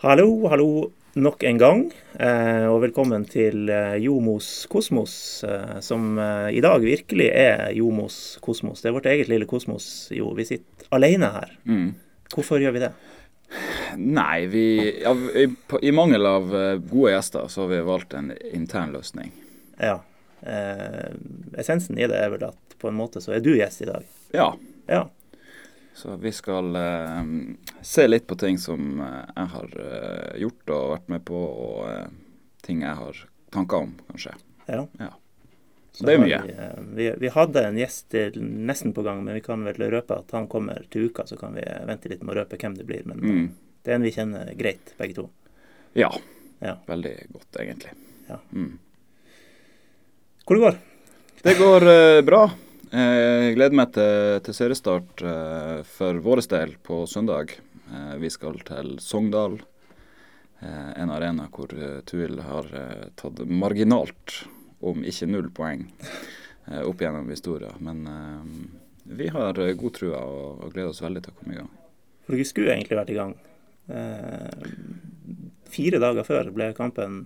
[0.00, 0.86] Hallo, hallo
[1.20, 1.80] nok en gang,
[2.16, 5.12] eh, og velkommen til eh, Jomos kosmos,
[5.44, 8.80] eh, som i dag virkelig er Jomos kosmos.
[8.80, 10.08] Det er vårt eget lille kosmos.
[10.16, 11.52] Jo, vi sitter alene her.
[11.68, 11.90] Mm.
[12.32, 12.90] Hvorfor gjør vi det?
[14.00, 14.64] Nei, vi
[15.02, 15.44] ja, i,
[15.84, 19.34] i, mangel av gode gjester, så har vi valgt en intern løsning.
[19.76, 19.98] Ja.
[20.40, 21.10] Eh,
[21.60, 24.08] essensen i det er vel at på en måte så er du gjest i dag.
[24.32, 24.54] Ja.
[24.88, 25.04] ja.
[26.00, 27.24] Så vi skal eh,
[27.80, 31.80] se litt på ting som eh, jeg har eh, gjort og vært med på, og
[31.90, 32.06] eh,
[32.64, 33.18] ting jeg har
[33.52, 34.32] tanker om, kanskje.
[34.64, 34.86] Ja.
[34.96, 35.10] ja.
[35.92, 36.38] Så det er mye.
[36.46, 40.22] Vi, eh, vi, vi, hadde en gjest nesten på gang, men vi kan vel røpe
[40.22, 41.26] at han kommer til uka.
[41.28, 43.04] Så kan vi vente litt med å røpe hvem det blir.
[43.10, 43.44] Men mm.
[43.84, 45.26] det er en vi kjenner greit, begge to.
[46.00, 46.08] Ja.
[46.64, 46.78] ja.
[46.88, 47.92] Veldig godt, egentlig.
[48.30, 48.40] Ja.
[48.56, 48.72] Mm.
[50.48, 50.82] Hvor det går?
[51.44, 51.90] Det går
[52.24, 52.46] bra.
[52.90, 57.52] Jeg gleder meg til, til seriestart uh, for vår del på søndag.
[57.86, 59.60] Uh, vi skal til Sogndal,
[60.60, 61.70] en arena hvor
[62.04, 62.66] Tuil har
[63.16, 64.42] tatt marginalt,
[64.84, 65.86] om ikke null poeng,
[66.84, 67.78] opp gjennom historien.
[67.80, 68.02] Men
[69.08, 71.70] vi har god trua og, gleder oss veldig til å komme i gang.
[72.26, 73.32] For dere skulle egentlig vært i gang.
[75.72, 77.22] fire dager før ble kampen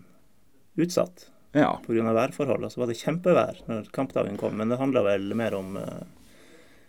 [0.78, 1.70] utsatt ja.
[1.86, 2.12] pga.
[2.12, 6.04] værforholdene så var det kjempevær når kampdagen kom, men det handla vel mer om uh,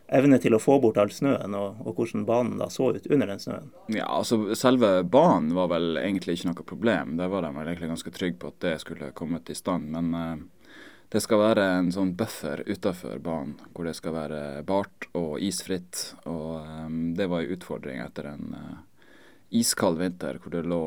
[0.08, 3.32] evne til å få bort all snøen, og, og, hvordan banen da så ut under
[3.32, 3.72] den snøen.
[3.94, 7.16] Ja, altså Selve banen var vel egentlig ikke noe problem.
[7.20, 9.90] Der var de vel egentlig ganske trygge på at det skulle kommet i stand.
[9.96, 10.76] Men eh,
[11.14, 16.12] det skal være en sånn buffer utafor banen, hvor det skal være bart og isfritt.
[16.30, 18.76] Og eh, det var en utfordring etter en uh,
[19.50, 20.82] iskald vinter hvor det lå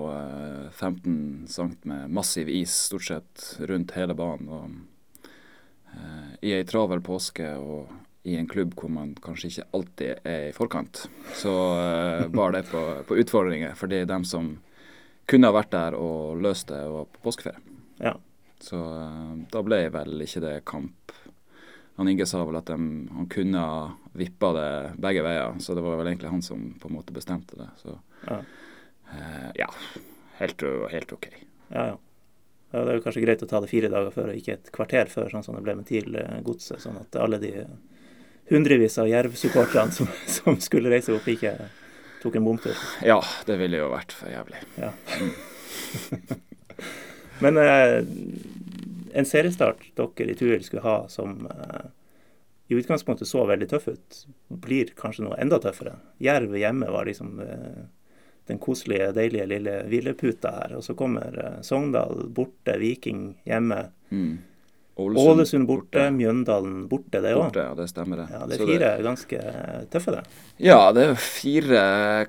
[0.72, 4.48] 15 eh, cm med massiv is stort sett rundt hele banen.
[4.48, 5.28] Og,
[5.94, 7.92] uh, I ei travel påske og
[8.28, 11.06] i en klubb hvor man kanskje ikke alltid er i forkant,
[11.38, 13.76] så uh, bar det på, på, utfordringer.
[13.78, 14.56] Fordi dem som
[15.28, 17.62] kunne ha vært der og løst det, var på påskeferie.
[18.02, 18.16] Ja.
[18.60, 21.14] Så uh, da ble vel ikke det kamp.
[21.98, 22.76] Han Inge sa vel at de,
[23.10, 23.78] han kunne ha
[24.14, 24.68] vippa det
[25.02, 27.66] begge veier, så det var vel egentlig han som på en måte bestemte det.
[27.80, 27.96] Så
[28.28, 28.36] ja.
[29.14, 29.66] eh, ja
[30.38, 31.26] helt, helt, OK.
[31.68, 31.96] Ja, ja.
[32.70, 35.10] Det er jo kanskje greit å ta det fire dager før, og ikke et kvarter
[35.10, 36.82] før, sånn som det ble med TIL-godset.
[36.84, 37.52] Sånn at alle de
[38.52, 41.56] hundrevis av Jerv-supporterne som, som, skulle reise opp, ikke
[42.22, 42.78] tok en bomtur.
[43.02, 43.18] Ja,
[43.50, 44.62] det ville jo vært for jævlig.
[44.78, 44.92] Ja.
[47.42, 48.04] Men eh,
[49.14, 51.86] en seriestart dere i Tuil skulle ha som eh,
[52.68, 55.94] i utgangspunktet så veldig tøff ut, blir kanskje noe enda tøffere.
[56.20, 57.86] Jerv hjemme var liksom eh,
[58.48, 60.76] den koselige, deilige lille hvileputa her.
[60.78, 63.82] Og så kommer uh, Sogndal borte, Viking hjemme.
[64.08, 64.38] Mm.
[64.98, 67.54] Ålesund, Ålesund borte, borte, Mjøndalen borte, det òg.
[67.54, 68.24] Ja, det stemmer det.
[68.34, 69.04] Ja, Det er fire det...
[69.06, 69.42] ganske
[69.92, 70.22] tøffe, det.
[70.66, 71.82] Ja, det er fire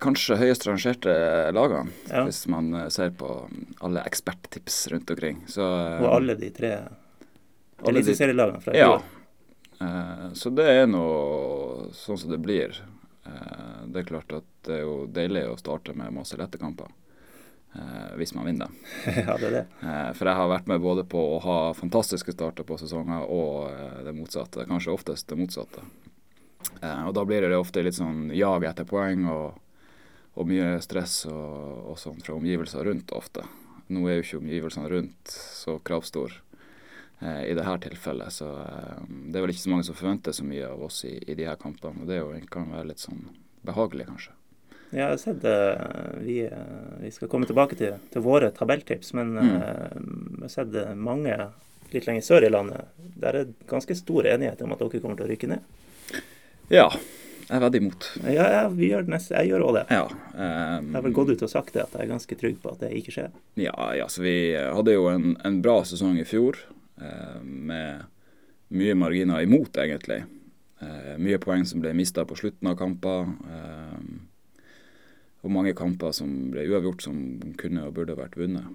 [0.03, 1.15] kanskje høyest rangerte
[1.55, 2.21] lagene, ja.
[2.27, 3.31] hvis man eh, ser på
[3.81, 5.41] alle eksperttips rundt omkring.
[5.49, 6.75] Så, og alle de tre
[7.89, 8.83] eliteserielagene fra i.
[8.83, 8.99] Ja.
[9.79, 11.03] Uh, så det er nå
[11.97, 12.77] sånn som det blir.
[13.89, 16.89] Det er klart at det er jo deilig å starte med masse lette kamper.
[17.73, 18.67] Eh, hvis man vinner.
[19.05, 19.65] ja, det er det.
[19.81, 23.69] Eh, for jeg har vært med både på å ha fantastiske starter på sesonger og
[23.69, 24.65] eh, det motsatte.
[24.69, 25.85] Kanskje oftest det motsatte.
[26.79, 29.59] Og da blir det ofte litt sånn jag etter poeng og,
[30.35, 33.45] og mye stress og, og sånn fra omgivelser rundt ofte.
[33.89, 36.35] Nå er jo ikke omgivelsene rundt så kravstor
[37.21, 38.51] eh, i dette tilfellet, så
[39.07, 41.47] det er vel ikke så mange som forventer så mye av oss i, i de
[41.47, 42.03] her kampene.
[42.03, 43.27] Og det jo, kan være litt sånn
[43.65, 44.38] behagelig, kanskje.
[44.89, 45.57] Ja, jeg har sett det.
[46.25, 49.49] vi, uh, vi, skal komme tilbake til, til våre tabelltips, men mm.
[49.49, 51.35] jeg har sett mange
[51.93, 52.89] litt lenger sør i landet.
[53.21, 56.19] Der er ganske stor enighet om at dere kommer til å rykke ned.
[56.69, 56.87] Ja,
[57.49, 58.07] jeg er veldig imot.
[58.29, 59.85] Ja, ja vi gjør neste, jeg gjør òg det.
[59.93, 62.59] Ja, um, jeg har vel gått ut og sagt det, at jeg er ganske trygg
[62.61, 63.31] på at det ikke skjer.
[63.61, 66.61] Ja, ja så vi hadde jo en, en bra sesong i fjor,
[67.43, 68.03] med
[68.75, 70.17] mye marginer imot, egentlig.
[71.17, 73.31] mye poeng som ble mista på slutten av kamper.
[73.47, 74.28] Uh,
[75.39, 77.19] og mange kamper som ble uavgjort som
[77.59, 78.67] kunne og burde vært vunnet.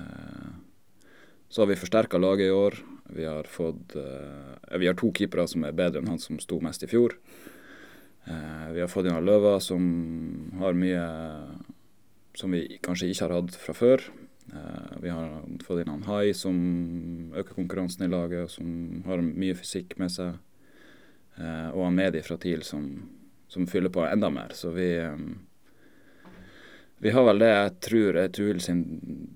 [0.00, 0.50] Eh,
[1.52, 2.78] så har vi forsterka laget i år.
[3.12, 6.60] Vi har, fått, eh, vi har to keepere som er bedre enn han som sto
[6.64, 7.16] mest i fjor.
[8.28, 11.06] Eh, vi har fått inn Løva, som har mye
[12.36, 14.04] som vi kanskje ikke har hatt fra før.
[15.00, 15.28] Vi har
[15.64, 16.56] fått inn han Hai, som
[17.36, 20.36] øker konkurransen i laget, og som har mye fysikk med seg.
[21.38, 22.88] Og han Medi fra TIL, som,
[23.48, 24.56] som fyller på enda mer.
[24.56, 24.88] Så vi
[27.02, 28.82] vi har vel det jeg tror er Tuil sin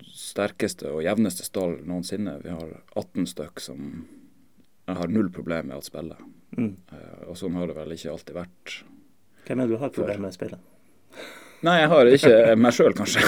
[0.07, 2.37] sterkeste og jevneste stall noensinne.
[2.45, 3.89] Vi har 18 stykk som
[4.87, 6.15] jeg har null problem med å spille.
[6.55, 6.77] Mm.
[6.93, 8.77] Uh, og sånn har det vel ikke alltid vært.
[9.49, 10.61] Hvem er det du har problemer med å spille?
[11.67, 13.25] Nei, jeg har ikke meg sjøl, kanskje.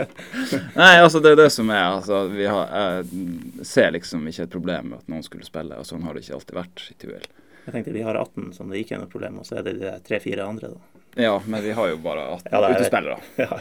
[0.80, 1.86] Nei, altså det er det som er.
[1.88, 6.06] Altså, har, jeg ser liksom ikke et problem med at noen skulle spille, og sånn
[6.06, 7.26] har det ikke alltid vært i Tuel.
[7.64, 9.80] Jeg tenkte vi har 18 som det ikke er noe problem, og så er det
[9.80, 10.95] de tre-fire andre, da.
[11.18, 13.18] Ja, men vi har jo bare 18 ja, utespillere.
[13.36, 13.60] Ja.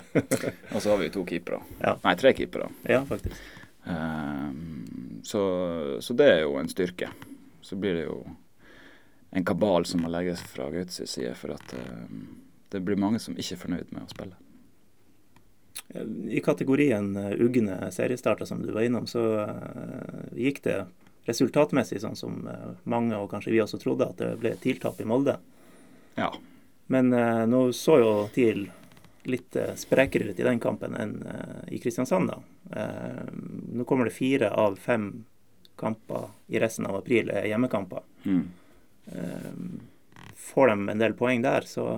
[0.72, 1.62] og så har vi to keepere.
[1.80, 1.94] Ja.
[2.04, 2.68] Nei, tre keepere.
[2.84, 3.36] Ja, faktisk.
[3.86, 5.44] Um, så,
[6.02, 7.10] så, det er jo en styrke.
[7.62, 8.18] Så blir det jo
[9.32, 12.26] en kabal som må legges fra Gauts side, for at um,
[12.76, 14.36] det blir mange som ikke er fornøyd med å spille.
[16.28, 20.82] I kategorien uh, ugne seriestarter, som du var innom, så uh, gikk det
[21.30, 25.08] resultatmessig sånn som uh, mange, og kanskje vi også trodde, at det ble TIL-tap i
[25.08, 25.38] Molde.
[26.20, 26.34] Ja.
[26.94, 27.10] Men
[27.50, 28.68] nå så jo TIL
[29.26, 31.16] litt sprekere ut i den kampen enn
[31.74, 32.84] i Kristiansand, da.
[33.74, 35.08] nå kommer det fire av fem
[35.82, 38.06] kamper i resten av april er hjemmekamper.
[38.30, 38.44] Mm.
[40.38, 41.98] får de en del poeng der, så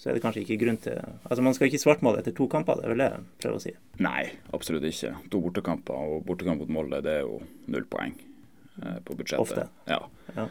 [0.00, 2.78] så er det kanskje ikke grunn til Altså Man skal ikke svartmale etter to kamper,
[2.80, 3.72] det er vel det jeg prøver å si?
[4.00, 4.22] Nei,
[4.56, 5.12] absolutt ikke.
[5.34, 7.36] To bortekamper og bortekamp mot Molde, det er jo
[7.68, 9.42] null poeng eh, på budsjettet.
[9.44, 9.66] Ofte.
[9.90, 9.98] Ja.
[10.38, 10.46] ja.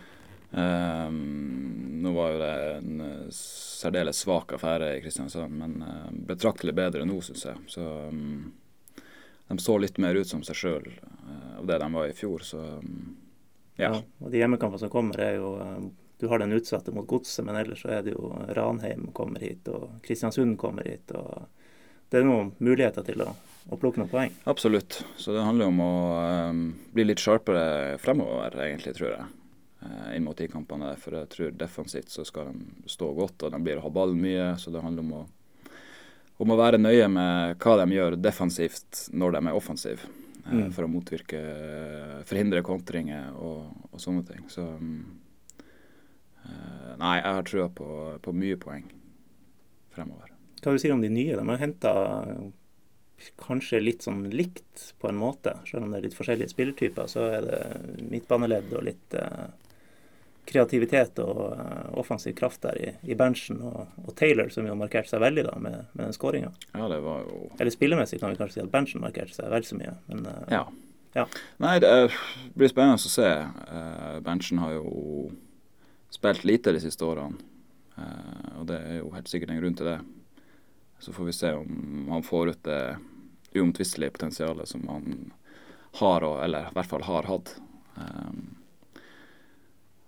[0.52, 6.74] Um, nå var jo det en uh, særdeles svak affære i Kristiansand, men uh, betraktelig
[6.74, 7.62] bedre nå, syns jeg.
[7.70, 8.52] Så um,
[9.50, 12.46] de så litt mer ut som seg sjøl uh, av det de var i fjor,
[12.46, 13.16] så um,
[13.76, 13.92] ja.
[13.92, 14.02] ja.
[14.24, 15.54] Og de hjemmekampene som kommer, er jo
[16.20, 19.70] du har den utsatte mot Godset, men ellers så er det jo Ranheim kommer hit,
[19.72, 21.14] og Kristiansund kommer hit.
[21.16, 21.46] og
[22.12, 23.30] Det er noen muligheter til å,
[23.70, 24.36] å plukke noen poeng.
[24.52, 24.98] Absolutt.
[25.16, 25.94] Så det handler om å
[26.92, 29.30] bli litt sharpere fremover, egentlig, tror jeg.
[29.80, 30.92] Uh, inn mot de kampene.
[31.00, 34.20] For jeg tror defensivt så skal de stå godt, og de blir å ha ballen
[34.20, 34.52] mye.
[34.60, 35.24] Så det handler om å,
[36.44, 40.12] om å være nøye med hva de gjør defensivt når de er offensive.
[40.44, 40.68] Uh, mm.
[40.76, 41.42] For å motvirke,
[42.28, 44.46] forhindre kontringer og, og sånne ting.
[44.52, 45.02] Så um,
[46.50, 47.90] Eh, nei, jeg har trua på,
[48.24, 48.88] på, mye poeng
[49.94, 50.32] fremover.
[50.60, 51.38] Hva du si om de nye?
[51.38, 51.94] De har henta
[53.40, 55.58] kanskje litt sånn likt på en måte.
[55.68, 57.62] Selv om det er litt forskjellige spillertyper, så er det
[58.12, 59.48] midtbaneledd og litt eh,
[60.50, 63.62] kreativitet og uh, offensiv kraft der i, i benchen.
[63.66, 66.52] Og, og, Taylor, som jo markerte seg veldig da med, med den skåringa.
[66.74, 67.50] Ja, det var jo...
[67.58, 69.96] Eller spillemessig kan vi kanskje si at benchen markerte seg vel så mye.
[70.10, 70.64] Men, uh, ja.
[71.18, 71.28] ja.
[71.64, 71.94] Nei, det
[72.58, 73.30] blir spennende å se.
[74.26, 75.30] Benchen har jo
[76.14, 77.40] spilt lite de siste årene.
[78.60, 79.98] Og det er jo helt sikkert en grunn til det.
[81.04, 82.84] Så får vi se om han får ut det
[83.60, 85.32] uomtvistelige potensialet som han
[86.00, 87.54] har, eller i hvert fall har hatt.
[87.96, 88.59] Um,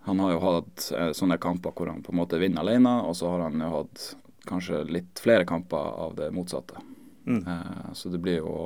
[0.06, 3.16] han har jo hatt uh, sånne kamper hvor han på en måte vinner alene, og
[3.18, 4.06] så har han jo hatt
[4.50, 6.82] kanskje litt flere kamper av det motsatte.
[7.26, 7.48] Mm.
[7.48, 8.64] Eh, så det blir jo å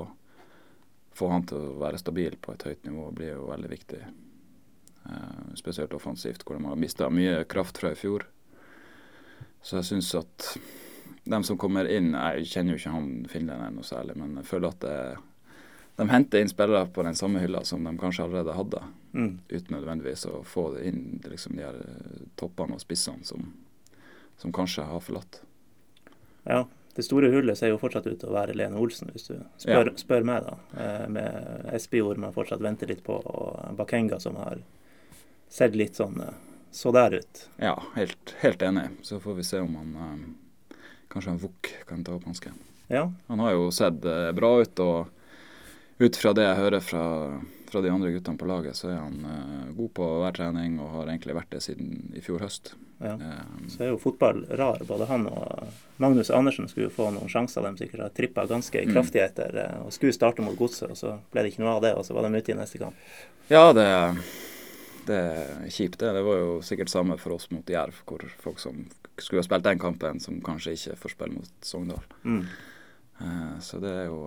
[1.15, 3.99] få han til å være stabil på et høyt nivå blir jo veldig viktig.
[5.05, 8.27] Eh, spesielt offensivt, hvor de har mista mye kraft fra i fjor.
[9.61, 10.49] Så jeg syns at
[11.25, 14.69] de som kommer inn Jeg kjenner jo ikke han finlenderen noe særlig, men jeg føler
[14.69, 14.97] at det,
[15.97, 18.81] de henter inn spillere på den samme hylla som de kanskje allerede hadde,
[19.15, 19.39] mm.
[19.50, 23.51] uten nødvendigvis å få det inn liksom de her eh, toppene og spissene som,
[24.38, 25.41] som kanskje har forlatt.
[26.45, 26.65] Ja,
[26.95, 29.89] det store hullet ser jo fortsatt ut til å være Lene Olsen, hvis du spør,
[29.91, 29.95] ja.
[30.00, 30.57] spør meg, da.
[30.79, 34.61] Eh, med Espejord man fortsatt venter litt på, og Bakenga som har
[35.51, 36.37] sett litt sånn eh,
[36.75, 37.44] så der ut.
[37.59, 38.90] Ja, helt, helt, enig.
[39.07, 40.23] Så får vi se om han
[41.07, 42.57] kanskje en Vuk kan ta opp hansken.
[42.92, 43.06] Ja.
[43.28, 44.04] Han har jo sett
[44.35, 47.06] bra ut, og ut fra det jeg hører fra,
[47.75, 50.94] fra de andre guttene på laget, så er han eh, god på hver trening og
[50.94, 52.71] har egentlig vært det siden i fjor høst.
[53.03, 53.17] Ja.
[53.19, 54.79] Um, så er jo fotball rar.
[54.87, 57.65] Både han og Magnus Andersen skulle jo få noen sjanser.
[57.67, 58.94] De sikkert har trippa ganske mm.
[58.95, 61.91] kraftig etter og skulle starte mot Godset, og så ble det ikke noe av det,
[61.99, 63.03] og så var de ute i neste kamp.
[63.51, 63.89] Ja, det
[65.05, 66.13] det er kjipt, det.
[66.15, 68.85] Det var jo sikkert samme for oss mot Jerv, hvor folk som
[69.19, 72.07] skulle ha spilt den kampen, som kanskje ikke får spille mot Sogndal.
[72.23, 72.39] Mm.
[73.61, 74.23] Så det er jo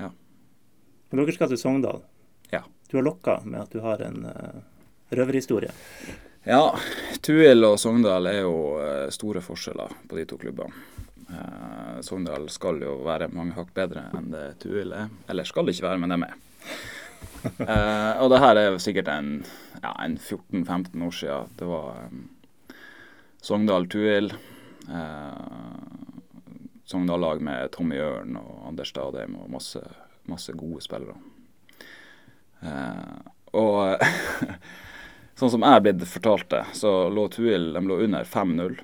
[0.00, 0.08] ja.
[1.12, 2.02] Men dere skal til Sogndal.
[2.50, 2.64] Ja.
[2.90, 4.60] Du har lokka med at du har en uh,
[5.12, 5.70] røverhistorie.
[6.48, 6.72] Ja,
[7.22, 8.56] Tuil og Sogndal er jo
[9.14, 10.74] store forskjeller på de to klubbene.
[12.02, 15.12] Sogndal skal jo være mange hakk bedre enn det Tuil er.
[15.30, 16.34] Eller skal det ikke være, men de er
[17.42, 19.34] eh, og det her er sikkert en,
[19.82, 21.52] ja, en 14-15 år siden.
[21.58, 22.76] Det var eh,
[23.42, 24.32] Sogndal Tuil.
[24.88, 25.82] Eh,
[26.84, 29.80] Sogndal-lag med Tommy Ørn og Anders Stadheim og masse,
[30.30, 31.16] masse gode spillere.
[32.62, 33.18] Uh,
[33.58, 34.02] og
[35.38, 38.78] sånn som jeg er blitt fortalt det, så lå Tuil de lå under 5-0.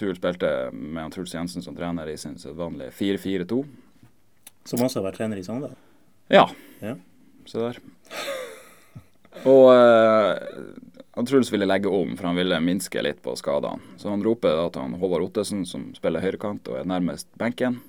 [0.00, 3.62] Tuil spilte med Truls Jensen som trener i sin vanlige 4-4-2.
[4.64, 5.74] Som også har vært trener i Sogndal?
[6.32, 6.46] Ja.
[6.80, 6.96] ja.
[7.48, 7.80] Se der.
[9.48, 13.82] Og uh, Truls ville legge om, for han ville minske litt på skadene.
[14.00, 17.80] Så han roper da til han Håvard Ottesen, som spiller høyrekant og er nærmest benken.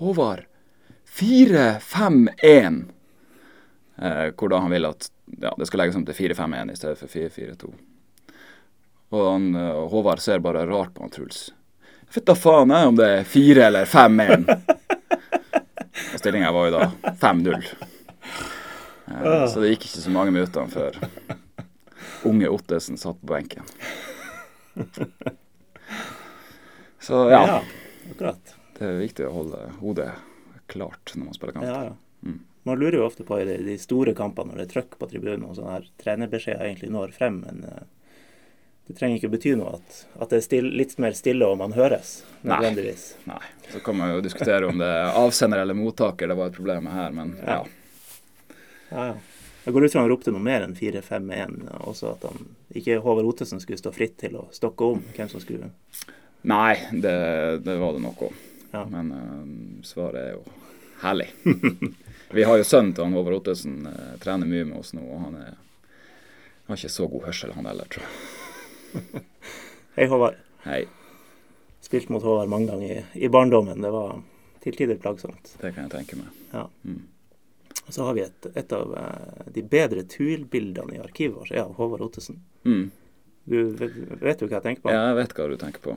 [0.00, 0.44] Håvard,
[1.16, 2.84] 4-5-1.
[3.96, 6.98] Eh, hvor da han vil at ja, det skal legges om til 4-5-1 i stedet
[7.00, 7.70] for 4-4-2.
[9.16, 11.50] Og han, eh, Håvard ser bare rart på han Truls.
[12.14, 14.44] Vet da faen jeg om det er 4 eller 5-1.
[16.12, 17.66] Og stillinga var jo da 5-0.
[19.06, 21.00] Eh, så det gikk ikke så mange minuttene før
[22.26, 23.64] unge Ottesen satt på benken.
[27.06, 27.42] Så ja.
[27.46, 27.58] ja,
[28.10, 28.56] akkurat.
[28.76, 30.10] Det er viktig å holde hodet
[30.72, 31.66] klart når man spiller kamp.
[31.68, 31.96] Ja, ja.
[32.26, 32.38] Mm.
[32.66, 35.44] Man lurer jo ofte på i de, store kampene når det er trøkk på tribunen
[35.46, 37.84] og sånn her trenerbeskjeder egentlig når frem, men uh,
[38.86, 41.76] det trenger ikke bety noe at, at det er still, litt mer stille og man
[41.76, 43.06] høres, nødvendigvis.
[43.26, 43.38] Nei.
[43.38, 43.70] Nei.
[43.72, 46.90] Så kan man jo diskutere om det er avsender eller mottaker det var et problem
[46.90, 47.62] her, men ja.
[48.90, 49.16] ja, ja.
[49.66, 51.56] Jeg går ut fra han ropte noe mer enn 4-5-1,
[51.90, 52.44] også at han
[52.78, 55.72] ikke Håvard Ottesen skulle stå fritt til å stokke om hvem som skulle
[56.46, 57.16] Nei, det,
[57.66, 58.36] det var det nok òg.
[58.76, 58.84] Ja.
[58.92, 60.42] Men uh, svaret er jo
[61.02, 61.30] herlig.
[62.36, 65.24] Vi har jo sønnen til han Håvard Ottesen, uh, trener mye med oss nå, og
[65.28, 65.54] han er
[66.66, 69.24] har ikke så god hørsel, han heller, tror jeg.
[69.96, 70.38] Hei, Håvard.
[70.64, 70.80] Hei.
[71.84, 73.82] Spilt mot Håvard mange ganger i, i barndommen.
[73.82, 74.16] Det var
[74.64, 75.52] til tider plagsomt.
[75.60, 76.40] Det kan jeg tenke meg.
[76.50, 76.64] Ja.
[76.82, 77.04] Mm.
[77.86, 81.62] Og så har vi et, et av uh, de bedre turbildene i arkivet vårt, er
[81.62, 82.40] av Håvard Ottesen.
[82.66, 82.88] Mm.
[83.46, 84.90] Du vet, vet du hva jeg tenker på?
[84.90, 85.94] Ja, jeg vet hva du tenker på.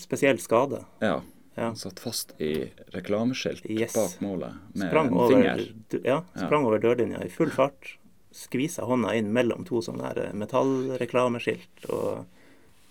[0.00, 0.80] Spesiell skade.
[1.04, 1.18] Ja.
[1.56, 1.62] Ja.
[1.66, 3.92] Han satt fast i reklameskilt Yes.
[3.94, 5.64] bak målet med Sprang en over, finger.
[6.04, 7.96] ja, sprang over dørlinja i full fart.
[8.32, 12.24] Skvisa hånda inn mellom to sånne eh, metallreklameskilt og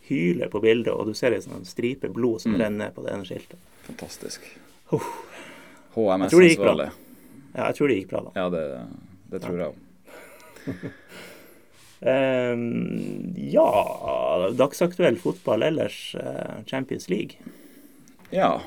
[0.10, 2.60] hyler på bildet, og du ser ei sånn stripe blod som Mm.
[2.62, 3.58] renner på det ene skiltet.
[3.88, 4.42] Fantastisk.
[4.92, 5.00] Oh.
[5.96, 6.92] HMS-ansvarlig.
[7.56, 8.32] Ja, jeg tror det gikk bra, da.
[8.36, 8.88] Ja, det,
[9.32, 9.78] det tror jeg òg.
[12.01, 16.16] um, ja, dagsaktuell fotball ellers.
[16.16, 17.38] eh, Champions League.
[18.36, 18.62] Ja,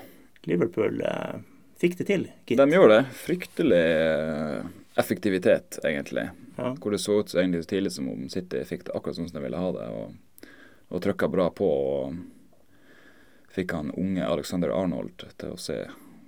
[0.49, 1.41] Liverpool eh,
[1.79, 2.59] fikk det til, gitt.
[2.59, 3.05] de gjorde det.
[3.23, 4.65] Fryktelig eh,
[5.01, 6.29] effektivitet, egentlig.
[6.57, 6.75] Ja.
[6.77, 9.39] Hvor det så ut egentlig så tidlig som om City fikk det akkurat sånn som
[9.41, 9.89] de ville ha det.
[9.89, 10.49] Og,
[10.93, 11.69] og trykka bra på.
[11.69, 15.83] Og fikk han unge Alexander Arnold til å se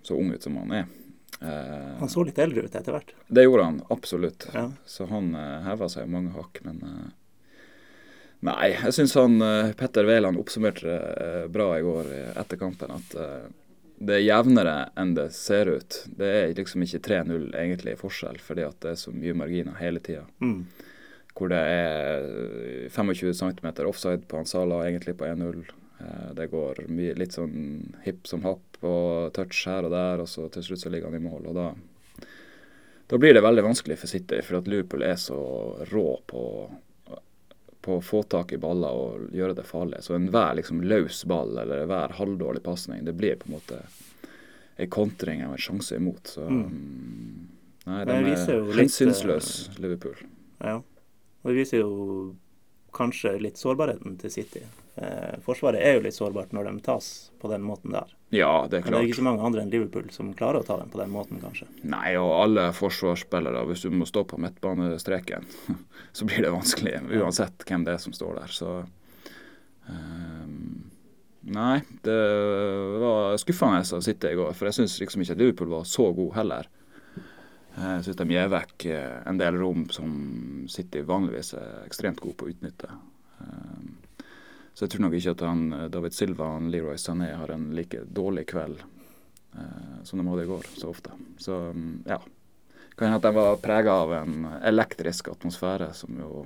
[0.05, 0.87] så ung ut som han er.
[1.41, 3.15] Eh, Han så litt eldre ut etter hvert.
[3.29, 4.49] det gjorde han absolutt.
[4.55, 4.67] Ja.
[4.87, 7.07] Så han eh, heva seg mange hakk, men eh,
[8.45, 12.61] Nei, jeg syns han eh, Petter Wæland oppsummerte det eh, bra i går eh, etter
[12.61, 12.93] kampen.
[12.93, 13.15] At
[14.05, 16.01] det er jevnere enn det ser ut.
[16.19, 20.03] Det er liksom ikke 3-0 egentlig forskjell, fordi at det er så mye marginer hele
[20.05, 20.27] tida.
[20.45, 20.67] Mm.
[21.35, 22.29] Hvor det er
[22.85, 25.65] eh, 25 cm offside på Ansala, egentlig på 1-0.
[26.05, 30.29] Eh, Det går mye, litt sånn hipp som happ og touch her og der, og
[30.29, 31.49] så til slutt så ligger han i mål.
[31.53, 31.69] og da
[33.07, 35.37] da blir det veldig vanskelig for City, for at Liverpool er så
[35.91, 36.45] rå på,
[37.85, 40.01] på å få tak i baller og gjøre det farlig.
[40.07, 43.83] Så enhver liksom løs ball eller hver halvdårlig pasning, det blir på en måte
[44.81, 46.33] en kontring og en sjanse imot.
[46.37, 46.63] Så Mm.
[46.71, 47.51] mm,
[47.87, 50.17] Nei, det de er hensynsløse, Liverpool.
[50.65, 50.79] Ja.
[50.79, 52.37] Og det viser jo
[52.97, 54.63] kanskje litt sårbarheten til City.
[54.97, 57.09] Eh, forsvaret er jo litt sårbart når de tas
[57.43, 58.13] på den måten der.
[58.35, 59.09] Ja, det er Men det er klart.
[59.09, 61.67] ikke så mange andre enn Liverpool som klarer å ta dem på den måten, kanskje.
[61.83, 65.47] Nei, og alle forsvarsspillere, hvis du må stå på midtbanestreken,
[66.17, 68.55] så blir det vanskelig uansett hvem det er som står der.
[68.55, 68.71] Så
[69.91, 70.91] ehm,
[71.45, 72.21] Nei, det
[73.03, 76.07] var skuffende å sitte i går, for jeg syns liksom ikke at Liverpool var så
[76.17, 76.71] god heller.
[77.75, 80.15] Jeg syns de gir vekk eh, en del rom som
[80.73, 82.89] City vanligvis er ekstremt god på å utnytte.
[83.45, 83.91] Ehm,
[84.75, 87.69] Så jeg tror nok ikke at han, eh, David Silva og Leroy Sané har en
[87.77, 91.13] like dårlig kveld eh, som de hadde i går, så ofte.
[91.39, 92.19] Så mm, ja.
[92.97, 96.45] Kan hende at de var prega av en elektrisk atmosfære, som jo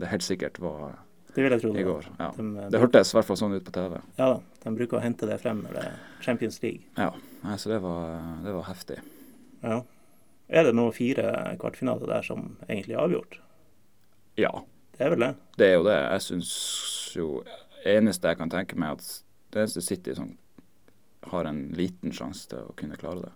[0.00, 0.98] det helt sikkert var
[1.34, 1.72] Det vil jeg tro.
[1.78, 2.06] i går.
[2.18, 2.28] Ja.
[2.36, 3.96] De, Det hørtes i hvert fall sånn ut på TV.
[4.18, 6.82] Ja da, de bruker å hente det frem når det er Champions League.
[6.98, 7.10] Ja,
[7.56, 8.98] Så det var, det var heftig.
[9.62, 9.80] Ja.
[10.50, 13.38] Er det nå fire kvartfinaler der som egentlig er avgjort?
[14.38, 14.50] Ja,
[14.98, 15.34] Det er vel det?
[15.58, 15.98] det er jo det.
[16.10, 16.50] Jeg syns
[17.16, 17.42] jo
[17.86, 19.22] Eneste jeg kan tenke meg, at
[19.54, 20.34] det eneste City som
[21.32, 23.30] har en liten sjanse til å kunne klare det.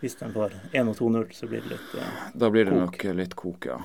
[0.00, 2.80] Hvis de får 1 og 2-0, så blir det litt eh, Da blir det Kok.
[2.80, 3.78] nok litt kok, ja.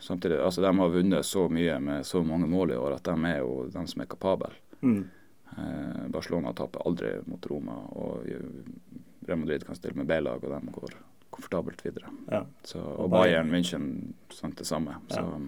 [0.00, 3.16] Samtidig, altså De har vunnet så mye med så mange mål i år at de
[3.28, 4.52] er jo de som er kapable.
[4.82, 5.02] mm.
[5.58, 8.22] Eh, Barcelona taper aldri mot Roma, og
[9.26, 10.94] Real Madrid kan stille med B-lag, og de går
[11.30, 12.06] komfortabelt videre.
[12.30, 12.44] Ja.
[12.62, 13.50] Så, Og og Bayern.
[13.50, 14.94] Bayern München sant det samme.
[15.10, 15.40] Så, Ja.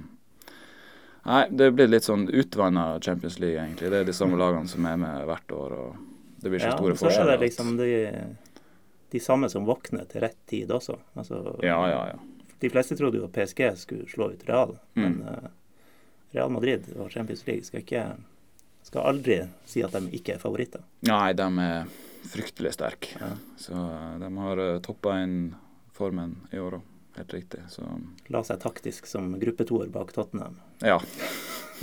[1.28, 3.90] Nei, det blir litt sånn utvanna Champions League, egentlig.
[3.92, 6.76] Det er de samme lagene som er med hvert år, og det blir så ja,
[6.78, 7.16] store forskjeller.
[7.16, 7.90] så er det liksom de,
[9.14, 10.98] de samme som våkner til rett tid også.
[11.14, 12.20] Altså, ja, ja, ja.
[12.62, 15.02] De fleste trodde jo at PSG skulle slå ut Real, Mm.
[15.02, 15.48] men uh,
[16.32, 18.04] Real Madrid og Champions League skal, ikke,
[18.86, 20.84] skal aldri si at de ikke er favoritter.
[21.08, 21.90] Nei, de er
[22.32, 23.18] fryktelig sterke.
[23.18, 23.32] Ja.
[23.58, 25.54] Så eh, de har uh, toppa inn
[25.92, 26.88] formen i år òg.
[27.16, 27.60] Helt riktig.
[27.68, 27.84] Så
[28.32, 30.56] La seg taktisk som gruppetoer bak Tottenham.
[30.80, 31.00] ja.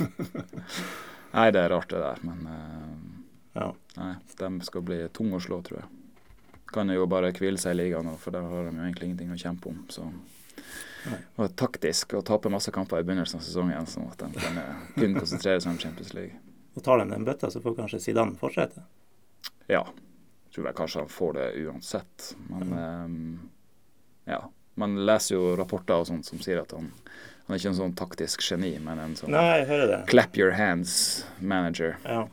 [1.36, 3.66] nei, det er rart det der, men uh, Ja.
[3.96, 5.88] nei, de skal bli tunge å slå, tror jeg.
[6.70, 9.32] Kan jo bare hvile seg i ligaen nå, for der har de jo egentlig ingenting
[9.34, 9.80] å kjempe om.
[9.90, 11.18] Så Nei.
[11.36, 14.84] var taktisk å tape masse kamper i begynnelsen av sesongen, sånn at de kan eh,
[14.94, 16.38] kun konsentrere seg om Champions League.
[16.78, 18.84] Og tar de den bøtta, så får kanskje Zidane fortsette.
[19.70, 19.82] Ja.
[20.54, 22.30] Tror jeg kanskje han får det uansett.
[22.52, 24.40] Men eh, ja.
[24.78, 26.90] Man leser jo rapporter og sånt som sier at han,
[27.46, 29.64] han er ikke en sånn taktisk geni, men en sånn Nei,
[30.10, 31.96] clap your hands-manager.
[32.06, 32.26] Ja.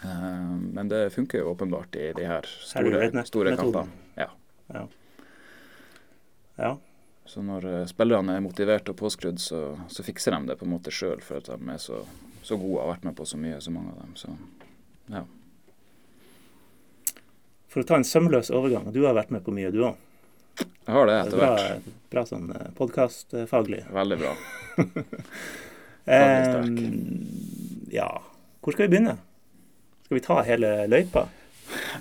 [0.00, 3.92] Uh, men det funker jo åpenbart i de her store, store kampene.
[4.16, 4.30] Ja.
[4.72, 4.86] Ja.
[6.56, 6.76] ja.
[7.30, 10.72] Så når eh, spillerne er motivert og påskrudd, så, så fikser de det på en
[10.72, 12.00] måte sjøl, for at de er så,
[12.42, 14.16] så gode og har vært med på så mye, så mange av dem.
[14.18, 14.32] Så
[15.14, 15.22] ja.
[17.70, 20.00] For å ta en sømløs overgang, du har vært med på mye, du òg.
[20.90, 21.90] Jeg har det etter Bra, hvert.
[22.10, 23.84] bra sånn podkastfaglig.
[23.94, 24.32] Veldig bra.
[26.18, 26.78] um,
[27.94, 28.08] ja,
[28.58, 29.14] hvor skal vi begynne?
[30.08, 31.28] Skal vi ta hele løypa?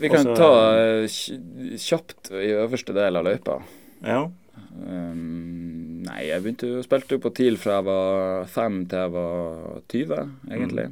[0.02, 3.60] Vi kan Også- ta eh, kjapt i øverste del av løypa.
[4.02, 4.24] Ja.
[4.74, 9.14] Um, nei, jeg begynte jo, spilte jo på TIL fra jeg var fem til jeg
[9.20, 10.88] var 20, egentlig.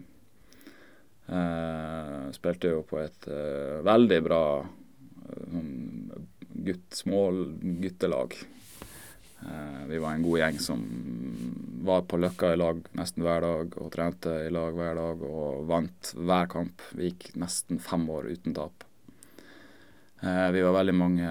[1.33, 6.06] Eh, spilte jo på et uh, veldig bra eh, sånn
[6.65, 7.21] gutt, små
[7.81, 8.33] guttelag.
[9.41, 10.81] Eh, vi var en god gjeng som
[11.85, 15.67] var på Løkka i lag nesten hver dag og trente i lag hver dag og
[15.69, 16.81] vant hver kamp.
[16.97, 18.83] Vi gikk nesten fem år uten tap.
[20.21, 21.27] Eh, vi var veldig mange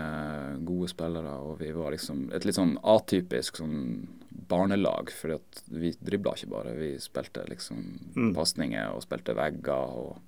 [0.65, 4.07] gode spillere, og vi var liksom et litt sånn atypisk sånn
[4.47, 5.11] barnelag.
[5.11, 5.41] fordi
[5.75, 7.83] vi dribla ikke bare, vi spilte liksom
[8.15, 8.35] Mm.
[8.35, 10.19] pasninger og spilte vegger og,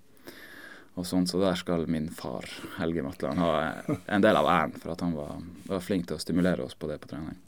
[0.98, 1.26] og sånn.
[1.30, 2.46] Så der skal min far,
[2.78, 3.52] Helge Matland, ha
[4.06, 6.90] en del av æren for at han var, var flink til å stimulere oss på
[6.90, 7.38] det på trening.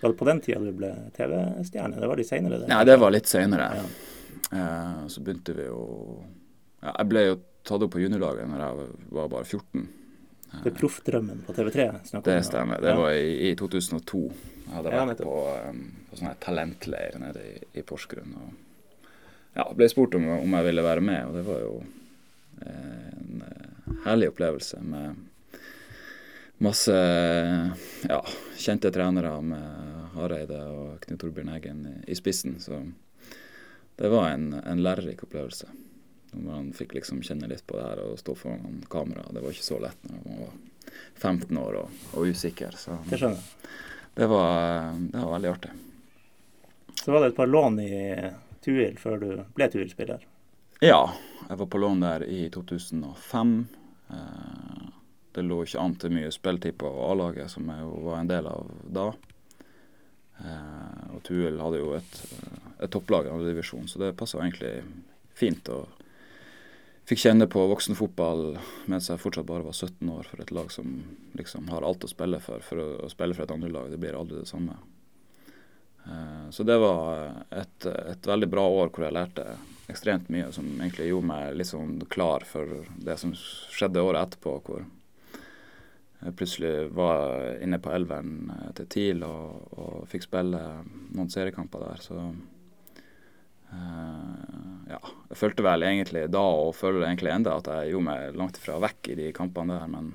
[0.00, 1.98] Var det på den tida du ble TV-stjerne?
[2.00, 2.62] Det var litt seinere?
[2.70, 3.66] Nei, det var litt seinere.
[3.76, 3.84] Ja.
[4.56, 5.82] Eh, så begynte vi jo
[6.80, 7.34] ja, Jeg ble jo
[7.68, 8.86] tatt opp på juniorlaget når jeg
[9.18, 9.84] var bare 14.
[10.50, 11.84] Det er proffdrømmen på TV3?
[12.08, 12.80] snakker vi Det stemmer.
[12.82, 14.22] Det var i, i 2002.
[14.64, 15.36] Jeg hadde Ja, vært på,
[15.68, 18.32] um, på sånn talentleir nede i, i Porsgrunn.
[18.40, 19.06] Og
[19.60, 21.74] ja, ble spurt om, om jeg ville være med, og det var jo
[22.66, 25.14] en eh, herlig opplevelse med
[26.60, 26.94] masse
[28.08, 28.24] ja,
[28.56, 32.58] kjente trenere med Hareide og Knut Torbjørn Eggen i, i spissen.
[32.60, 32.82] Så
[33.96, 35.68] det var en, en lærerik opplevelse.
[36.32, 39.24] Når man fikk liksom kjenne litt på det her og stå foran kamera.
[39.32, 40.58] Det var ikke så lett når man var
[41.14, 42.76] 15 år og, og usikker.
[42.76, 43.18] Så Det
[44.14, 45.70] det var, det var veldig artig.
[47.04, 48.16] Så var det et par lån i
[48.60, 50.26] Tuil før du ble Tuil-spiller.
[50.80, 51.12] Ja,
[51.48, 53.66] jeg var på lån der i 2005.
[54.10, 54.84] Eh,
[55.32, 58.46] det lå ikke an til mye spilletid på A-laget, som jeg jo var en del
[58.48, 59.10] av da.
[60.40, 62.14] Eh, og Tuel hadde jo et,
[62.80, 64.78] et topplag i andre divisjon, så det passa egentlig
[65.36, 65.68] fint.
[65.68, 65.84] og
[67.10, 68.54] Fikk kjenne på voksenfotball
[68.88, 70.94] mens jeg fortsatt bare var 17 år, for et lag som
[71.36, 72.64] liksom har alt å spille for.
[72.64, 74.78] For å, spille for et andre lag, det blir aldri det samme.
[76.06, 79.44] Eh, Så det var et, et veldig bra år hvor jeg lærte
[79.90, 84.56] ekstremt mye, som egentlig gjorde meg litt sånn klar for det som skjedde året etterpå,
[84.66, 84.86] hvor
[86.20, 90.60] jeg plutselig var inne på elveren eh, til TIL og, og fikk spille
[91.16, 92.02] noen seriekamper der.
[92.04, 92.16] Så
[93.72, 95.00] uh, ja,
[95.30, 98.76] jeg følte vel egentlig da, og føler egentlig enda, at jeg gjorde meg langt ifra
[98.84, 99.88] vekk i de kampene der.
[99.88, 100.12] Men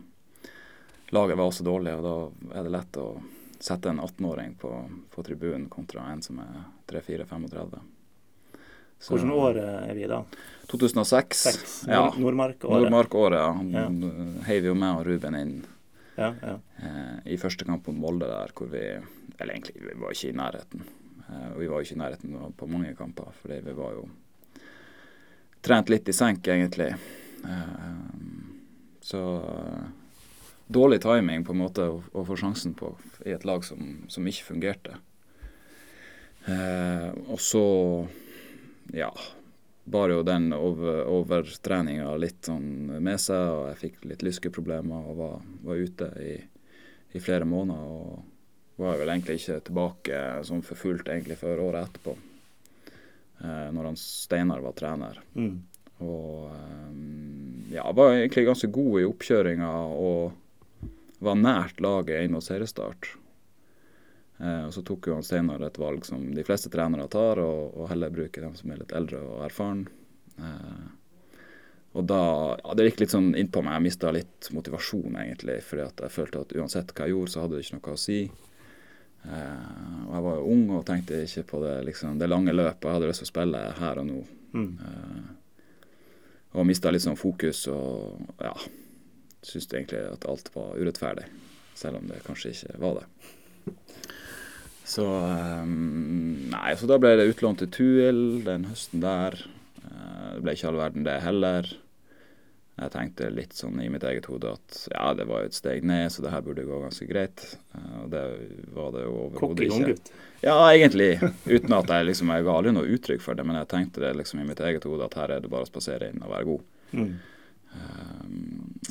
[1.15, 3.09] laget var også dårlig, og da er det lett å
[3.65, 4.71] sette en 18-åring på,
[5.09, 7.81] på tribunen kontra en som er 3-4-35.
[8.99, 9.57] Så- Hvordan år
[9.89, 10.23] er vi da?
[10.67, 11.37] 2006.
[11.37, 11.73] Seks?
[11.87, 12.05] Ja.
[12.09, 12.81] Nord Nordmark-året?
[12.81, 13.81] Nordmark-året, ja.
[13.81, 13.85] Ja.
[13.87, 15.55] eh, heiv jo meg og Ruben inn
[16.17, 16.55] Ja, ja.
[16.81, 18.79] eh, i første kamp mot Molde der, hvor vi
[19.39, 20.81] Eller egentlig, vi var ikke i nærheten.
[21.29, 24.07] Eh, og vi var ikke i nærheten på mange kamper, fordi vi var jo
[25.61, 26.93] trent litt i senk, egentlig.
[27.43, 27.99] Eh,
[29.01, 29.83] så eh,
[30.71, 34.25] dårlig timing på en måte å, å få sjansen på i et lag som, som
[34.25, 34.95] ikke fungerte.
[36.47, 37.63] Eh, og så,
[38.93, 39.09] ja
[39.85, 45.19] bar jo den over, overtreninga litt sånn med seg, og jeg fikk litt lyskeproblemer og
[45.19, 46.33] var, var ute i,
[47.13, 47.83] i flere måneder.
[47.85, 52.15] Og var vel egentlig ikke tilbake sånn for fullt egentlig før året etterpå,
[53.45, 55.21] eh, når han Steinar var trener.
[55.37, 55.53] Mm.
[56.03, 56.97] Og eh,
[57.77, 59.69] ja, var egentlig ganske god i oppkjøringa
[60.01, 60.89] og
[61.23, 63.13] var nært laget inn mot seriestart.
[64.37, 67.75] Eh, og så tok jo han Steinar et valg som de fleste trenere tar, og,
[67.75, 69.85] og heller bruker dem som er litt eldre og erfaren.
[70.37, 70.87] Eh,
[71.95, 72.23] og da
[72.59, 73.77] ja, Det gikk litt sånn innpå meg.
[73.77, 75.61] Jeg mista litt motivasjon, egentlig.
[75.63, 78.01] Fordi at jeg følte at uansett hva jeg gjorde, så hadde det ikke noe å
[78.01, 78.19] si.
[79.25, 82.83] Eh, og jeg var jo ung og tenkte ikke på det, liksom, det lange løpet.
[82.83, 84.19] Jeg hadde lyst til å spille her og nå.
[84.55, 84.67] Mm.
[84.89, 85.31] Eh,
[86.55, 88.53] og mista litt sånn fokus og ja
[89.45, 91.27] Syntes egentlig at alt var urettferdig.
[91.77, 93.73] Selv om det kanskje ikke var det.
[94.85, 99.37] Så um, Nei, så da ble det utlånt til Tuil den høsten der.
[99.81, 101.71] Uh, det ble ikke all verden, det heller.
[102.75, 105.85] Jeg tenkte litt sånn i mitt eget hode at ja, det var jo et steg
[105.87, 107.45] ned, så det her burde gå ganske greit.
[107.73, 108.23] Uh, og det
[108.75, 109.95] var det jo overhodet ikke.
[110.45, 111.15] Ja, egentlig.
[111.47, 114.11] Uten at jeg liksom Jeg ga aldri noe uttrykk for det, men jeg tenkte det
[114.19, 116.49] liksom i mitt eget hode at her er det bare å spasere inn og være
[116.51, 116.67] god.
[116.99, 117.15] Mm.
[117.75, 118.35] Um,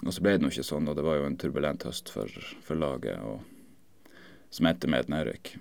[0.03, 2.35] og så ble det nå ikke sånn, og det var jo en turbulent høst for,
[2.67, 4.11] for laget, og,
[4.51, 5.55] som endte med et nedrykk.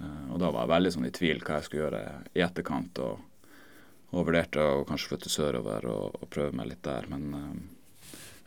[0.00, 2.04] Uh, og da var jeg veldig sånn i tvil hva jeg skulle gjøre
[2.36, 3.50] i etterkant, og,
[4.10, 7.08] og vurderte å kanskje flytte sørover og, og, prøve meg litt der.
[7.12, 7.60] Men um,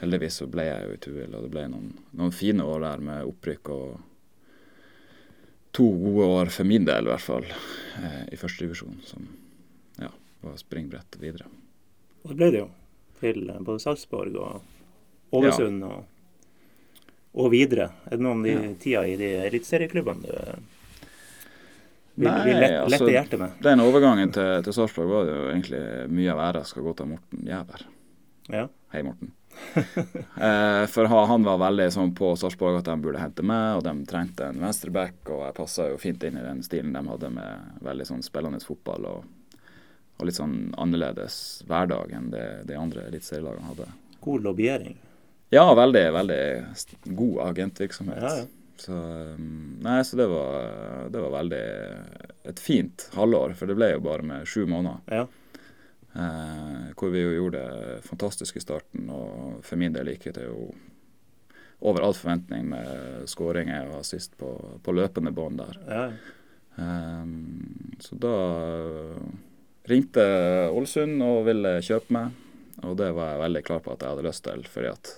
[0.01, 3.05] heldigvis så ble jeg jo i Tuil, og det ble noen, noen, fine år der
[3.09, 3.87] med opprykk og
[5.73, 9.27] to gode år for min del, i hvert fall, uh, i førstedivisjon, som
[10.01, 10.11] ja,
[10.45, 11.49] var springbrett videre.
[12.23, 12.71] Og det ble det jo
[13.23, 15.89] til eh, både Sarpsborg og Ålesund ja.
[15.89, 17.89] og, og, videre.
[18.07, 18.69] Er det noe om de ja.
[18.79, 20.72] tida i de eliteserieklubbene du
[22.15, 23.59] Nei, altså, lette hjertet med?
[23.65, 27.47] Den overgangen til, til Sarpsborg var jo egentlig mye av æra skal gå til Morten
[27.49, 27.85] Jæver.
[28.53, 28.67] Ja.
[28.93, 29.31] Hei, Morten.
[30.45, 33.95] eh, for han var veldig sånn på Sarpsborg at de burde hente meg, og de
[34.09, 37.79] trengte en venstreback, og jeg passa jo fint inn i den stilen de hadde med
[37.85, 39.09] veldig sånn spillende fotball.
[39.13, 39.31] og
[40.23, 41.35] og litt sånn annerledes
[41.67, 43.87] hverdag enn det de andre eliteserielagene hadde.
[44.23, 44.97] God lobbyering?
[45.53, 46.43] Ja, veldig, veldig
[47.17, 48.21] god agentvirksomhet.
[48.23, 48.45] Ja, ja.
[48.79, 48.95] Så,
[49.37, 51.63] um, nei, så det var, det var veldig
[52.49, 55.03] et fint halvår, for det ble jo bare med sju måneder.
[55.13, 55.27] Ja.
[56.13, 60.45] Eh, hvor vi jo gjorde det fantastisk i starten, og for min del gikk det
[60.45, 60.67] jo
[61.83, 64.51] over all forventning med skåringer og assist på,
[64.83, 65.79] på løpende bånd der.
[65.89, 66.03] Ja.
[66.77, 67.33] Eh,
[68.03, 68.35] så da
[69.89, 70.23] ringte
[70.69, 72.39] Ålesund og ville kjøpe meg.
[72.83, 75.11] Og det var jeg veldig klar på at jeg hadde lyst til, fordi at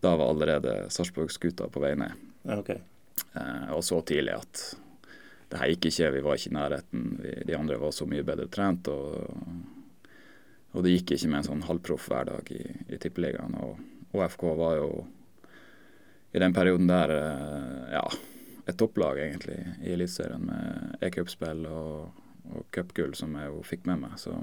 [0.00, 2.29] da var allerede Sarpsborg-skuta på vei ned.
[2.44, 2.80] Okay.
[3.34, 4.62] Eh, og så tidlig at
[5.50, 7.06] det her gikk ikke, vi var ikke i nærheten.
[7.20, 8.88] Vi, de andre var så mye bedre trent.
[8.88, 10.10] Og,
[10.70, 13.58] og det gikk ikke med en sånn halvproff hverdag i, i Tippeligaen.
[13.58, 14.90] Og ÅFK var jo
[16.30, 18.06] i den perioden der eh, ja,
[18.70, 24.02] et topplag, egentlig, i Eliteserien med e-cupspill og og cupgull som jeg jo fikk med
[24.04, 24.16] meg.
[24.20, 24.34] Så,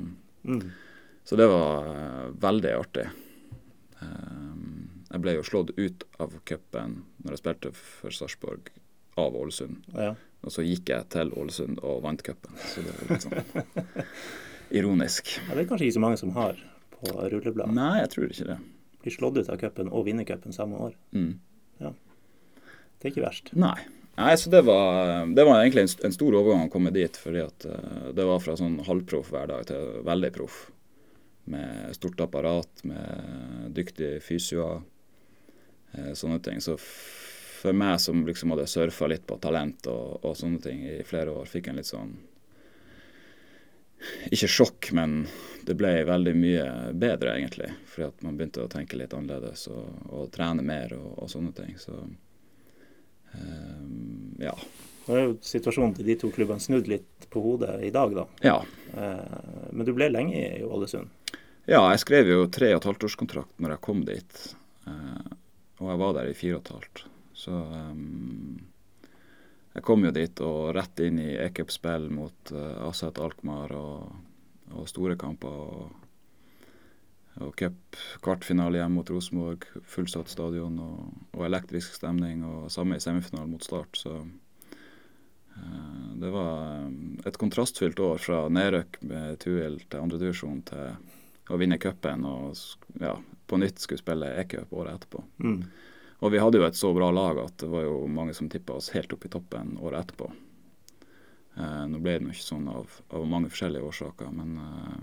[0.48, 0.62] mm.
[1.28, 3.08] så det var uh, veldig artig.
[4.00, 8.72] Um, jeg ble jo slått ut av cupen når jeg spilte for Sarpsborg,
[9.18, 9.86] av Ålesund.
[9.96, 10.14] Ja.
[10.46, 12.58] Og så gikk jeg til Ålesund og vant cupen.
[12.70, 14.02] Så det var litt sånn
[14.80, 15.38] ironisk.
[15.48, 16.60] Ja, det er kanskje ikke så mange som har
[16.98, 17.74] på rullebladet.
[17.78, 18.58] Nei, jeg tror ikke det.
[19.04, 20.98] Blir slått ut av cupen og vinner cupen samme år.
[21.16, 21.38] Mm.
[21.82, 21.94] Ja.
[22.98, 23.54] Det er ikke verst.
[23.58, 23.78] Nei.
[24.18, 27.44] Nei, så det var, det var egentlig en, en, stor overgang å komme dit, fordi
[27.44, 30.64] at uh, det var fra sånn halvproff hverdag til veldig proff.
[31.54, 34.82] Med stort apparat, med dyktige fysioer,
[36.18, 36.62] sånne ting.
[36.64, 36.78] Så
[37.58, 41.34] for meg som liksom hadde surfa litt på talent og, og, sånne ting i flere
[41.34, 42.14] år, fikk en litt sånn
[44.32, 45.24] Ikke sjokk, men
[45.66, 47.72] det ble veldig mye bedre, egentlig.
[47.90, 51.52] Fordi at man begynte å tenke litt annerledes og, og trene mer og, og sånne
[51.58, 51.74] ting.
[51.82, 51.98] Så
[53.34, 54.54] um, ja.
[55.08, 58.28] Nå er jo situasjonen til de to klubbene snudd litt på hodet i dag, da.
[58.44, 58.58] Ja.
[58.94, 61.10] Eh, men du ble lenge i Ålesund?
[61.68, 64.42] Ja, jeg skrev jo tre og et halvt årskontrakt når jeg kom dit.
[65.78, 67.06] Eh, og jeg var der i fire og et halvt.
[67.38, 68.58] Så um,
[69.76, 74.12] jeg kom jo dit og rett inn i e-cupspill mot uh, Aset Alkmaar og,
[74.74, 75.48] og store kamper.
[75.48, 76.04] og
[77.38, 81.04] og cup kvartfinale hjemme mot Rosenborg, fullsatt stadion og,
[81.36, 82.42] og, elektrisk stemning.
[82.42, 83.94] Og samme i semifinalen mot Start.
[83.94, 91.54] Så uh, det var um, et kontrastfylt år fra nedrøkk med Tuil til andredivisjon til
[91.54, 92.58] å vinne cupen og
[92.98, 93.14] ja,
[93.48, 95.24] på nytt skulle spille e-cup året etterpå.
[95.44, 95.62] Mm.
[96.26, 98.80] Og vi hadde jo et så bra lag at det var jo mange som tippa
[98.80, 100.32] oss helt opp i toppen året etterpå.
[101.58, 104.98] Eh, nå ble det nå ikke sånn av, av, mange forskjellige årsaker, men eh,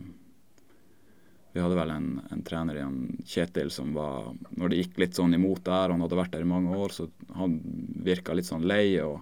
[1.54, 2.98] vi hadde vel en, en trener igjen,
[3.30, 6.50] Kjetil, som var Når det gikk litt sånn imot der, han hadde vært der i
[6.50, 7.06] mange år, så
[7.38, 7.60] han
[8.06, 8.98] virka litt sånn lei.
[9.02, 9.20] og,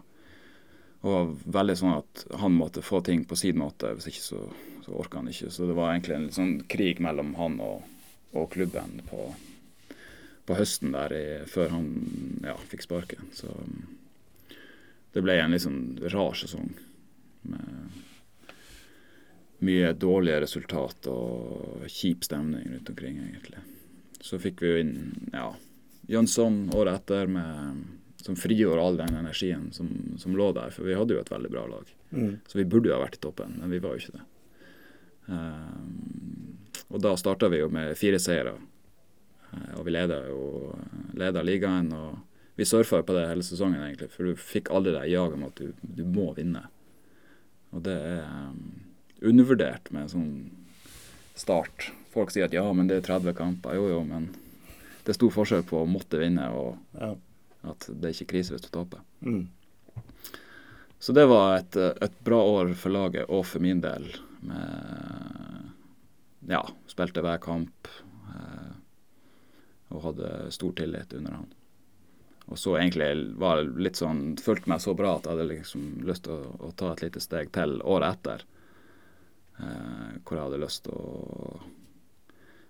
[1.03, 4.41] og var veldig sånn at han måtte få ting på sin måte, hvis ikke så,
[4.87, 5.51] så orka han ikke.
[5.53, 7.85] Så det var egentlig en sånn krig mellom han og,
[8.33, 9.27] og klubben på,
[10.49, 11.90] på høsten der i, før han
[12.45, 13.29] ja, fikk sparken.
[13.37, 13.53] Så
[15.12, 16.73] det ble en litt sånn rar sesong.
[17.42, 18.01] Med
[19.62, 23.61] mye dårlige resultat og kjip stemning rundt omkring, egentlig.
[24.23, 24.95] Så fikk vi jo inn
[25.35, 25.53] ja,
[26.11, 27.85] Jønsson året etter med,
[28.23, 30.75] som frigjorde all den energien som, som, lå der.
[30.75, 31.95] For vi hadde jo et veldig bra lag.
[32.11, 32.35] Mm.
[32.49, 34.27] Så vi burde jo ha vært i toppen, men vi var jo ikke det.
[35.31, 36.62] Um,
[36.92, 38.55] og da starta vi jo med fire seire.
[39.52, 40.44] Uh, og vi leda jo
[41.18, 41.90] leda ligaen.
[41.92, 42.20] og
[42.57, 45.46] vi surfa jo på det hele sesongen, egentlig, for du fikk aldri det jaget om
[45.48, 46.66] at du, du, må vinne.
[47.72, 48.83] Og det er um,
[49.24, 50.35] undervurdert med en sånn
[51.38, 51.88] start.
[52.12, 53.78] Folk sier at ja, men det er 30 kamper.
[53.78, 54.28] Jo, jo, men
[55.02, 57.14] det er stor forskjell på å måtte vinne og ja.
[57.72, 59.00] at det er ikke krise hvis du taper.
[59.24, 59.48] Mm.
[61.02, 64.05] Så det var et, et, bra år for laget og for min del.
[64.46, 65.52] Med,
[66.48, 67.88] ja, spilte hver kamp
[68.35, 68.72] eh,
[69.92, 71.50] og hadde stor tillit under han.
[72.50, 75.85] Og så egentlig var det litt sånn Følte meg så bra at jeg hadde liksom
[76.09, 78.44] lyst til å, å ta et lite steg til året etter.
[79.62, 81.61] Eh, hvor jeg hadde lyst til å,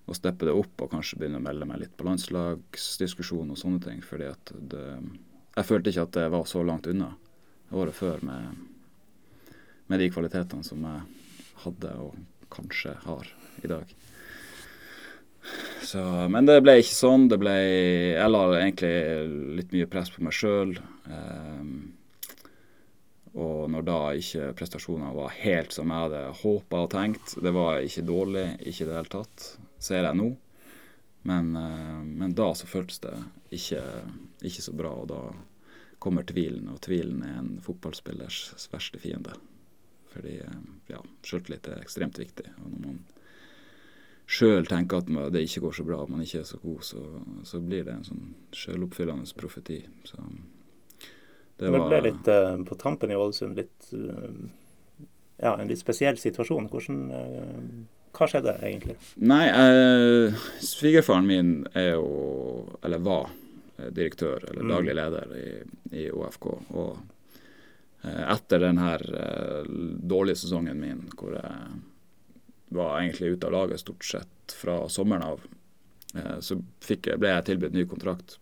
[0.05, 3.83] å steppe det opp og kanskje begynne å melde meg litt på landslagsdiskusjon og sånne
[3.87, 4.03] ting.
[4.05, 4.87] fordi at det,
[5.57, 7.15] jeg følte ikke at det var så langt unna
[7.73, 8.67] året før med,
[9.89, 11.07] med de kvalitetene som jeg
[11.65, 12.19] hadde og
[12.53, 13.31] kanskje har
[13.63, 13.97] i dag.
[15.83, 17.27] Så, men det ble ikke sånn.
[17.29, 18.93] Det ble Jeg la egentlig
[19.59, 20.77] litt mye press på meg sjøl.
[23.33, 27.81] Og når da ikke prestasjonene var helt som jeg hadde håpa og tenkt Det var
[27.81, 29.47] ikke dårlig, ikke i det hele tatt,
[29.81, 30.29] ser jeg nå.
[31.23, 33.15] Men, uh, men da så føltes det
[33.55, 33.81] ikke,
[34.43, 35.21] ikke, så bra, og da
[36.03, 36.67] kommer tvilen.
[36.73, 39.37] Og tvilen er en fotballspillers verste fiende.
[40.13, 40.57] Fordi eh,
[40.91, 42.51] ja, sjøltillit er ekstremt viktig.
[42.59, 42.99] Og når man
[44.33, 47.03] sjøl tenker at det ikke går så bra, at man ikke er så god, så,
[47.49, 49.83] så blir det en sånn sjøloppfyllende profeti.
[50.09, 50.19] Så
[51.61, 54.33] det, var, det ble litt uh, på tampen i Ålesund litt uh,
[55.43, 56.71] Ja, en litt spesiell situasjon.
[56.73, 57.61] Hvordan uh,
[58.17, 58.97] Hva skjedde egentlig?
[59.21, 59.45] Nei,
[60.65, 63.31] svigerfaren min er jo Eller var
[63.83, 64.73] direktør, eller mm.
[64.75, 65.47] daglig leder i,
[66.03, 66.45] i OFK.
[66.79, 69.03] Og etter den her
[70.13, 71.81] dårlige sesongen min, hvor jeg
[72.77, 75.43] var egentlig ute av laget stort sett fra sommeren av,
[76.45, 78.35] så jeg, ble jeg tilbudt ny kontrakt.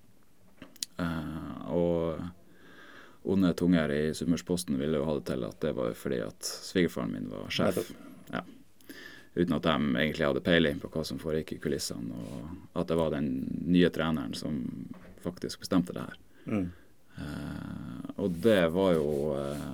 [1.70, 2.18] og
[3.22, 7.12] onde tunger i Sunnmørsposten ville jo ha det til at det var fordi at svigerfaren
[7.12, 7.92] min var sjef.
[8.32, 8.42] Ja.
[9.34, 12.98] Uten at de egentlig hadde peiling på hva som foregikk i kulissene, og at det
[12.98, 13.30] var den
[13.70, 14.62] nye treneren som
[15.22, 16.20] faktisk bestemte det her.
[16.50, 16.70] Mm.
[17.20, 19.64] Uh, og det var jo uh,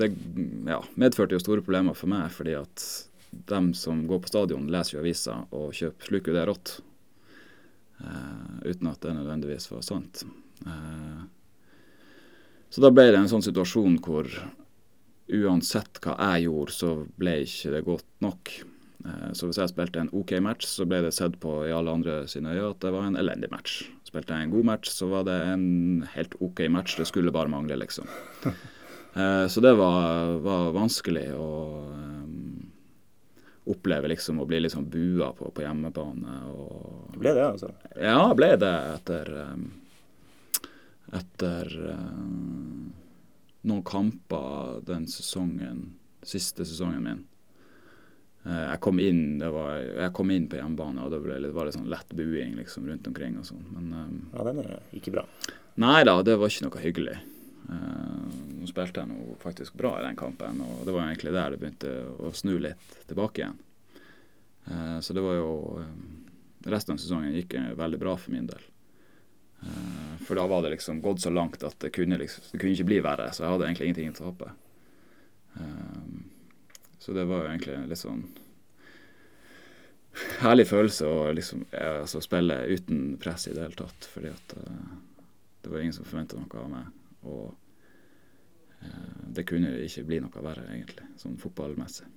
[0.00, 0.08] Det
[0.66, 2.84] ja, medførte jo store problemer for meg, fordi at
[3.30, 6.72] dem som går på stadion, leser jo aviser og kjøper, sluker det rått.
[8.00, 10.24] Uh, uten at det nødvendigvis var sant.
[10.64, 11.28] Uh,
[12.70, 14.28] så da ble det en sånn situasjon hvor
[15.30, 18.52] uansett hva jeg gjorde, så ble ikke det godt nok.
[19.04, 21.94] Eh, så hvis jeg spilte en OK match, så ble det sett på i alle
[21.98, 23.82] andre sine øyne at det var en elendig match.
[24.06, 25.64] Spilte jeg en god match, så var det en
[26.14, 26.98] helt OK match.
[26.98, 28.10] Det skulle bare mangle, liksom.
[29.50, 32.69] Så det var, var vanskelig um,
[33.68, 36.36] oppleve liksom å bli liksom bua på på hjemmebane.
[36.54, 37.72] Og, ble det, altså?
[38.00, 39.66] Ja, ble det etter um,
[41.16, 42.86] etter uh,
[43.60, 45.82] noen kamper den sesongen,
[46.22, 47.24] siste sesongen min.
[48.46, 51.68] Uh, jeg, kom inn, var, jeg kom inn på hjemmebane, og det ble det var
[51.68, 53.36] litt sånn lett buing liksom, rundt omkring.
[53.40, 53.66] og sånn.
[53.74, 55.26] Men, um, ja, den er ikke bra?
[55.80, 57.18] Nei da, det var ikke noe hyggelig.
[57.68, 61.54] Uh, nå spilte jeg nå faktisk bra i den kampen, og det var egentlig der
[61.54, 63.60] det begynte å snu litt tilbake igjen.
[64.66, 65.52] Uh, så det var jo
[66.60, 68.60] Resten av sesongen gikk veldig bra for min del.
[69.62, 72.72] Eh, for da var det liksom gått så langt at det kunne, liksom, det kunne
[72.72, 74.52] ikke bli verre, så jeg hadde egentlig ingenting å tape.
[77.00, 78.22] Så det var jo egentlig en litt sånn
[80.44, 84.08] herlig følelse å liksom, altså, spille uten press i det hele tatt.
[84.12, 84.56] Fordi at
[85.64, 86.99] det var ingen som forventa noe av meg.
[87.28, 87.52] Og
[88.84, 92.08] uh, det kunne ikke bli noe verre, egentlig, sånn fotballmessig.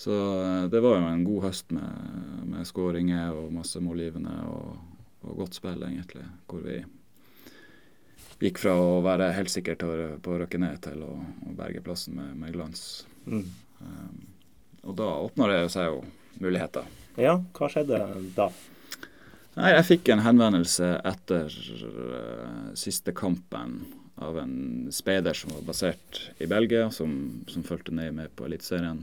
[0.00, 4.38] Så uh, det var jo en god høst med, med skåringer og masse målgivende.
[4.48, 6.24] og og godt spill, egentlig.
[6.48, 6.80] Hvor vi
[8.40, 12.16] gikk fra å være helt sikre på å røkke ned til å, å berge plassen
[12.16, 13.04] med, med glans.
[13.26, 13.44] Mm.
[13.80, 14.22] Um,
[14.88, 16.02] og da åpna det seg jo
[16.40, 16.88] muligheter.
[17.20, 18.00] Ja, hva skjedde
[18.36, 18.48] da?
[19.56, 23.80] Nei, Jeg fikk en henvendelse etter uh, siste kampen
[24.20, 29.02] av en speider som var basert i Belgia, som, som fulgte nøye med på Eliteserien.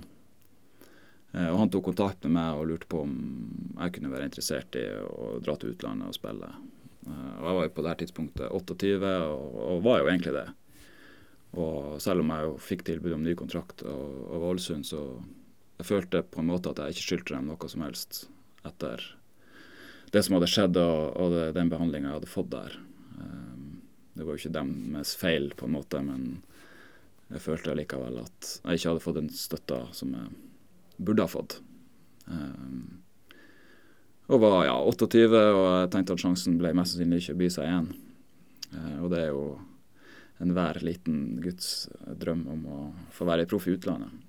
[1.34, 3.18] Uh, og Han tok kontakt med meg og lurte på om
[3.74, 6.54] jeg kunne være interessert i å dra til utlandet og spille.
[7.04, 8.96] Uh, og Jeg var jo på det tidspunktet 28
[9.28, 10.48] og, og var jo egentlig det.
[11.60, 15.04] Og selv om jeg jo fikk tilbud om ny kontrakt av Ålesund, så
[15.78, 18.26] jeg følte på en måte at jeg ikke skyldte dem noe som helst
[18.68, 19.04] etter
[20.12, 22.78] det som hadde skjedd og, og det, den behandlinga jeg hadde fått der.
[23.18, 23.82] Um,
[24.16, 26.28] det var jo ikke deres feil, på en måte, men
[27.28, 30.30] jeg følte likevel at jeg ikke hadde fått den støtta som jeg
[30.98, 31.60] burde ha fått.
[32.28, 33.04] Um,
[34.28, 37.50] og var ja, 28, og jeg tenkte at sjansen ble mest sannsynlig ikke å by
[37.56, 37.90] seg igjen.
[38.74, 39.44] Uh, og det er jo
[40.44, 41.88] enhver liten guds
[42.20, 42.80] drøm om å
[43.16, 44.27] få være proff i utlandet.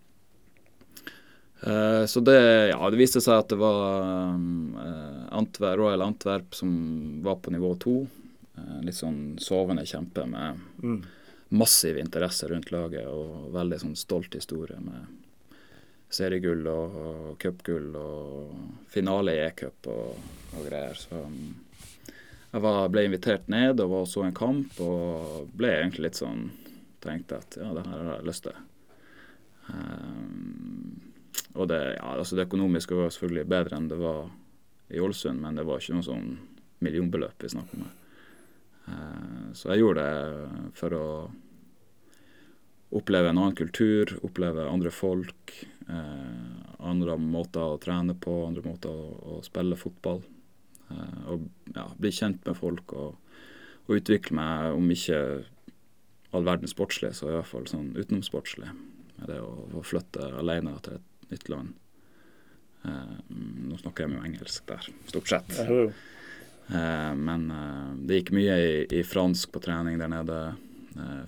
[1.61, 4.03] Uh, så det, ja, det viste seg at det var
[4.35, 4.77] um,
[5.35, 6.71] Antwerp, Royal Antwerp som
[7.25, 8.01] var på nivå to.
[8.59, 11.01] Uh, litt sånn sovende kjempe med mm.
[11.59, 15.16] massiv interesse rundt laget og veldig sånn stolt historie med
[16.09, 20.97] seriegull og, og cupgull og finale i e-cup og, og, greier.
[20.97, 21.57] Så um,
[22.53, 26.49] jeg var, ble invitert ned og var, så en kamp og ble egentlig litt sånn
[26.99, 28.57] Tenkte at ja, det her har jeg lyst til.
[29.71, 31.08] Um,
[31.55, 34.29] og det, ja, altså det økonomiske var selvfølgelig bedre enn det var
[34.88, 36.31] i Ålesund, men det var ikke noe sånn
[36.85, 37.90] millionbeløp vi snakker om.
[38.88, 41.07] Uh, så jeg gjorde det for å
[42.90, 45.53] oppleve en annen kultur, oppleve andre folk.
[45.88, 50.22] Eh, andre måter å trene på, andre måter å, å spille fotball.
[50.88, 53.16] Eh, og ja, bli kjent med folk og,
[53.87, 55.20] og, utvikle meg, om ikke
[56.37, 58.72] all verden sportslig, så i hvert fall sånn utenomsportslig.
[59.18, 61.75] Med det å, å flytte alene til et nytt land.
[62.87, 63.19] Uh,
[63.69, 65.59] nå snakker jeg med engelsk der, stort sett.
[65.59, 70.41] Uh, men uh, det gikk mye i, i fransk på trening der nede.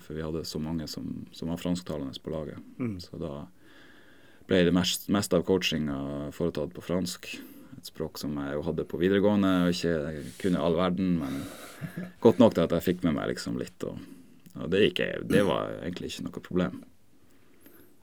[0.03, 2.57] For vi hadde så mange som, som var fransktalende på laget.
[2.75, 2.97] Mm.
[2.99, 3.45] Så da
[4.49, 5.95] ble det mest, mest av coachinga
[6.35, 7.29] foretatt på fransk.
[7.77, 11.39] Et språk som jeg jo hadde på videregående og ikke kunne all verden, men
[12.25, 13.85] godt nok til at jeg fikk med meg liksom litt.
[13.87, 14.01] Og,
[14.57, 16.81] og det, gikk, det, var egentlig ikke noe problem.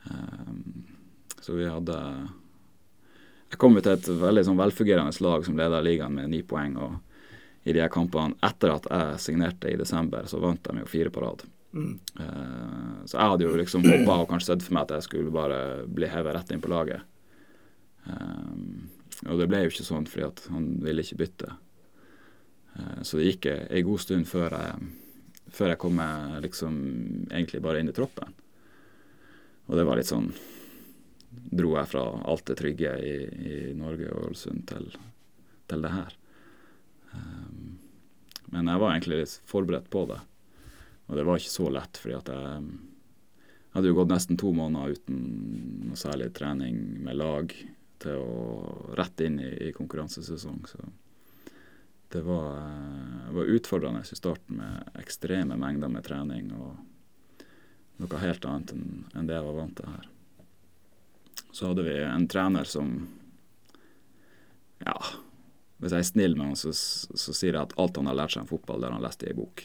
[0.09, 0.98] Um,
[1.41, 1.97] så vi hadde
[3.49, 6.77] Jeg kom til et veldig sånn velfungerende lag som leda ligaen med ni poeng.
[6.77, 6.99] og
[7.69, 11.13] i de her kampene etter at jeg signerte i desember, så vant de jo fire
[11.13, 11.43] på rad.
[11.77, 11.99] Mm.
[12.17, 15.35] Uh, så jeg hadde jo liksom håpa og kanskje sett for meg at jeg skulle
[15.35, 17.05] bare bli hevet rett inn på laget.
[18.09, 18.89] Um,
[19.27, 21.53] og det ble jo ikke sånn fordi at han ville ikke bytte.
[22.79, 24.89] Uh, så det gikk ei god stund før jeg,
[25.53, 26.79] før jeg kom meg liksom
[27.29, 28.33] egentlig bare inn i troppen.
[29.69, 30.31] Og det var litt sånn
[31.49, 34.91] Dro jeg fra alt det trygge i, i Norge og Ålesund til,
[35.71, 36.17] til det her.
[37.15, 37.79] Um,
[38.53, 40.21] men jeg var egentlig litt forberedt på det.
[41.09, 42.69] Og det var ikke så lett, fordi at jeg,
[43.73, 45.19] hadde jo gått nesten to måneder uten
[45.89, 47.53] noe særlig trening med lag
[48.03, 50.65] til å rette inn i, i konkurransesesong.
[50.69, 50.81] Så
[52.13, 52.61] det var,
[53.35, 57.45] var, utfordrende i starten med ekstreme mengder med trening og
[57.99, 60.09] noe helt annet enn, enn det jeg var vant til her.
[61.53, 62.93] Så hadde vi en trener som
[64.85, 64.95] Ja,
[65.79, 68.35] hvis jeg er snill med ham, så, så sier jeg at alt han har lært
[68.35, 69.63] seg om fotball, det har han lest i ei bok.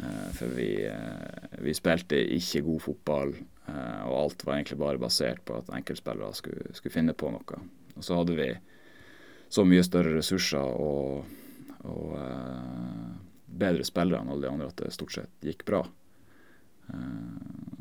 [0.00, 3.34] Eh, for vi, eh, vi, spilte ikke god fotball,
[3.68, 7.60] eh, og alt var egentlig bare basert på at enkeltspillere skulle, skulle, finne på noe.
[7.96, 8.50] Og så hadde vi
[9.52, 11.24] så mye større ressurser og,
[11.90, 12.12] og
[13.60, 15.82] bedre spillere enn alle de andre at det stort sett gikk bra.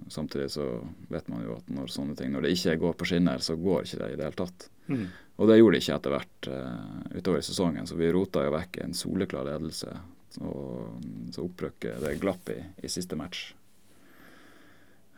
[0.09, 0.65] Samtidig så
[1.13, 3.83] vet man jo at når sånne ting Når det ikke går på skinner, så går
[3.85, 4.69] ikke det i det hele tatt.
[4.89, 5.03] Mm.
[5.37, 8.55] Og det gjorde det ikke etter hvert uh, utover i sesongen, så vi rota jo
[8.55, 9.93] vekk en soleklar ledelse
[10.37, 13.49] og så opprykket det glapp i, i siste match.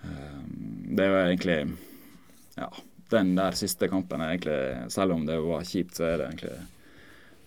[0.02, 1.58] Um, det er jo egentlig
[2.58, 2.70] Ja,
[3.14, 6.56] den der siste kampen er egentlig Selv om det var kjipt, så er det egentlig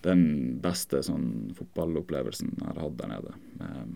[0.05, 0.21] den
[0.61, 3.31] beste sånn fotballopplevelsen jeg har hatt der nede.
[3.57, 3.95] Med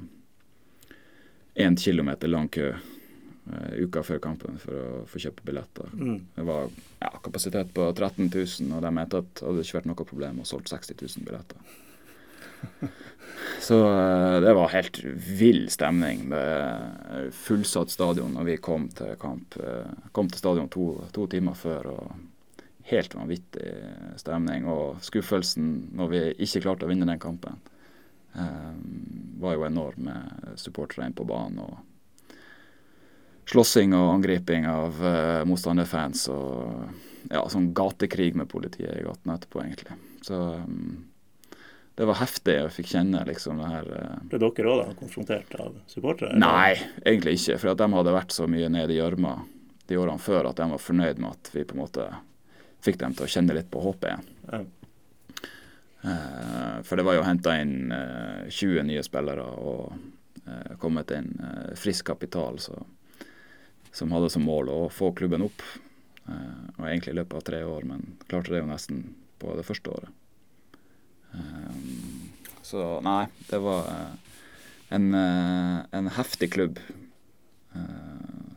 [1.55, 5.91] én kilometer lang kø uh, uka før kampen for å få kjøpe billetter.
[5.93, 6.17] Mm.
[6.35, 6.69] Det var
[7.01, 10.41] ja, kapasitet på 13 000, og de mente at det hadde ikke vært noe problem
[10.43, 11.77] å solgt 60 000 billetter.
[13.59, 14.99] Så eh, det var helt
[15.39, 19.55] vill stemning med fullsatt stadion når vi kom til kamp.
[19.59, 21.91] Eh, kom til stadion to, to timer før.
[21.95, 23.73] og Helt vanvittig
[24.17, 24.67] stemning.
[24.69, 27.59] Og skuffelsen når vi ikke klarte å vinne den kampen,
[28.35, 28.73] eh,
[29.39, 31.59] var jo enorm med supportere inn på banen.
[31.63, 31.77] og
[33.49, 36.91] Slåssing og angriping av uh, motstanderfans og
[37.31, 39.95] ja, sånn gatekrig med politiet i gatene etterpå, egentlig.
[40.21, 41.07] Så um,
[41.97, 42.53] det var heftig.
[42.59, 44.19] Jeg fikk kjenne liksom det her uh...
[44.29, 46.37] Ble dere òg konfrontert av supportere?
[46.37, 47.57] Nei, egentlig ikke.
[47.63, 49.33] For at de hadde vært så mye nede i gjørma
[49.89, 52.05] de årene før at de var fornøyd med at vi på en måte
[52.85, 54.29] fikk dem til å kjenne litt på håpet igjen.
[54.45, 54.61] Ja.
[55.99, 59.97] Uh, for det var jo henta inn uh, eh, 20 nye spillere, og
[60.49, 62.77] eh, kommet inn eh, frisk kapital så,
[63.91, 65.63] som hadde som mål å få klubben opp.
[66.29, 69.03] Eh, og egentlig i løpet av tre år, men klarte det jo nesten
[69.41, 70.09] på det første året.
[71.33, 71.77] Eh,
[72.65, 74.41] så nei, det var eh,
[74.95, 76.79] en, en heftig klubb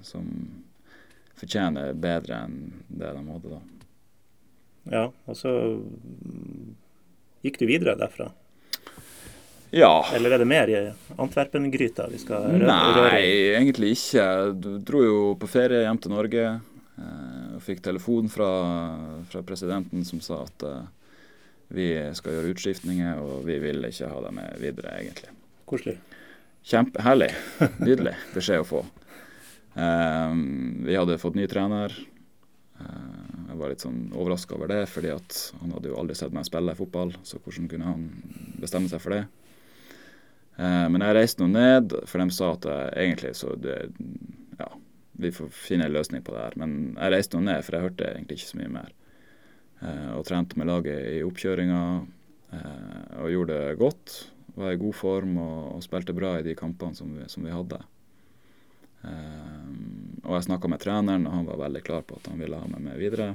[0.03, 0.25] som
[1.37, 2.55] fortjener bedre enn
[2.89, 3.59] det de hadde da.
[4.89, 5.53] Ja, og så
[7.43, 8.31] gikk du videre derfra?
[9.73, 10.07] Ja.
[10.15, 10.81] Eller er det mer i
[11.17, 12.67] Antwerpen-gryta vi skal røre?
[12.69, 13.23] Nei,
[13.57, 14.27] egentlig ikke.
[14.53, 16.49] Du dro jo på ferie hjem til Norge.
[17.01, 18.51] Eh, og fikk telefon fra,
[19.31, 20.83] fra, presidenten som sa at uh,
[21.73, 25.33] vi skal gjøre utskiftninger, og vi vil ikke ha deg med videre, egentlig.
[25.69, 25.97] Koselig.
[26.69, 27.31] Kjempeherlig.
[27.87, 28.83] Nydelig beskjed å få.
[29.73, 31.97] Um, vi hadde fått ny trener.
[32.83, 36.49] Uh, jeg var litt sånn overraska over det, fordi han hadde jo aldri sett meg
[36.49, 38.09] spille fotball, så hvordan kunne han
[38.63, 39.25] bestemme seg for det?
[40.61, 43.79] Eh, men jeg reiste nå ned, for de sa at jeg, egentlig så det,
[44.59, 44.69] Ja,
[45.25, 46.59] vi får finne en løsning på det her.
[46.61, 48.93] Men jeg reiste nå ned, for jeg hørte egentlig ikke så mye mer.
[49.83, 51.81] Eh, og trente med laget i oppkjøringa
[52.59, 54.19] eh, og gjorde det godt.
[54.59, 57.55] Var i god form og, og spilte bra i de kampene som vi, som vi
[57.55, 57.81] hadde.
[59.03, 62.69] Og jeg snakka med treneren, og han var veldig klar på at han ville ha
[62.71, 63.33] meg med videre.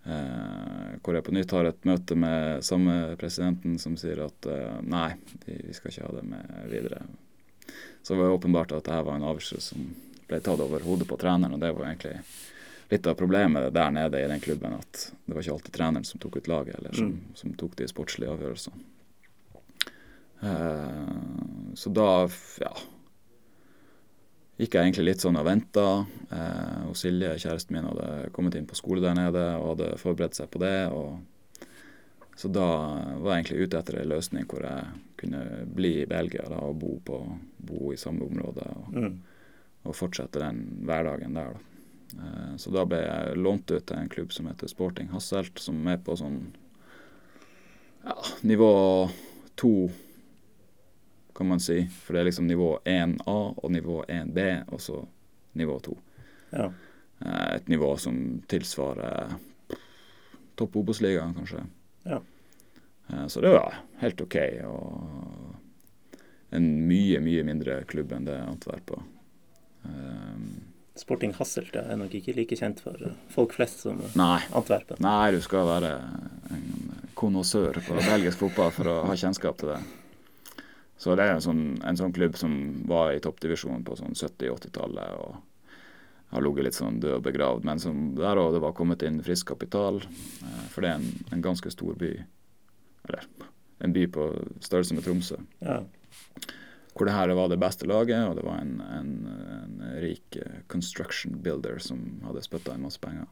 [0.00, 4.78] Uh, hvor jeg på nytt har et møte med samme presidenten som sier at uh,
[4.80, 5.10] nei,
[5.44, 7.02] vi, vi, skal ikke ha det med videre.
[8.02, 9.90] Så det var åpenbart at dette var en avgjørelse som
[10.30, 12.16] ble tatt over hodet på treneren, og det var egentlig
[12.90, 16.22] litt av problemet der nede i den klubben, at det var ikke alltid treneren som
[16.22, 17.36] tok ut laget, eller som, mm.
[17.42, 18.88] som tok de sportslige avgjørelsene.
[20.40, 22.08] Uh, så da,
[22.64, 22.72] ja
[24.60, 25.86] gikk jeg egentlig litt sånn og venta.
[26.28, 30.36] Eh, og Silje, kjæresten min, hadde kommet inn på skole der nede og hadde forberedt
[30.36, 30.78] seg på det.
[30.92, 31.20] og
[32.40, 32.66] så da
[33.20, 34.84] var jeg egentlig ute etter en løsning hvor jeg
[35.20, 35.40] kunne
[35.76, 37.18] bli i Belgia da, og bo, på,
[37.68, 38.64] bo i samme område.
[38.64, 39.18] Og, mm.
[39.82, 41.52] og, fortsette den hverdagen der.
[41.52, 41.82] Da.
[42.16, 45.84] Eh, så da ble jeg lånt ut til en klubb som heter Sporting Hasselt, som
[45.92, 46.40] er på sånn
[48.06, 48.16] ja,
[48.48, 48.72] nivå
[49.60, 49.74] to
[51.40, 51.86] kan man si.
[51.88, 54.98] For det er liksom nivå 1A og nivå 1B, og så
[55.56, 55.94] nivå 2.
[56.50, 56.66] Ja.
[57.24, 59.32] Eh, et nivå som tilsvarer
[60.54, 61.62] topp Obos-ligaen, kanskje.
[62.02, 62.20] Ja.
[63.08, 64.36] Eh, så det var helt OK.
[64.68, 66.20] Og
[66.50, 69.06] en mye, mye mindre klubb enn det Antwerp var.
[69.88, 70.44] Um,
[71.00, 75.00] Sporting Hasselt er nok ikke like kjent for folk flest som nei, Antwerpen.
[75.00, 75.94] Nei, du skal være
[76.52, 76.68] en
[77.16, 79.80] konnoissør på belgisk fotball for å ha kjennskap til det.
[81.00, 82.52] Så det er en sånn, en sånn klubb som
[82.88, 85.38] var i toppdivisjonen på sånn 70-80-tallet og
[86.30, 87.64] har ligget litt sånn død og begravd.
[87.66, 90.02] Men som der òg det var kommet inn frisk kapital.
[90.44, 92.12] Eh, for det er en, en, ganske stor by.
[93.08, 93.26] Eller
[93.80, 94.28] en by på
[94.60, 95.40] størrelse med Tromsø.
[95.64, 95.80] Ja.
[96.92, 99.10] Hvor det her var det beste laget, og det var en, en,
[99.56, 103.26] en rik eh, construction builder som hadde spytta inn masse penger.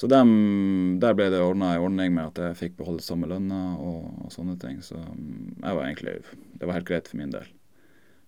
[0.00, 0.30] Så dem,
[0.96, 4.30] der ble det ordna ei ordning med at jeg fikk beholde samme lønna og, og,
[4.32, 4.78] sånne ting.
[4.80, 6.14] Så mm, jeg var egentlig,
[6.56, 7.50] det var helt greit for min del.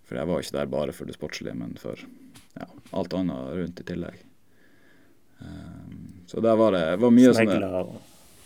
[0.05, 1.97] For jeg var ikke der bare for det sportslige, men for
[2.61, 4.21] ja, alt annet rundt i tillegg.
[5.41, 5.97] Um,
[6.29, 7.97] så der var det var mye sånn Snegler og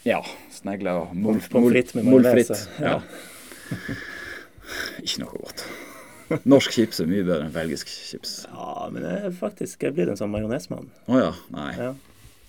[0.07, 0.23] Ja.
[0.55, 1.97] Snegler og molfritt.
[2.07, 2.55] Molfritt.
[2.79, 3.01] Ja.
[5.03, 5.67] ikke noe godt.
[6.47, 8.45] Norsk chips er mye bedre enn belgisk chips.
[8.47, 10.93] Ja, men jeg, faktisk jeg blir en sånn majonesmann.
[11.11, 11.33] Å oh, ja.
[11.59, 11.73] Nei.
[11.75, 11.97] Ja.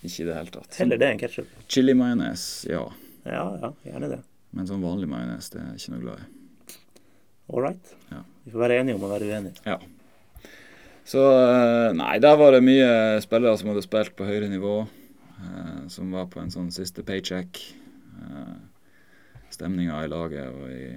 [0.02, 0.78] Ikke i det hele tatt.
[0.78, 1.54] Heller det enn ketsjup?
[1.66, 2.84] Chili-majones, ja.
[3.26, 4.20] Ja, ja, gjerne det.
[4.56, 6.76] Men sånn vanlig majones det er jeg ikke noe glad i.
[7.48, 7.94] All right.
[8.12, 8.22] Ja.
[8.44, 9.64] Vi får være enige om å være uenige.
[9.66, 9.78] Ja.
[11.08, 12.88] Så eh, nei, der var det mye
[13.24, 14.74] spillere som hadde spilt på høyere nivå.
[15.40, 17.60] Eh, som var på en sånn siste paycheck.
[18.20, 18.56] Eh,
[19.52, 20.90] Stemninga i laget og i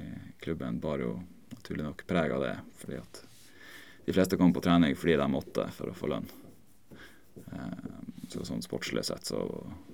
[0.43, 1.15] klubben bar jo
[1.53, 2.55] naturlig nok preg av det.
[2.81, 3.21] Fordi at
[4.05, 6.27] de fleste kom på trening fordi de måtte for å få lønn.
[7.47, 7.79] Eh,
[8.31, 9.43] så sånn sportslig sett så,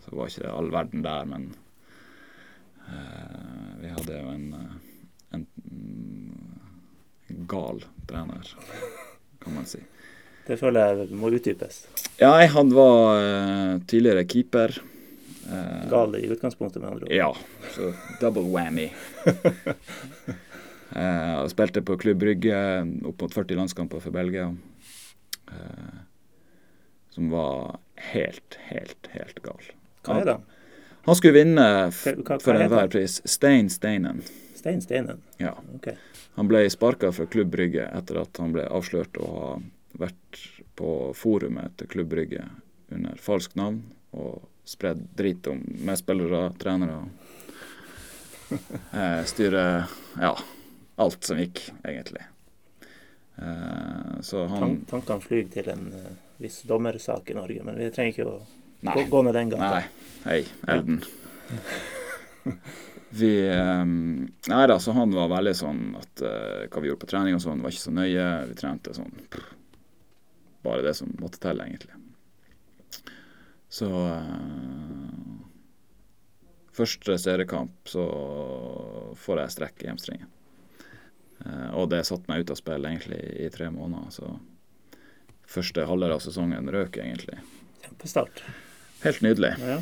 [0.04, 1.48] så, var ikke det all verden der, men
[2.88, 4.76] uh, vi hadde jo en, eh,
[5.38, 5.46] en,
[7.30, 8.54] en, gal trener,
[9.44, 9.82] kan man si.
[10.48, 11.82] Det føler jeg må utdypes.
[12.22, 14.78] Ja, han var uh, tidligere keeper.
[15.48, 17.14] Uh, gal i utgangspunktet, med andre ord.
[17.14, 17.30] Ja,
[17.76, 18.88] så double whammy.
[20.96, 22.58] uh, spilte på Klubb Brygge
[23.08, 24.50] opp mot 40 landskamper for Belgia.
[25.48, 26.07] Uh,
[27.18, 29.70] som var helt, helt, helt gal.
[30.06, 30.36] Hva er det?
[31.08, 31.64] Han skulle vinne
[31.96, 33.16] for enhver pris.
[33.26, 34.22] Stein Steinen.
[34.54, 35.24] Stein Steinen?
[35.42, 35.56] Ja.
[35.80, 35.96] Okay.
[36.36, 39.50] Han ble sparka fra Klubb Brygge etter at han ble avslørt å ha
[39.98, 40.44] vært
[40.78, 42.44] på forumet til Klubb Brygge
[42.94, 43.82] under falskt navn
[44.14, 47.00] og spredd drit om medspillere, trenere.
[49.00, 49.66] eh, styre
[50.22, 50.36] Ja,
[51.02, 52.30] alt som gikk, egentlig.
[53.42, 58.14] Eh, så han tankene flyr til en uh, viss dommersak i Norge, men vi trenger
[58.14, 58.38] ikke å
[58.86, 59.08] Nei.
[59.10, 59.70] gå, ned den gata.
[59.78, 59.84] Nei.
[60.28, 61.02] Hei, Elden.
[63.10, 67.10] Vi um, Nei da, så han var veldig sånn at uh, hva vi gjorde på
[67.12, 68.26] trening og sånn, var ikke så nøye.
[68.50, 69.46] Vi trente sånn prr,
[70.66, 71.96] Bare det som måtte til, egentlig.
[73.72, 75.38] Så uh,
[76.78, 78.04] Første seriekamp så
[79.18, 80.28] får jeg strekk i hamstringen.
[81.42, 84.12] Uh, og det satte meg ut av spill egentlig i tre måneder.
[84.14, 84.36] Så
[85.48, 87.40] første halvdel av sesongen røk egentlig.
[87.86, 88.44] Kjempestart.
[89.04, 89.54] Helt nydelig.
[89.62, 89.80] Ja.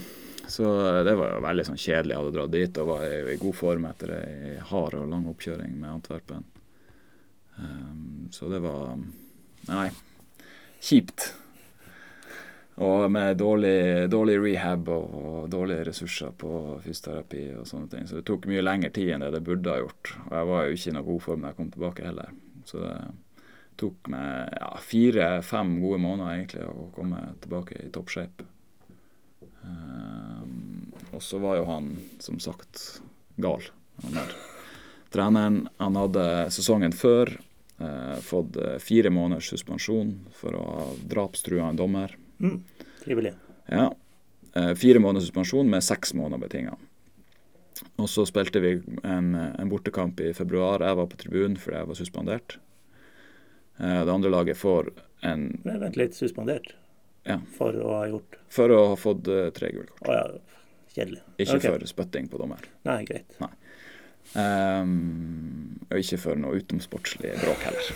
[0.48, 0.66] Så
[1.04, 2.14] det var veldig sånn kjedelig.
[2.14, 5.26] Jeg hadde dratt dit og var i, i god form etter ei hard og lang
[5.32, 6.46] oppkjøring med Antwerpen.
[7.56, 9.00] Um, så det var
[9.66, 9.88] Nei,
[10.84, 11.32] kjipt.
[12.86, 16.50] Og med dårlig, dårlig rehab og, og dårlige ressurser på
[16.84, 18.06] fysioterapi og sånne ting.
[18.06, 20.12] Så det tok mye lengre tid enn det det burde ha gjort.
[20.28, 22.36] Og jeg var jo ikke i noen god form da jeg kom tilbake heller.
[22.68, 22.94] Så det
[23.80, 28.48] tok meg ja, fire-fem gode måneder egentlig å komme tilbake i toppshape.
[29.66, 31.90] Um, og så var jo han
[32.24, 33.02] som sagt
[33.42, 33.64] gal.
[34.04, 34.36] Han der.
[35.14, 37.32] Treneren han hadde sesongen før
[37.80, 42.18] uh, fått eh, fire måneders suspensjon for å ha drapstrua en dommer.
[42.44, 42.60] Mm,
[43.04, 43.32] trivelig.
[43.72, 43.88] Ja.
[44.56, 46.76] Uh, fire måneders suspensjon med seks måneder betinga.
[48.00, 50.84] Og så spilte vi en, en, bortekamp i februar.
[50.84, 52.58] Jeg var på tribunen fordi jeg var suspendert.
[53.78, 56.76] Eh, det andre laget får en Men vent litt, suspendert?
[57.26, 57.40] Ja.
[57.58, 60.10] For å ha gjort For å ha fått uh, tre gule kort.
[60.10, 60.60] Å ja,
[60.94, 61.24] kjedelig.
[61.38, 61.72] Ikke okay.
[61.72, 62.68] for spytting på dommer.
[62.86, 63.34] Nei, greit.
[64.36, 67.90] Um, og ikke for noe utenomsportslig bråk heller.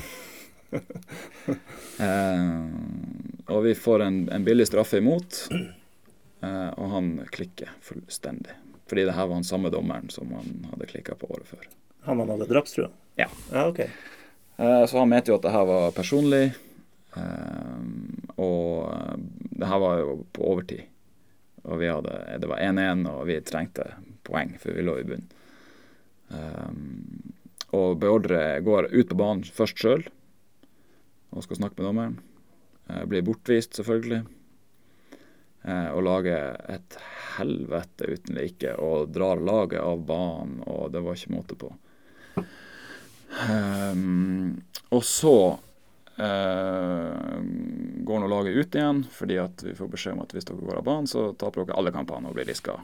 [2.01, 8.57] um, og vi får en, en billig straffe imot, uh, og han klikker fullstendig.
[8.89, 11.69] Fordi det her var han samme dommeren som han hadde klikka på året før.
[12.09, 12.89] Han han hadde drapstrua?
[13.21, 13.29] Ja.
[13.53, 13.85] Ja, OK.
[14.59, 16.51] Uh, så han mente jo at det her var personlig,
[17.15, 19.15] um, og uh,
[19.55, 20.85] det her var jo på overtid.
[21.63, 23.87] Og vi hadde, det var 1-1, og vi trengte
[24.27, 25.35] poeng, for vi lå i bunnen.
[27.75, 30.05] Og beordrer går ut på banen først sjøl
[31.29, 32.15] og skal snakke med dommeren.
[32.89, 34.23] Eh, blir bortvist, selvfølgelig.
[35.61, 36.97] Eh, og lager et
[37.37, 41.71] helvete uten like og drar laget av banen, og det var ikke måte på.
[43.29, 45.35] Um, og så
[46.17, 47.35] uh,
[48.09, 50.81] går nå laget ut igjen, fordi at vi får beskjed om at hvis dere går
[50.81, 52.79] av banen, så taper dere alle kampene og blir diska.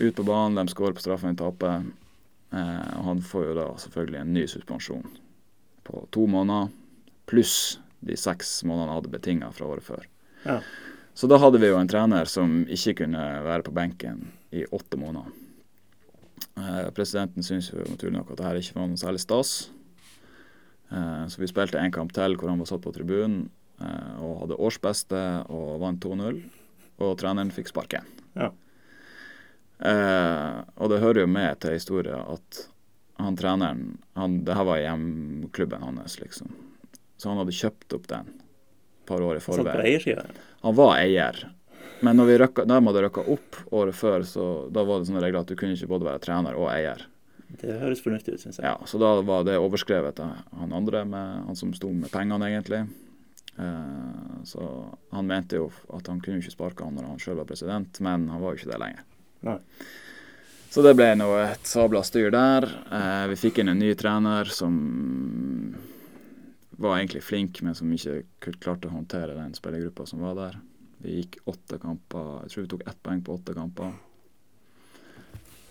[0.00, 1.84] Ut på banen, de skårer på straffen de taper.
[2.50, 5.10] Uh, og han får jo da selvfølgelig en ny suspensjon
[5.86, 6.70] på to måneder,
[7.30, 10.06] pluss de seks månedene han hadde betinga fra året før.
[10.44, 10.60] Ja.
[11.14, 14.98] Så da hadde vi jo en trener som ikke kunne være på benken i åtte
[14.98, 15.30] måneder.
[16.60, 19.52] Eh, presidenten syntes naturlig nok at det her ikke var noe særlig stas.
[20.90, 23.44] Eh, så vi spilte en kamp til hvor han var satt på tribunen
[23.80, 25.22] eh, og hadde årsbeste
[25.52, 26.42] og vant 2-0.
[27.00, 28.04] Og treneren fikk sparken.
[28.36, 28.50] Ja.
[29.80, 32.58] Og det hører jo med til historien at
[33.16, 36.52] han treneren han, Det her var hjemklubben hans, liksom.
[37.16, 40.28] Så han hadde kjøpt opp den et par år i forveien.
[40.60, 41.40] Han var eier.
[42.06, 45.42] Men røkka, da de hadde røkka opp året før, så da var det sånne regler
[45.42, 47.04] at du kunne ikke både være trener og eier.
[47.60, 48.66] Det høres fornuftig ut, syns jeg.
[48.68, 52.46] Ja, Så da var det overskrevet av han andre, med, han som sto med pengene,
[52.48, 52.84] egentlig.
[53.58, 54.68] Eh, så
[55.10, 58.28] han mente jo at han kunne ikke sparke han når han sjøl var president, men
[58.30, 59.04] han var jo ikke det lenger.
[59.48, 59.58] Nei.
[60.70, 62.68] Så det ble nå et sabla styr der.
[62.94, 64.76] Eh, vi fikk inn en ny trener som
[66.80, 68.22] var egentlig flink, men som ikke
[68.62, 70.60] klarte å håndtere den spillergruppa som var der.
[71.00, 72.42] Vi gikk åtte kamper.
[72.44, 73.94] Jeg tror vi tok ett poeng på åtte kamper.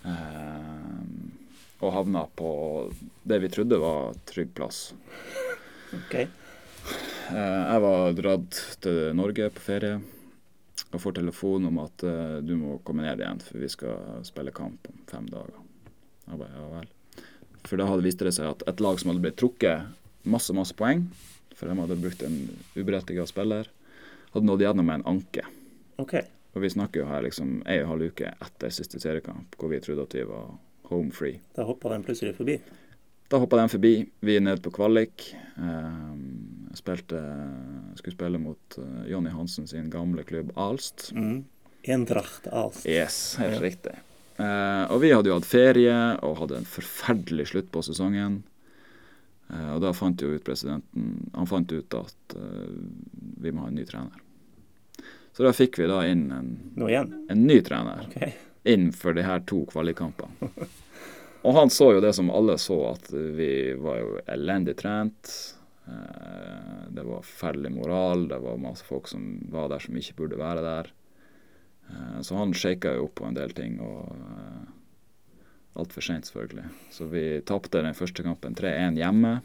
[0.02, 1.30] Um,
[1.80, 2.50] og havna på
[3.28, 4.90] det vi trodde var trygg plass.
[5.94, 6.14] OK.
[7.30, 10.00] Uh, jeg var dratt til Norge på ferie
[10.90, 14.54] og får telefon om at uh, du må komme ned igjen, for vi skal spille
[14.56, 15.60] kamp om fem dager.
[16.26, 16.88] Jeg bare, ja vel.
[17.68, 20.74] For da hadde vist det seg at et lag som hadde blitt trukket masse, masse
[20.74, 21.04] poeng,
[21.54, 22.40] for de hadde brukt en
[22.74, 23.68] uberettiget spiller,
[24.34, 25.46] hadde nådd gjennom med en anke.
[25.98, 26.14] ok.
[26.54, 29.68] Og vi snakker jo her liksom ei og en halv uke etter siste seriekamp, hvor
[29.70, 30.48] vi trodde at vi var
[30.90, 31.38] home free.
[31.54, 32.56] Da hoppa den plutselig forbi.
[33.30, 33.92] Da hoppa den forbi.
[34.20, 35.28] Vi er nede på kvalik.
[35.54, 37.20] Jeg spilte,
[38.00, 41.12] skulle spille mot eh, Jonny Hansen sin gamle klubb Alst.
[41.14, 41.44] Mm.
[41.86, 42.82] Endracht Alst.
[42.86, 43.60] Yes, helt Ja.
[43.62, 43.94] riktig.
[44.40, 48.42] Eh, og vi hadde jo hatt ferie og hadde en forferdelig slutt på sesongen.
[49.52, 52.74] Eh, og da fant jo ut presidenten Han fant ut at eh,
[53.42, 54.26] vi må ha en ny trener.
[55.32, 58.34] Så da fikk vi da inn en, en ny trener okay.
[58.68, 60.50] inn for de her to kvalikkampene.
[61.46, 65.30] Og han så jo det som alle så, at vi var jo elendig trent.
[65.88, 70.40] Eh, det var forferdelig moral, det var masse folk som var der som ikke burde
[70.42, 70.90] være der.
[72.22, 74.12] Så han shaka jo opp på en del ting, og
[75.78, 76.66] altfor seint, selvfølgelig.
[76.90, 79.36] Så vi tapte den første kampen 3-1 hjemme,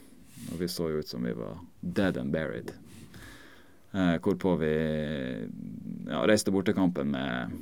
[0.52, 2.74] og vi så jo ut som vi var dead and buried.
[3.96, 4.74] Hvorpå vi
[6.10, 7.56] ja, reiste bort til kampen med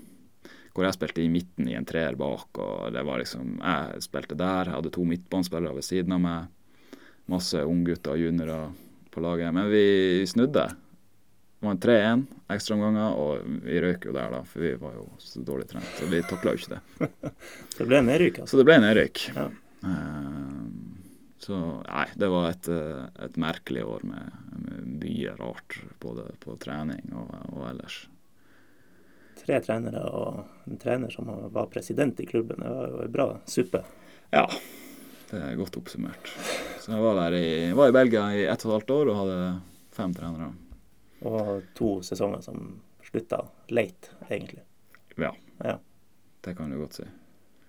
[0.74, 2.58] hvor jeg spilte i midten i en treer bak.
[2.58, 6.48] og det var liksom, Jeg spilte der, jeg hadde to midtbanespillere ved siden av meg.
[7.30, 8.72] Masse unggutter og juniorer
[9.12, 9.54] på laget.
[9.54, 10.66] Men vi snudde.
[11.64, 15.70] En 3-1 ekstraomganger, og vi røyk jo der, da, for vi var jo så dårlig
[15.70, 15.92] trent.
[15.96, 17.10] Så vi takla jo ikke det.
[17.72, 18.52] så det ble nedrykk, altså?
[18.52, 19.22] Så det ble nedrykk.
[19.38, 19.46] Ja.
[19.84, 20.66] Uh,
[21.44, 22.72] så nei, det var et,
[23.28, 28.04] et merkelig år med, med, mye rart, både på trening og, og ellers
[29.46, 32.62] tre trenere og en trener som var president i klubben.
[32.64, 33.84] Det var jo en bra suppe.
[34.34, 34.46] Ja,
[35.30, 36.32] det er godt oppsummert.
[36.80, 39.20] Så jeg var der i, var i Belgia i ett og et halvt år og
[39.22, 39.40] hadde
[39.94, 40.52] fem trenere.
[41.24, 42.62] Og to sesonger som
[43.04, 44.64] slutta late, egentlig.
[45.20, 45.34] Ja.
[45.64, 45.78] ja.
[46.44, 47.08] Det kan du godt si.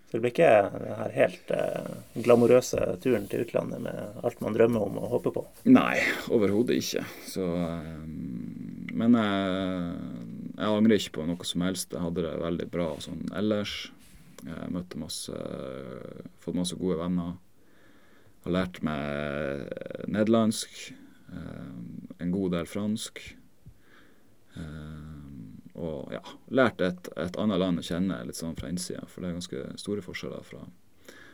[0.09, 4.55] Så det blir ikke den her helt eh, glamorøse turen til utlandet med alt man
[4.55, 5.43] drømmer om å håpe på?
[5.71, 5.99] Nei,
[6.35, 7.03] overhodet ikke.
[7.27, 11.95] Så um, Men jeg jeg angrer ikke på noe som helst.
[11.95, 13.75] Jeg hadde det veldig bra sånn ellers.
[14.45, 15.39] Jeg møtte masse
[16.45, 17.35] Fått masse gode venner.
[18.45, 19.73] Har lært meg
[20.13, 20.93] nederlandsk.
[21.33, 21.73] Eh,
[22.23, 23.23] en god del fransk.
[24.61, 26.23] Eh, og ja,
[26.55, 29.03] lært et, et annet land å kjenne litt sånn fra innsida.
[29.11, 30.63] For det er ganske store forskjeller fra,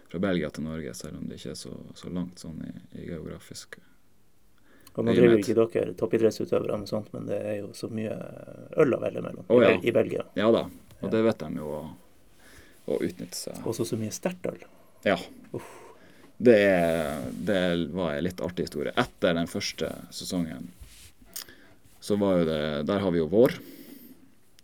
[0.08, 3.08] fra Belgia til Norge, selv om det ikke er så, så langt sånn i, i
[3.10, 3.80] geografisk
[4.94, 8.14] og nå driver ikke dere toppidrettsutøvere med sånt, men det er jo så mye
[8.82, 9.76] øl å velge mellom oh, ja.
[9.78, 10.24] i Belgia.
[10.38, 10.64] Ja da,
[11.00, 11.82] og det vet de jo å,
[12.90, 14.58] å utnytte seg Også så mye sterkt øl.
[15.06, 15.16] Ja.
[16.40, 16.58] Det,
[17.46, 17.62] det,
[17.94, 18.92] var en litt artig historie.
[18.98, 20.70] Etter den første sesongen
[22.01, 23.55] så var jo det Der har vi jo vår.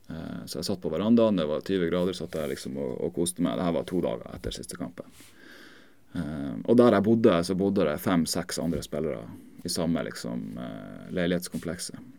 [0.08, 3.14] Eh, så jeg satt på verandaen, det var 20 grader, satt jeg liksom og, og
[3.16, 3.58] koste meg.
[3.58, 5.08] Dette var to dager etter siste kampen.
[6.16, 9.24] Eh, og der jeg bodde, så bodde det fem-seks andre spillere
[9.66, 10.44] i samme liksom,
[11.10, 11.96] leilighetskomplekset.
[11.96, 12.12] leilighetskomplekset.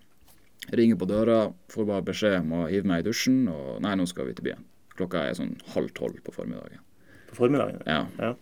[0.76, 1.38] Ringer på døra,
[1.72, 4.50] får bare beskjed om å hive meg i dusjen, og nei, nå skal vi til
[4.50, 4.66] byen.
[4.98, 6.82] Klokka er sånn halv tolv på formiddagen.
[7.30, 7.80] På formiddagen?
[7.88, 8.02] Ja.
[8.20, 8.34] ja.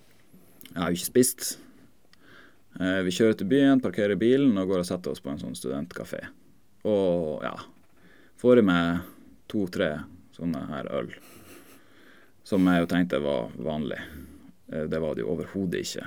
[0.71, 1.51] Jeg har jo ikke spist.
[2.80, 6.23] Vi kjører til byen, parkerer bilen og går og setter oss på en sånn studentkafé.
[6.86, 7.55] Og ja,
[8.41, 9.05] får i meg
[9.51, 9.89] to-tre
[10.36, 11.09] sånne her øl.
[12.45, 14.01] Som jeg jo tenkte var vanlig.
[14.69, 16.05] Uh, det var det jo overhodet ikke.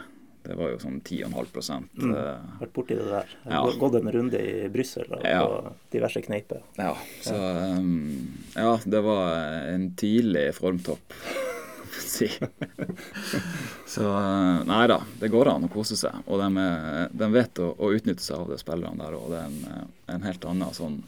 [0.48, 2.12] Det var jo sånn 10,5 mm.
[2.14, 3.32] Eh, Vært borti det der.
[3.50, 3.58] Ja.
[3.80, 5.42] Gått en runde i Brussel og ja.
[5.44, 6.62] på diverse kneiper.
[6.78, 7.36] Ja, så
[7.76, 9.34] um, Ja, det var
[9.68, 11.12] en tidlig formtopp,
[12.16, 12.28] si.
[13.86, 16.22] så eh, nei da, det går an å kose seg.
[16.26, 16.66] Og de,
[17.12, 19.28] de vet å, å, utnytte seg av det spillerne der òg.
[19.32, 21.02] Det er en, en, helt annen sånn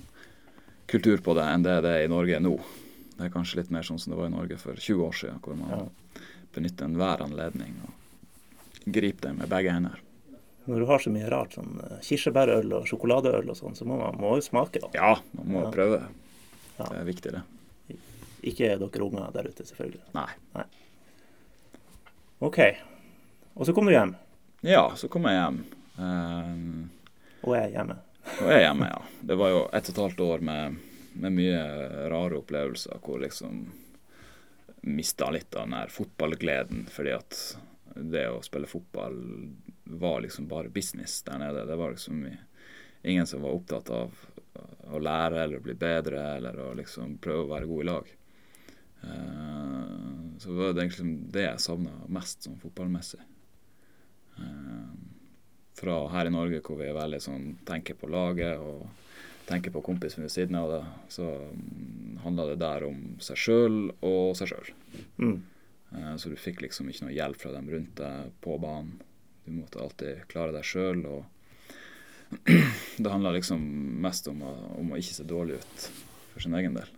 [0.90, 2.56] kultur på det enn det det er i Norge nå.
[3.16, 5.40] Det er kanskje litt mer sånn som det var i Norge for 20 år siden,
[5.44, 5.82] hvor man ja.
[6.56, 7.76] benytter enhver anledning.
[7.86, 7.96] og
[8.84, 10.00] griper det med begge hender.
[10.64, 13.96] Når du har så mye rart, sånn eh, kirsebærøl og sjokoladeøl og sånn, så må
[14.00, 14.90] man må jo smake, da.
[14.94, 15.70] Ja, man må ja.
[15.74, 16.02] prøve.
[16.76, 17.96] Det er viktig, det.
[18.50, 20.04] Ikke dere unger der ute, selvfølgelig.
[20.16, 20.28] Nei.
[20.56, 20.66] Nei.
[22.40, 22.58] OK.
[23.54, 24.14] Og så kom du hjem?
[24.64, 25.58] Ja, så kom jeg hjem.
[25.96, 26.88] Um,
[27.44, 27.96] og er hjemme?
[28.40, 29.00] og er hjemme, ja.
[29.20, 30.78] Det var jo ett og et halvt år med,
[31.20, 31.60] med mye
[32.12, 33.66] rare opplevelser hvor liksom
[34.88, 37.40] mista litt av den her fotballgleden fordi at
[37.94, 39.18] det å spille fotball
[39.84, 41.66] var liksom bare business der nede.
[41.68, 42.24] Det var liksom
[43.02, 44.16] ingen som var opptatt av
[44.88, 48.12] å lære eller bli bedre eller å liksom prøve å være god i lag.
[49.04, 49.59] Uh,
[50.40, 53.20] så var det egentlig det jeg savna mest sånn fotballmessig.
[54.40, 54.88] Uh,
[55.76, 58.88] fra her i Norge hvor vi er veldig sånn tenker på laget og
[59.48, 60.82] tenker på kompisen ved siden av det,
[61.12, 64.70] så um, handla det der om seg sjøl og seg sjøl.
[65.18, 65.38] Mm.
[65.90, 69.00] Eh, så du fikk liksom ikke noe hjelp fra dem rundt deg på banen.
[69.44, 71.02] Du måtte alltid klare deg sjøl.
[71.10, 72.46] Og
[73.02, 73.64] det handla liksom
[74.04, 75.86] mest om å, om å, ikke se dårlig ut
[76.30, 76.96] for sin egen del.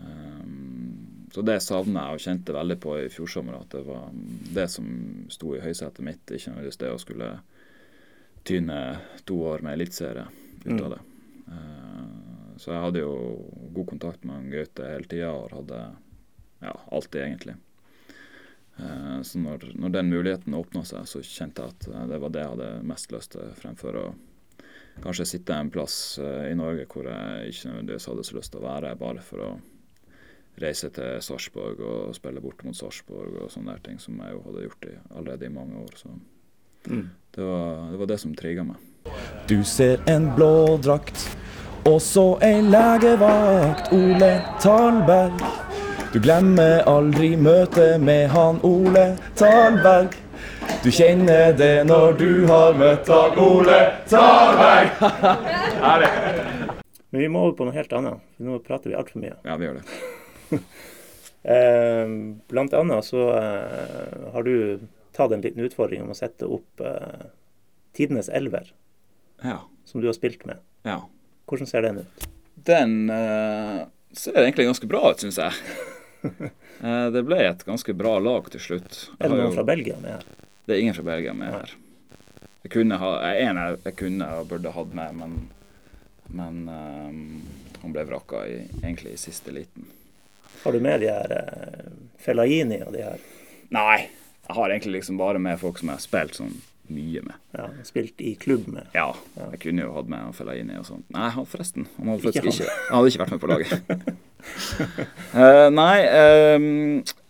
[0.00, 0.79] Um,
[1.30, 4.10] så det savner jeg og kjente veldig på i fjor sommer, at det var
[4.56, 4.86] det som
[5.30, 6.24] sto i høysetet mitt.
[6.26, 7.30] Ikke nødvendigvis det å skulle
[8.48, 8.78] tyne
[9.28, 10.26] to år med eliteserie
[10.64, 10.92] ut av mm.
[10.94, 11.00] det.
[11.50, 13.12] Uh, så jeg hadde jo
[13.76, 15.78] god kontakt med Gaute hele tida og hadde
[16.60, 17.54] ja, alltid, egentlig.
[18.76, 22.34] Eh, så når, når, den muligheten åpna seg, så kjente jeg at eh, det var
[22.34, 24.04] det jeg hadde mest lyst til, fremfor å
[25.00, 28.66] kanskje sitte en plass i Norge hvor jeg ikke nødvendigvis hadde så lyst til å
[28.66, 29.50] være, bare for å
[30.60, 34.42] reise til Sarpsborg og spille bort mot Sarpsborg og sånne der ting som jeg jo
[34.46, 35.94] hadde gjort i, allerede i mange år.
[35.96, 36.08] Så
[36.88, 37.10] Mm.
[37.36, 38.76] det var det, var det som trigga meg.
[39.46, 41.26] Du ser en blå drakt,
[41.84, 44.30] og så ei legevakt, Ole
[44.62, 45.42] Talberg.
[46.14, 50.16] Du glemmer aldri møtet med han Ole Talberg.
[50.82, 54.90] Du kjenner det når du har møtt han Ole Talberg.
[57.10, 59.34] Men vi må over på noe helt annet, nå prater vi altfor mye.
[59.44, 59.84] Ja, vi gjør det.
[61.42, 62.08] Eh,
[62.52, 64.82] blant annet så eh, har du
[65.16, 67.22] tatt en liten utfordring om å sette opp eh,
[67.96, 68.66] tidenes elver,
[69.40, 69.62] Ja.
[69.88, 70.60] som du har spilt med.
[70.84, 70.98] ja.
[71.48, 72.26] Hvordan ser den ut?
[72.68, 75.56] Den uh, ser egentlig ganske bra ut, syns jeg.
[77.16, 78.98] Det ble et ganske bra lag til slutt.
[79.08, 80.28] Jeg Er det noen jo- fra Belgia med her?
[80.68, 81.72] Det er ingen fra Belgia med her.
[82.62, 85.34] Jeg kunne ha, en jeg, jeg kunne og burde hatt med, men,
[86.36, 87.42] men um,
[87.80, 89.88] han ble vraka i, egentlig i siste liten.
[90.62, 93.22] Har du med de her eh, Fellaini og de her?
[93.72, 93.98] Nei,
[94.48, 96.56] jeg har egentlig liksom bare med folk som jeg har spilt sånn
[96.90, 97.36] mye med.
[97.54, 98.88] Ja, spilt i klubb med?
[98.92, 101.06] Ja, jeg kunne jo hatt med Fellaini og sånt.
[101.14, 101.86] Nei, han forresten.
[101.98, 104.08] Han hadde faktisk ikke, han hadde ikke vært med på laget.
[105.34, 105.96] uh, nei,
[106.56, 106.66] um,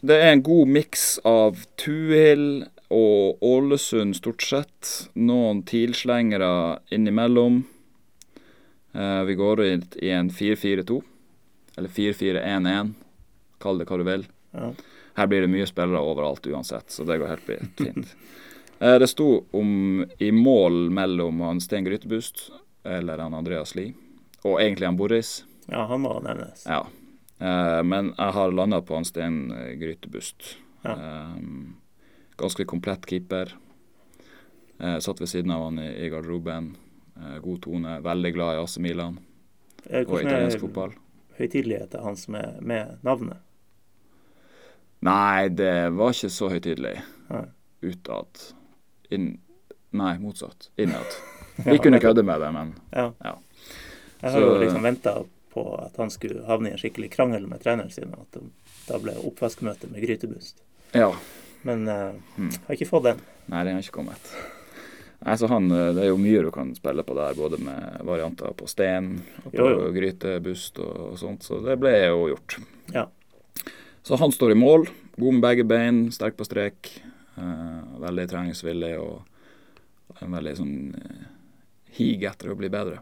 [0.00, 4.94] det er en god miks av Tuhild og Ålesund stort sett.
[5.14, 7.62] Noen TIL-slengere innimellom.
[8.96, 11.02] Uh, vi går ut i en 4-4-2,
[11.76, 12.96] eller 4-4-1-1.
[13.60, 14.26] Kall det hva du vil.
[14.56, 14.72] Ja.
[15.16, 18.14] Her blir det mye spillere overalt uansett, så det går helt fint.
[18.80, 22.46] Eh, Det sto om i mål mellom han Sten Grytebust
[22.84, 23.92] eller han Andreas Lie,
[24.42, 25.44] og egentlig han Boris.
[25.68, 26.64] ja, han må nevnes.
[26.66, 26.86] Ja.
[27.40, 29.48] Eh, Men jeg har landa på han Sten
[29.80, 30.56] Grytebust.
[30.82, 30.92] Ja.
[30.96, 31.36] Eh,
[32.40, 33.52] Ganske komplett keeper.
[35.00, 36.70] Satt ved siden av han i, i garderoben.
[37.42, 37.98] God tone.
[38.00, 39.18] Veldig glad i AC Milan
[39.84, 40.94] og Hvordan italiensk er fotball.
[41.36, 43.36] høytideligheten hans med, med navnet?
[45.06, 46.96] Nei, det var ikke så høytidelig
[47.80, 48.42] utad.
[49.10, 50.70] Nei, motsatt.
[50.76, 51.14] Innad.
[51.64, 53.12] Vi kunne kødde med det, men Ja.
[53.24, 53.38] Ja.
[54.20, 55.14] Jeg har jo liksom venta
[55.50, 58.42] på at han skulle havne i en skikkelig krangel med treneren sin, og at det
[58.90, 60.62] da ble oppvaskmøte med grytebust.
[60.92, 61.12] ja.
[61.62, 62.54] Men uh, hmm.
[62.66, 63.18] har ikke fått den.
[63.52, 64.30] Nei, den har ikke kommet.
[65.20, 67.98] Nei, så han, eh, Det er jo mye du kan spille på der, både med
[68.08, 69.10] varianter på sten
[69.44, 69.90] og på Jo, jo.
[69.92, 72.56] grytebust og, og sånt, så det ble jo gjort.
[72.94, 73.04] Ja.
[74.02, 76.92] Så han står i mål, god med begge bein, sterk på strek.
[77.36, 81.26] Uh, veldig treningsvillig og en veldig sånn uh,
[81.96, 83.00] hig etter å bli bedre.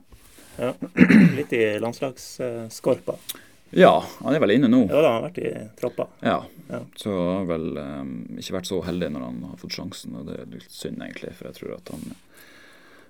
[0.58, 0.74] ja.
[1.38, 3.16] Litt i landslagsskorpa.
[3.76, 3.92] Ja,
[4.22, 4.86] han er vel inne nå.
[4.88, 6.08] Ja da, han har vært i troppa.
[6.24, 6.38] Ja.
[6.68, 6.80] Ja.
[6.96, 10.38] Så har vel um, ikke vært så heldig når han har fått sjansen, og det
[10.40, 12.08] er litt synd egentlig, for jeg tror at han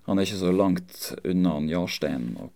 [0.09, 2.55] han er ikke så langt unna Jarstein og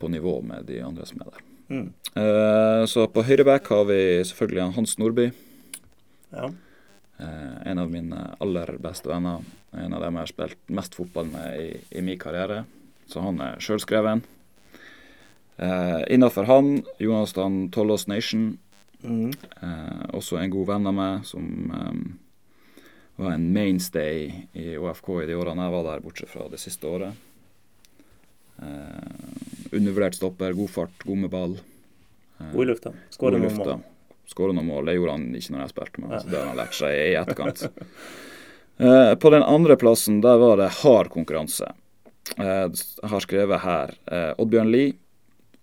[0.00, 1.42] på nivå med de andre som er der.
[1.70, 1.86] Mm.
[2.18, 5.30] Eh, så på høyreback har vi selvfølgelig Hans Nordby.
[6.34, 6.50] Ja.
[7.18, 9.44] eh, en av mine aller beste venner.
[9.72, 12.64] En av dem jeg har spilt mest fotball med i, i min karriere.
[13.10, 14.22] Så han er sjølskreven.
[15.60, 18.54] Uh, Innafor han, Jonathan Tollås Nation.
[19.02, 19.32] Mm.
[19.62, 21.46] Eh, også en god venn av meg som
[21.76, 22.82] eh,
[23.20, 26.88] var en mainstay i OFK i de årene jeg var der, bortsett fra det siste
[26.88, 27.16] året.
[28.60, 31.58] Eh, undervurdert stopper, god fart, god med ball.
[32.40, 32.90] Eh, God i lufta.
[32.90, 33.76] Skåre Skårer noen lufta.
[33.76, 33.82] mål.
[34.30, 34.84] Skåre noen mål.
[34.86, 36.18] Det gjorde han ikke når jeg spilte med Ja.
[36.22, 37.62] så det har han lært seg i etterkant.
[38.80, 41.72] Eh, på den andre plassen der var det hard konkurranse.
[42.38, 44.94] Eh, jeg har skrevet her eh, Oddbjørn Lie,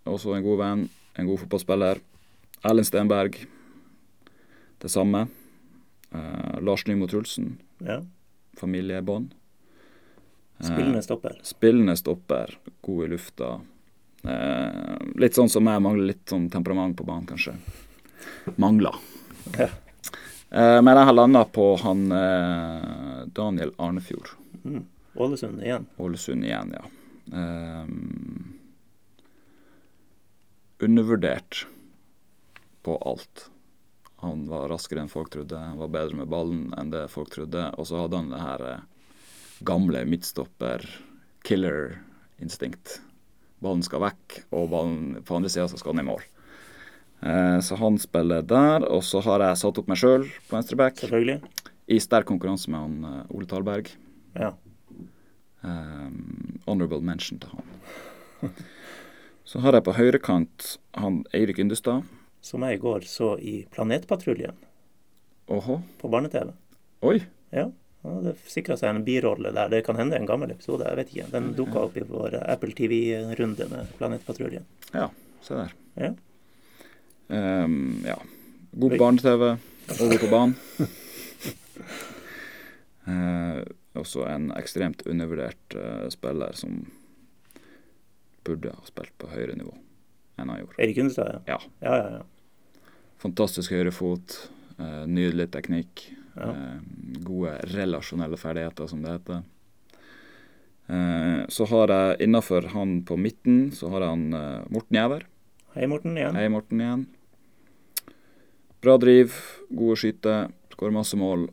[0.05, 1.99] også en god venn, en god fotballspiller.
[2.63, 3.39] Erlend Stenberg,
[4.81, 5.27] det samme.
[6.13, 8.01] Eh, Lars Nymo Trulsen, Ja.
[8.57, 9.33] familiebånd.
[10.59, 11.39] Eh, Spillende stopper.
[11.43, 13.61] Spillende stopper, god i lufta.
[14.27, 17.55] Eh, litt sånn som jeg mangler litt sånn temperament på banen, kanskje.
[18.59, 18.95] Mangler.
[19.57, 19.69] Ja.
[20.49, 24.29] Eh, men jeg har landa på han eh, Daniel Arnefjord.
[24.63, 24.85] Mm.
[25.15, 25.87] Ålesund igjen.
[25.97, 26.85] Ålesund igjen, ja.
[27.39, 27.85] Eh,
[30.79, 31.65] undervurdert
[32.83, 33.49] på alt.
[34.23, 37.67] Han var raskere enn folk trodde, han var bedre med ballen enn det folk trodde.
[37.77, 38.65] Og så hadde han det her
[39.67, 40.85] gamle midtstopper,
[41.47, 42.99] killer-instinkt.
[43.63, 46.25] Ballen skal vekk, og ballen på andre sida skal han i mål.
[47.25, 48.85] Eh, så han spiller der.
[48.85, 51.03] Og så har jeg satt opp meg sjøl på venstreback,
[51.87, 53.89] i sterk konkurranse med han eh, Ole Talberg.
[54.37, 54.53] Ja.
[55.65, 58.53] Um, honorable mention til han.
[59.47, 62.03] Så har jeg på høyrekant han Eirik Yndestad.
[62.43, 64.55] Som jeg i går så i Planetpatruljen
[65.47, 66.51] på barne-TV.
[67.07, 67.21] Oi.
[67.55, 67.69] Ja.
[68.05, 69.71] Han hadde sikra seg en birolle der.
[69.73, 71.29] Det kan hende en gammel episode, jeg vet ikke.
[71.33, 74.67] Den dukka opp i vår Apple TV-runde med Planetpatruljen.
[74.93, 75.09] Ja,
[75.43, 75.73] se der.
[75.97, 76.13] Ja.
[77.27, 78.19] Um, ja.
[78.77, 79.57] God barne-TV,
[79.97, 80.55] god på banen.
[83.07, 83.65] uh,
[84.01, 86.85] også en ekstremt undervurdert uh, spiller som
[88.47, 89.73] burde ha spilt på høyere nivå
[90.37, 90.77] enn han gjorde.
[90.83, 91.41] Erik Hundestad.
[91.49, 91.57] Ja.
[91.81, 92.83] Ja, ja, ja.
[93.19, 94.37] Fantastisk høyrefot,
[94.77, 96.05] uh, nydelig teknikk.
[96.37, 96.49] Ja.
[96.49, 96.79] Eh,
[97.25, 99.43] gode relasjonelle ferdigheter, som det heter.
[100.87, 105.27] Eh, så har jeg innafor han på midten, så har jeg han eh, Morten Gjæver.
[105.75, 106.37] Hei, Morten, igjen.
[106.37, 107.05] Hei, Morten igjen.
[108.81, 109.33] Bra driv,
[109.69, 111.49] gode skyter, skårer masse mål.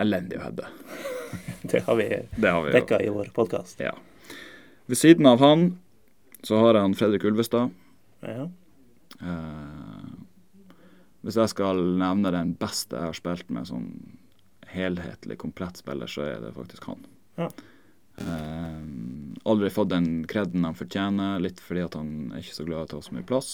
[0.00, 0.68] Elendig å heade.
[1.70, 3.80] Det har vi Det har vi dekka i vår podkast.
[3.84, 3.92] Ja.
[4.88, 5.66] Ved siden av han
[6.42, 7.70] så har jeg han Fredrik Ulvestad.
[8.24, 8.48] Ja.
[9.20, 9.71] Eh,
[11.22, 13.88] hvis jeg skal nevne den beste jeg har spilt med sånn
[14.72, 17.04] helhetlig, komplett spiller, så er det faktisk han.
[17.36, 17.48] Ja.
[18.16, 18.80] Eh,
[19.48, 22.88] aldri fått den kreden han fortjener, litt fordi at han er ikke så glad i
[22.88, 23.52] å ta så mye plass.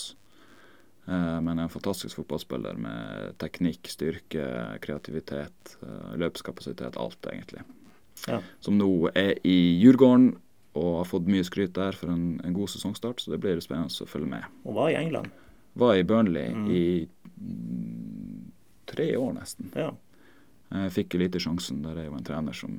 [1.09, 4.45] Eh, men en fantastisk fotballspiller med teknikk, styrke,
[4.85, 7.65] kreativitet, eh, løpskapasitet, alt egentlig.
[8.27, 8.41] Ja.
[8.61, 10.33] Som nå er i Djurgården
[10.79, 13.91] og har fått mye skryt der for en, en god sesongstart, så det blir spennende
[13.91, 14.45] å følge med.
[14.67, 15.31] Og var i England.
[15.79, 16.67] Var i Burnley Mm.
[16.71, 17.09] i
[18.89, 19.73] tre år nesten.
[19.77, 19.93] Ja.
[20.73, 21.83] Jeg fikk jo lite sjansen.
[21.85, 22.77] Der er jo en trener som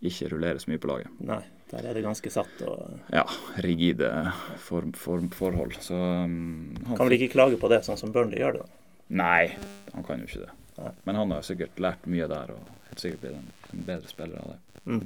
[0.00, 1.12] ikke rullerer så mye på laget.
[1.20, 2.62] Nei, der er det ganske satt.
[2.66, 3.24] og Ja,
[3.64, 4.10] rigide
[4.58, 5.76] form, form, forhold.
[5.84, 8.66] Så um, han Kan vel ikke klage på det, sånn som Burnley gjør det.
[8.66, 8.76] da.
[9.20, 9.50] Nei,
[9.92, 10.52] han kan jo ikke det.
[10.80, 10.92] Nei.
[11.04, 14.40] Men han har sikkert lært mye der, og helt sikkert blitt en, en bedre spiller
[14.40, 14.60] av det.
[14.86, 15.02] Mm.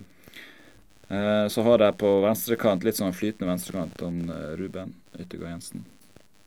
[1.08, 5.84] Eh, så har jeg på venstrekant, litt sånn flytende venstrekant, han eh, Ruben Yttergård Jensen.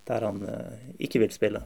[0.07, 1.61] Der han eh, ikke vil spille.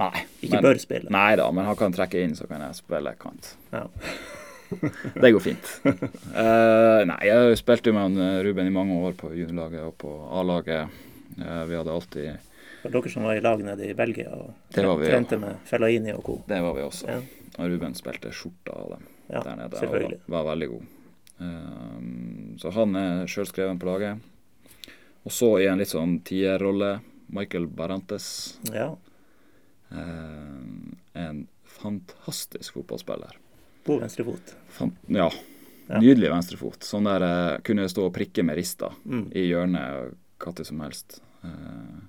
[0.00, 0.24] Nei.
[0.40, 1.10] Ikke men- bør spille.
[1.12, 3.56] Nei da, men han kan trekke inn, så kan jeg spille kant.
[3.72, 3.86] Ja.
[5.20, 5.66] Det går fint.
[5.84, 10.12] Uh, nei, jeg spilte jo med eh, Ruben i mange år på juniorlaget og på
[10.40, 10.88] A-laget.
[11.36, 12.48] Uh, vi hadde alltid
[12.80, 16.12] For dere som var i lag nede i Belgia og var vi, trente med Fellaini
[16.16, 16.38] og co.
[16.48, 17.08] Det var vi også.
[17.12, 17.20] Ja.
[17.58, 19.84] Og Ruben spilte skjorta av dem Ja, der nede.
[19.84, 20.90] Og var, var veldig god.
[21.44, 22.02] Eh,
[22.60, 24.28] så han er sjølskreven på laget.
[25.22, 26.96] Og så i en litt sånn tierrolle,
[27.32, 28.26] Michael Barantes.
[28.72, 28.90] Ja.
[29.92, 33.36] Eh, en fantastisk fotballspiller.
[33.84, 34.54] På venstrefot.
[34.68, 35.30] Fan, ja.
[35.92, 36.84] Nydelig venstrefot.
[36.86, 39.26] Sånn der eh, kunne stå og prikke med rista Mm.
[39.36, 41.20] i hjørnet når som helst.
[41.44, 42.00] Eh,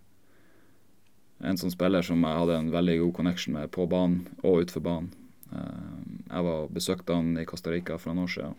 [1.43, 4.83] en sånn spiller som jeg hadde en veldig god connection med på banen og utenfor
[4.85, 5.09] banen.
[5.51, 8.55] Eh, jeg var besøkte han i Costa Rica for noen år siden.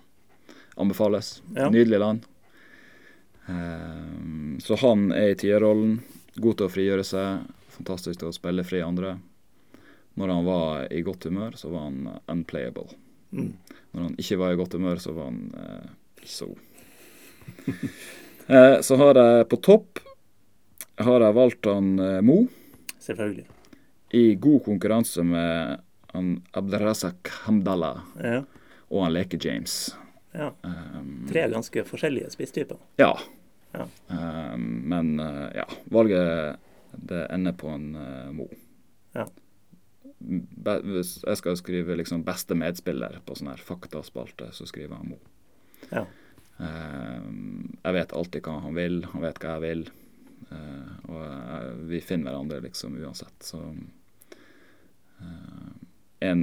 [0.76, 1.40] Anbefales.
[1.54, 1.70] Ja.
[1.70, 2.26] Nydelig land.
[3.48, 6.00] Eh, så han er i tierrollen.
[6.36, 7.44] God til å frigjøre seg.
[7.74, 9.16] Fantastisk til å spille fri andre.
[10.14, 12.86] Når han var i godt humør, så var han eh, unplayable.
[13.34, 13.52] Mm.
[13.94, 15.88] Når han ikke var i godt humør, så var han eh,
[16.22, 16.60] ikke så god.
[18.48, 19.98] eh, så har jeg på topp
[21.02, 22.44] har jeg valgt han eh, Mo
[23.02, 23.44] Selvfølgelig.
[24.14, 25.80] i god konkurranse med
[26.14, 28.42] han Abderrazak Hamdallah Ja.
[28.88, 29.96] og han Leke James.
[30.32, 30.52] ja.
[30.62, 32.78] Um, Tre ganske forskjellige spisstyper.
[33.02, 33.10] Ja.
[33.74, 33.88] Ja.
[34.08, 36.60] Um, men eh, ja, valget
[36.98, 38.48] det ender på en uh, Mo.
[39.14, 39.26] Ja.
[40.24, 45.14] Be hvis jeg skal skrive liksom beste medspiller på sånn her faktaspalte, så skriver jeg
[45.14, 45.20] Mo.
[45.90, 46.06] Ja.
[46.60, 47.22] Uh,
[47.82, 49.82] jeg vet alltid hva han vil, han vet hva jeg vil.
[50.44, 53.38] Uh, og eh, vi finner hverandre liksom uansett.
[53.42, 55.72] Så uh,
[56.24, 56.42] en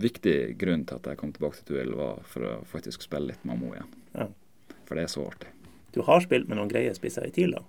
[0.00, 3.44] viktig grunn til at jeg kom tilbake til duell, var for å faktisk spille litt
[3.48, 3.94] med Mo igjen.
[4.16, 4.26] Ja.
[4.88, 5.52] For det er så artig.
[5.94, 7.62] Du har spilt med noen greie spisser i TIL, da?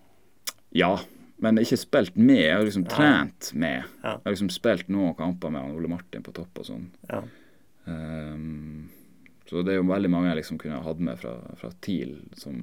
[0.75, 0.93] Ja,
[1.39, 2.41] men ikke spilt med.
[2.43, 2.95] Jeg har liksom Ja.
[2.95, 3.83] trent med.
[4.03, 4.09] Ja.
[4.17, 6.89] Jeg har liksom spilt noen kamper med Ole Martin på topp og sånn.
[7.09, 7.21] Ja.
[7.85, 8.89] Um,
[9.49, 12.17] så det er jo veldig mange jeg liksom kunne ha hatt med fra, fra TIL,
[12.37, 12.57] som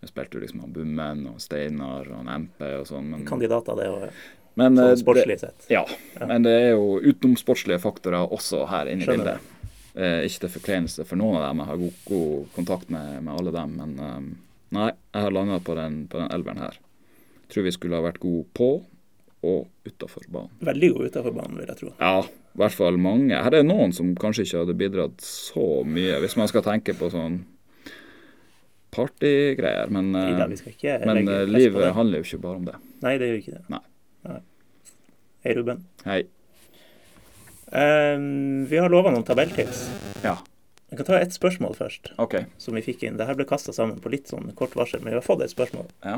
[0.00, 3.10] jeg spilte jo liksom Bummen og Steinar og MP og sånn.
[3.28, 4.04] Kandidater, det òg,
[4.60, 5.66] men, eh, sånn sportslig sett.
[5.70, 5.84] Ja,
[6.26, 9.40] men det er jo utenomsportslige faktorer også her inne i bildet.
[9.96, 13.34] Eh, ikke til forkleinelse for noen av dem, jeg har god, god kontakt med, med
[13.34, 14.28] alle dem, men um,
[14.70, 16.78] nei, jeg har landa på den, på den elveren her.
[17.50, 18.72] Tror vi skulle ha vært gode på
[19.40, 20.52] og utafor banen.
[20.64, 21.92] Veldig gode utenfor banen, vil jeg tro.
[21.96, 23.38] Ja, i hvert fall mange.
[23.40, 27.08] Her er noen som kanskje ikke hadde bidratt så mye, hvis man skal tenke på
[27.12, 27.40] sånn
[28.92, 29.88] partygreier.
[29.92, 32.76] Men, eh, Ida, ikke men eh, livet handler jo ikke bare om det.
[33.06, 33.64] Nei, det gjør ikke det.
[33.72, 34.38] Nei.
[35.40, 35.84] Hei, Ruben.
[36.04, 36.20] Hei.
[37.70, 39.86] Um, vi har lova noen tabelltips.
[40.26, 40.40] Ja,
[40.90, 42.48] Jeg kan ta ett spørsmål først, okay.
[42.58, 43.14] som vi fikk inn.
[43.16, 45.86] Dette ble kasta sammen på litt sånn kort varsel, men vi har fått et spørsmål
[46.02, 46.16] Ja.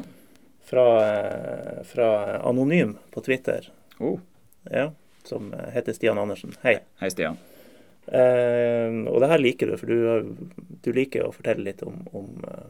[0.64, 2.08] Fra, eh, fra
[2.48, 3.68] Anonym på Twitter,
[4.00, 4.18] Oh,
[4.70, 4.90] ja,
[5.24, 6.54] som heter Stian Andersen.
[6.62, 6.78] Hei.
[6.98, 7.36] hei, Stian.
[8.06, 10.32] Eh, og det her liker du, for du,
[10.82, 12.64] du liker å fortelle litt om, om eh,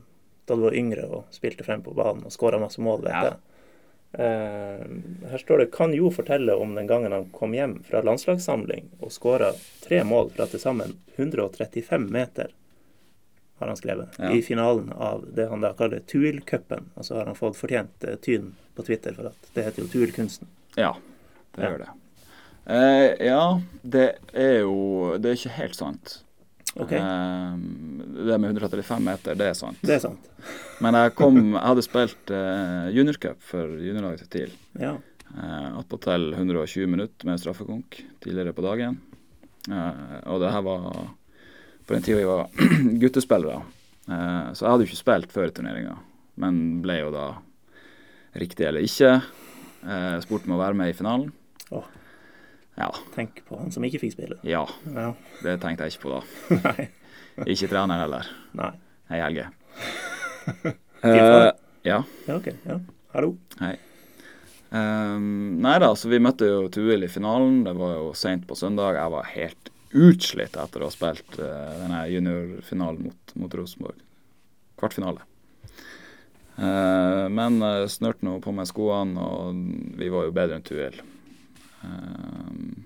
[0.46, 3.22] da du var yngre og spilte frem på banen og skåra masse mål, vet Ja.
[3.30, 3.38] jeg.
[4.12, 4.82] Eh,
[5.32, 9.08] her står det kan jo fortelle om den gangen han kom hjem fra landslagssamling og
[9.14, 9.54] skåra
[9.86, 12.50] tre mål fra til sammen 135 meter,
[13.62, 14.30] har han skrevet, Ja.
[14.34, 16.90] i finalen av det han da kaller Tuil-cupen.
[16.96, 19.88] Og så har han fått fortjent eh, tyn på Twitter for at det heter jo
[19.94, 20.50] Tuil-kunsten.
[20.76, 20.92] Ja,
[21.56, 21.88] det gjør det.
[22.66, 24.04] Eh, ja, det
[24.38, 26.18] er jo Det er ikke helt sant.
[26.78, 27.56] OK, Eh,
[28.24, 29.76] det med 135 meter, det er sant.
[29.82, 30.28] det er sant.
[30.80, 34.52] Men jeg kom Jeg hadde spilt eh, juniorcup for juniorlaget til TIL.
[34.80, 34.94] Ja.
[35.36, 39.00] Eh, Attpåtil 120 minutter med straffekonk tidligere på dagen.
[39.68, 41.10] Eh, og det her var
[41.86, 42.48] på den tida vi var
[43.02, 43.62] guttespillere.
[44.08, 45.96] Eh, så jeg hadde jo ikke spilt før turneringa,
[46.42, 47.26] men ble jo da
[48.38, 49.16] riktig eller ikke.
[49.82, 51.30] Eh, spurt om å være med i finalen.
[51.74, 51.88] Åh.
[52.80, 52.88] Ja.
[53.14, 54.38] Tenk på han som ikke fikk spille.
[54.48, 54.64] Ja,
[54.94, 55.10] Ja.
[55.44, 56.22] det tenkte jeg ikke på da.
[56.70, 56.88] Nei.
[57.52, 58.28] Ikke trener heller.
[58.58, 58.70] Nei.
[59.12, 59.48] Hei, Helge.
[61.02, 61.48] Eh,
[61.82, 61.96] ja.
[62.28, 62.44] Ja, OK.
[62.62, 62.76] Ja.
[63.10, 63.32] Hallo.
[63.58, 63.72] Hei.
[64.70, 67.64] Um, nei da, så vi møtte jo Tuil i finalen.
[67.66, 68.94] Det var jo seint på søndag.
[68.94, 74.00] Jeg var helt utslitt etter å ha spilt uh, denne juniorfinalen mot, mot Rosenborg.
[74.80, 75.24] Kvartfinale.
[76.56, 80.98] Uh, men uh, snørte nå på meg skoene, og vi var jo bedre enn Tuil.
[81.82, 82.82] Uh,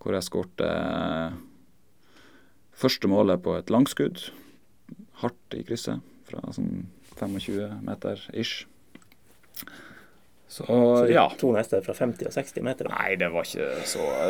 [0.00, 0.70] hvor jeg skårte
[2.76, 4.28] første målet på et langskudd.
[5.22, 8.66] Hardt i krysset, fra sånn 25 meter ish.
[10.56, 11.26] Så, Så ja.
[11.36, 12.88] to neste fra 50 og 60 meter.
[12.88, 12.96] da.
[12.96, 13.66] Nei, det var, så,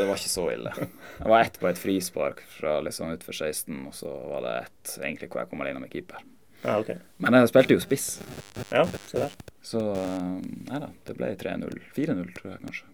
[0.01, 0.73] det var ikke så ille.
[1.21, 4.97] Det var ett på et frispark fra sånn utfor 16, og så var det ett
[5.05, 6.25] egentlig hvor jeg kom alene med keeper.
[6.65, 6.97] Ja, okay.
[7.23, 8.07] Men jeg spilte jo spiss,
[8.73, 9.35] Ja, se der.
[9.63, 10.31] så eh,
[10.73, 11.77] nei da, det ble 3-0.
[11.95, 12.89] 4-0, tror jeg kanskje.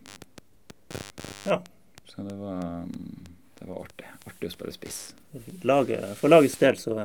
[1.46, 1.62] Ja.
[2.04, 3.24] Så det var, mm,
[3.60, 4.08] det var artig.
[4.28, 4.98] Artig å spille spiss.
[5.64, 6.98] Laget, for lagets del så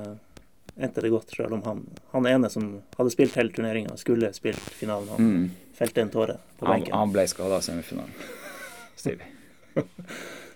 [0.75, 2.67] endte det godt, selv om han, han ene som
[2.97, 5.07] hadde spilt hele turneringa, skulle spilt finalen.
[5.15, 5.47] Han Mm.
[5.77, 6.93] Felte en tåre på Han, benken.
[6.97, 8.13] han ble skada i semifinalen.
[8.97, 9.27] Stilig.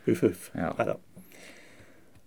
[0.05, 0.49] Huff, huff.
[0.57, 0.71] Ja.
[0.79, 0.95] Neida.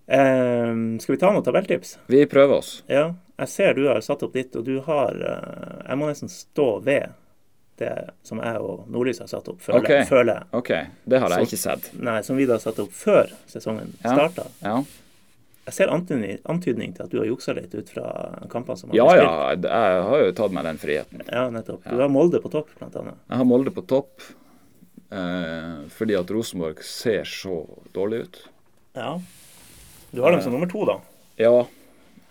[0.06, 1.98] Eh, skal vi ta noen tabelltips?
[2.06, 2.82] Vi prøver oss.
[2.86, 3.14] Ja.
[3.40, 6.68] Jeg ser du har satt opp ditt, og du har eh, Jeg må nesten stå
[6.86, 7.14] ved
[7.80, 7.90] det
[8.22, 9.88] som jeg og Nordlys har satt opp, føler, Ok.
[9.88, 10.34] føler Føle.
[10.54, 10.68] OK,
[11.10, 11.88] det har jeg som, ikke sett.
[11.98, 14.12] Nei, som vi da satte opp før sesongen Ja.
[14.14, 14.44] starta.
[14.62, 14.76] Ja,
[15.64, 18.06] Jeg ser antydning, til at du har juksa litt ut fra
[18.52, 19.22] kampene som har ja, spilt.
[19.24, 19.68] ja spilt.
[19.70, 21.22] jeg har jo tatt meg den friheten.
[21.32, 21.86] Ja, nettopp.
[21.88, 23.22] Du har Molde på topp, blant annet.
[23.30, 24.20] Jeg har Molde på topp
[25.08, 27.62] eh, fordi at Rosenborg ser så
[27.96, 28.40] dårlig ut.
[28.98, 29.14] Ja.
[30.12, 30.98] Du har dem som nummer to, da.
[31.40, 31.54] Ja.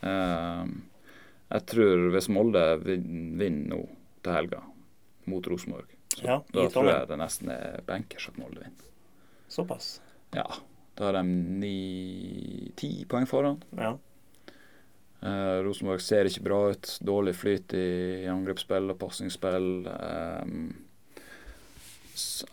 [0.06, 0.66] Eh,
[1.54, 3.82] jeg tror hvis Molde vin- vinner nå
[4.24, 4.62] til helga
[5.30, 8.88] mot Rosenborg, så Ja, da tror jeg det nesten er bankers at Molde vinner.
[9.50, 9.96] Såpass.
[10.38, 10.46] Ja.
[10.94, 11.24] Da har de
[11.64, 13.62] ni-ti poeng foran.
[13.78, 13.96] Ja.
[15.24, 16.98] Eh, Rosenborg ser ikke bra ut.
[17.02, 19.70] Dårlig flyt i angrepsspill og pasningsspill.
[19.90, 20.44] Eh,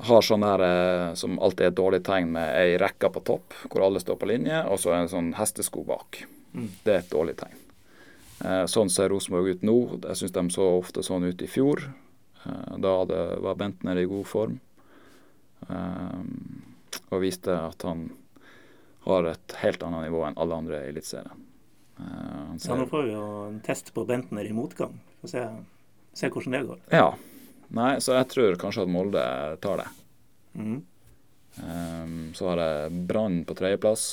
[0.08, 3.56] har sånn der eh, som alltid er et dårlig tegn med ei rekke på topp,
[3.66, 6.22] hvor alle står på linje, og så en sånn hestesko bak.
[6.54, 6.70] Mm.
[6.84, 7.58] Det er et dårlig tegn.
[8.40, 9.76] Eh, sånn ser Rosenborg ut nå.
[10.06, 11.90] Jeg syns de så ofte sånn ut i fjor.
[12.46, 14.60] Eh, da det, var Bentner i god form.
[15.68, 16.20] Eh,
[17.10, 18.08] og viste at han
[19.06, 21.46] har et helt annet nivå enn alle andre i Eliteserien.
[22.00, 24.94] Uh, ja, nå får vi jo en test på Bentner i motgang.
[25.20, 25.44] Få se,
[26.16, 26.84] se hvordan det går.
[26.94, 27.10] Ja.
[27.70, 29.24] Nei, så jeg tror kanskje at Molde
[29.62, 29.90] tar det.
[30.58, 30.78] Mm.
[31.60, 34.06] Um, så har jeg Brann på tredjeplass.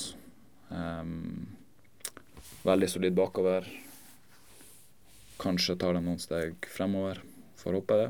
[0.70, 1.48] Um,
[2.68, 3.66] veldig solid bakover.
[5.42, 7.24] Kanskje tar de noen steg fremover.
[7.58, 8.08] Får håpe det.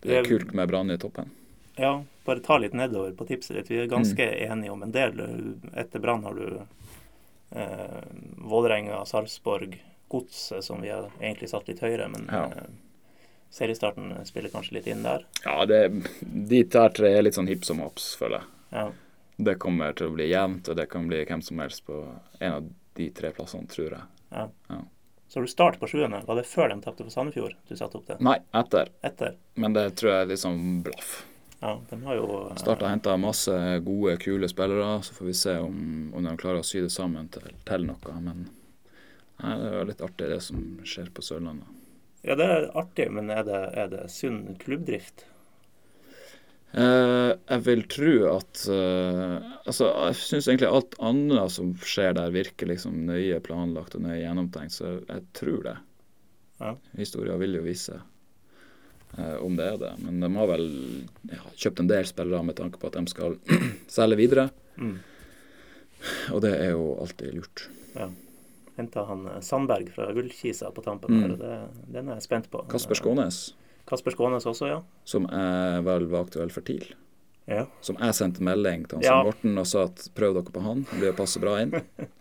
[0.00, 1.30] Det er kult med Brann i toppen.
[1.80, 2.00] Ja,
[2.30, 3.70] bare ta litt nedover på tipset ditt.
[3.72, 4.52] Vi er ganske Mm.
[4.52, 5.20] enige om en del.
[5.76, 6.60] Etter Brann har du
[7.52, 8.02] eh,
[8.38, 9.78] Vålerenga, Sarpsborg,
[10.08, 12.44] Godset, som vi har egentlig satt litt høyere, men Ja.
[12.46, 12.70] eh,
[13.50, 15.24] seriestarten spiller kanskje litt inn der.
[15.44, 15.80] Ja, det,
[16.48, 18.46] de der tre er litt sånn hipp som haps, føler jeg.
[18.72, 18.90] Ja.
[19.38, 22.04] Det kommer til å bli jevnt, og det kan bli hvem som helst på
[22.40, 24.02] en av de tre plassene, tror jeg.
[25.30, 26.24] Så har du start på sjuende.
[26.26, 28.16] Var det før de tapte for Sandefjord du satte opp det?
[28.20, 28.88] Nei, etter.
[29.02, 29.36] Etter?
[29.54, 31.24] Men det tror jeg er litt sånn blaff.
[31.60, 33.54] Ja, de har jo Starta og henta masse
[33.84, 35.80] gode, kule spillere, så får vi se om,
[36.16, 38.14] om de klarer å sy det sammen til, til noe.
[38.16, 41.76] Men nei, det er jo litt artig det som skjer på Sørlandet.
[42.24, 45.26] Ja, det er artig, men er det, er det sunn klubbdrift?
[46.70, 52.30] Eh, jeg vil tro at eh, Altså, jeg syns egentlig alt annet som skjer der,
[52.34, 55.76] virker liksom nøye planlagt og nøye gjennomtenkt, så jeg tror det.
[56.60, 56.76] Ja.
[57.00, 58.06] Historia vil jo vise eh,
[59.18, 59.92] om det er det.
[60.04, 60.66] Men de har vel
[61.32, 63.38] ja, kjøpt en del spillere med tanke på at de skal
[63.98, 64.50] selge videre,
[64.80, 64.98] Mm.
[66.32, 67.66] og det er jo alltid lurt.
[68.78, 71.34] Henta han eh, Sandberg fra Gullkisa på tampen Mm.
[71.38, 71.56] det,
[71.92, 72.62] den er jeg spent på.
[72.70, 73.40] Kasper Skånes.
[73.90, 74.78] Kasper Skånes også, ja.
[75.04, 76.86] som er vel var aktuell for TIL.
[77.50, 77.64] Ja.
[77.82, 79.16] Som jeg sendte melding til han Ja.
[79.26, 81.72] Morten og sa at prøv dere på han, han blir å passe bra inn.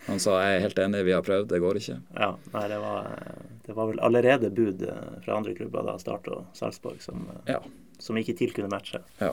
[0.08, 2.00] Han sa jeg er helt enig, vi har prøvd, det går ikke.
[2.18, 2.32] ja.
[2.56, 3.12] Nei, det var,
[3.68, 7.54] det var vel allerede bud eh, fra andre klubber, da Start og Sarpsborg, som, eh,
[7.54, 7.60] Ja.
[8.00, 9.04] som ikke TIL kunne matche.
[9.22, 9.32] ja.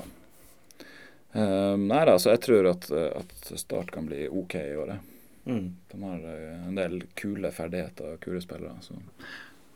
[1.37, 5.01] Um, nei da, så jeg tror at, eh, at Start kan bli OK i året.
[5.45, 5.67] Mm.
[5.93, 8.97] De har eh, en del kule ferdigheter og kule spillere, så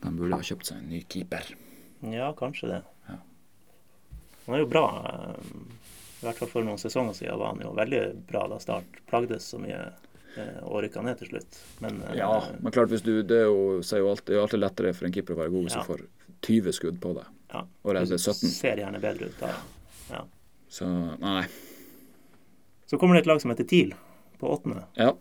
[0.00, 1.50] de burde ha kjøpt seg en ny keeper.
[2.08, 2.78] Ja, kanskje det.
[3.10, 3.18] Ja.
[4.46, 4.86] Han er jo bra.
[6.20, 9.46] I hvert fall for noen sesonger siden var han jo veldig bra da Start plagdes
[9.54, 9.78] så mye
[10.36, 11.60] eh, og rykka ned til slutt.
[11.80, 14.60] Men eh, Ja, men klart hvis du Det er jo, er jo alltid, er alltid
[14.60, 15.82] lettere for en keeper å være god hvis Ja.
[15.82, 16.04] du får
[16.46, 18.48] 20 skudd på deg ja, og redder 17.
[18.52, 19.48] ser gjerne bedre ut da.
[20.10, 20.20] Ja.
[20.70, 20.86] Så
[21.20, 21.42] nei.
[22.86, 23.92] Så kommer det et lag som heter TIL
[24.40, 24.84] på åttende.
[24.96, 25.14] Ja,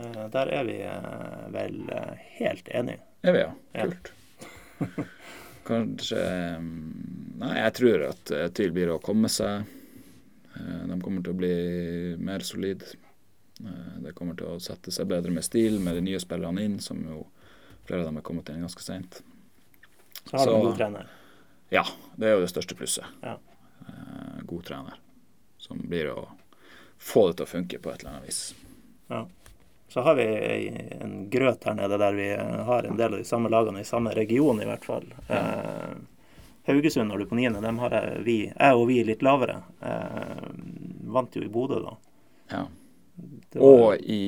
[0.00, 0.78] Eh, Der er vi
[1.52, 1.74] vel
[2.38, 3.00] helt enige.
[3.22, 3.50] er vi, ja.
[3.74, 3.82] Ja.
[3.84, 4.12] Kult.
[5.68, 6.22] Kanskje
[7.40, 9.68] Nei, jeg tror at TIL blir å komme seg.
[10.60, 11.52] Eh, De kommer til å bli
[12.20, 12.84] mer solid.
[13.64, 16.78] Eh, Det kommer til å sette seg bedre med stil med de nye spillerne inn,
[16.80, 17.26] som jo
[17.86, 19.22] flere av dem er kommet inn ganske seint.
[20.26, 21.08] Så har de en god trener.
[21.70, 21.84] Ja,
[22.16, 23.06] det er jo det største plusset.
[23.22, 23.36] Ja.
[23.88, 24.98] Eh, God trener.
[25.58, 26.28] Som blir å
[26.98, 28.54] få det til å funke på et eller annet vis.
[29.08, 29.26] Ja.
[29.90, 30.24] Så har vi
[31.00, 34.12] en grøt her nede der vi har en del av de samme lagene i samme
[34.14, 35.06] region, i hvert fall.
[35.28, 35.94] Eh,
[36.70, 39.58] Haugesund når du på niende, dem har jeg, vi, jeg og vi litt lavere.
[39.82, 40.46] Eh,
[41.12, 41.96] vant jo i Bodø, da.
[42.54, 42.62] Ja.
[43.54, 44.22] Var- Og i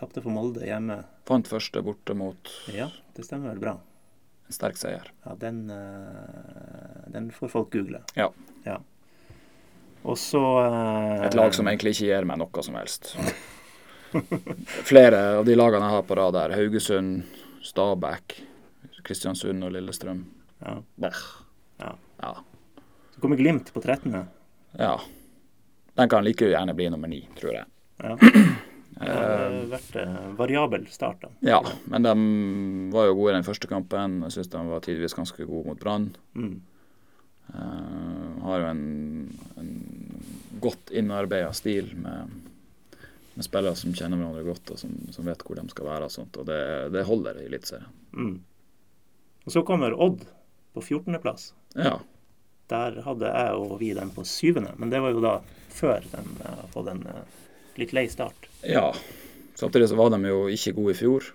[0.00, 1.02] Tapte for Molde hjemme.
[1.28, 3.74] vant første borte mot Ja, det stemmer vel bra.
[4.48, 5.10] en sterk seier.
[5.26, 8.00] Ja, den, eh, den får folk google.
[8.16, 8.30] Ja.
[8.64, 8.78] ja.
[10.04, 13.14] Og så eh, Et lag som egentlig ikke gir meg noe som helst.
[14.88, 17.22] Flere av de lagene jeg har på rad der, Haugesund,
[17.62, 18.40] Stabæk,
[19.06, 20.24] Kristiansund og Lillestrøm.
[20.64, 20.76] ja.
[21.80, 21.94] Ja.
[22.20, 22.34] Ja.
[23.14, 24.26] Så kommer Glimt på 13.
[24.78, 25.00] ja.
[25.94, 27.64] Den kan like gjerne bli nummer ni, tror jeg.
[29.00, 29.06] Ja.
[29.06, 31.28] Det har vært eh, variabel start, da.
[31.46, 32.10] Ja, men de
[32.92, 34.18] var jo gode i den første kampen.
[34.26, 36.10] Jeg syns de var tidvis ganske gode mot Brann.
[36.36, 36.58] Mm.
[37.48, 38.82] Uh, har jo en,
[39.56, 39.70] en
[40.60, 42.34] godt innarbeida stil med,
[43.38, 46.10] med spillere som kjenner hverandre godt, og som, som vet hvor de skal være.
[46.10, 46.60] og sånt, og Det,
[46.92, 47.88] det holder i Eliteserien.
[48.12, 48.36] Mm.
[49.46, 50.24] Og så kommer Odd
[50.74, 51.52] på 14.-plass.
[51.78, 51.98] Ja.
[52.70, 55.34] Der hadde jeg og vi dem på syvende, men det var jo da
[55.74, 57.24] før de uh, fått en uh,
[57.80, 58.50] litt lei start.
[58.66, 58.90] ja.
[59.60, 61.26] Samtidig så var de jo ikke gode i fjor.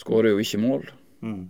[0.00, 0.86] Skårer jo ikke mål.
[1.20, 1.42] Mm.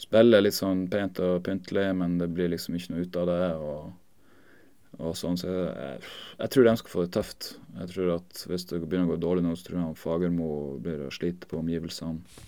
[0.00, 3.48] Spiller litt sånn pent og pyntelig, men det blir liksom ikke noe ut av det.
[3.60, 6.00] og, og sånn, så jeg,
[6.38, 7.50] jeg tror de skal få det tøft.
[7.82, 10.50] Jeg tror at Hvis det begynner å gå dårlig nå, så tror jeg Fagermo
[10.84, 12.46] blir å slite på omgivelsene.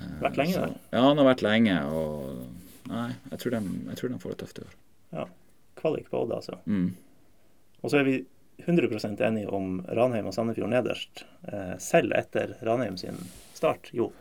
[0.00, 1.76] Eh, Vært lenge så- Ja, han har vært lenge.
[1.92, 2.46] og
[2.88, 4.74] Nei, jeg tror de, jeg tror de får det tøft i år.
[5.12, 5.24] Ja.
[5.76, 6.58] Kvalik på Odd, altså.
[6.66, 6.92] Mm.
[7.82, 8.24] Og så er vi
[8.62, 13.18] 100% enige om Ranheim og Sandefjord nederst, eh, selv etter Ranheim sin
[13.54, 13.90] start.
[13.92, 14.12] Jo.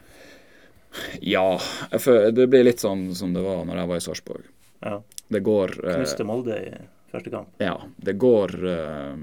[1.21, 1.59] Ja,
[1.91, 4.43] det blir litt sånn som det var når jeg var i Sarpsborg.
[4.85, 4.99] Ja.
[5.31, 6.73] Det går eh, Knuste Molde i
[7.11, 7.49] første kamp.
[7.59, 9.15] Ja, det går eh,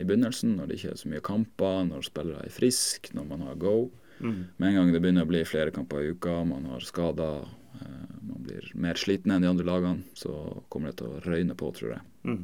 [0.00, 3.40] i begynnelsen når det ikke er så mye kamper, når spillere er friske, når man
[3.48, 3.74] har go.
[4.20, 4.44] Mm.
[4.56, 7.44] Med en gang det begynner å bli flere kamper i uka, man har skader,
[7.80, 11.56] eh, man blir mer sliten enn de andre lagene, så kommer det til å røyne
[11.56, 12.02] på, tror jeg.
[12.28, 12.42] Mm.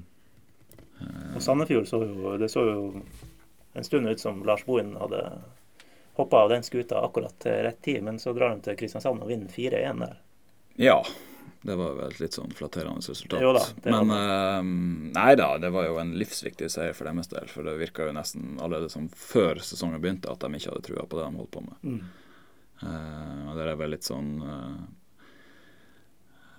[1.37, 3.03] Og Sandefjord så jo Det så jo
[3.77, 5.21] en stund ut som Lars Bohin hadde
[6.17, 9.29] hoppa av den skuta akkurat til rett tid, men så drar de til Kristiansand og
[9.29, 10.15] vinner 4-1 der.
[10.81, 11.03] Ja,
[11.67, 13.43] det var vel et litt sånn flatterende resultat.
[13.43, 14.61] Jo da, Men uh,
[15.17, 17.49] nei da, det var jo en livsviktig seier for deres del.
[17.53, 21.07] For det virka jo nesten allerede som før sesongen begynte at de ikke hadde trua
[21.07, 21.81] på det de holdt på med.
[21.83, 22.05] Mm.
[22.83, 24.85] Uh, og det er vel litt sånn uh,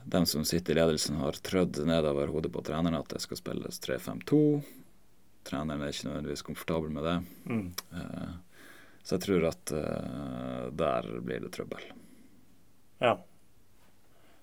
[0.10, 3.82] De som sitter i ledelsen, har trødd nedover hodet på treneren at det skal spilles
[3.86, 4.42] 3-5-2.
[5.48, 7.16] Treneren er ikke nødvendigvis komfortabel med det.
[7.48, 7.68] Mm.
[7.96, 8.36] Eh,
[9.04, 11.86] så jeg tror at eh, der blir det trøbbel.
[13.00, 13.14] Ja.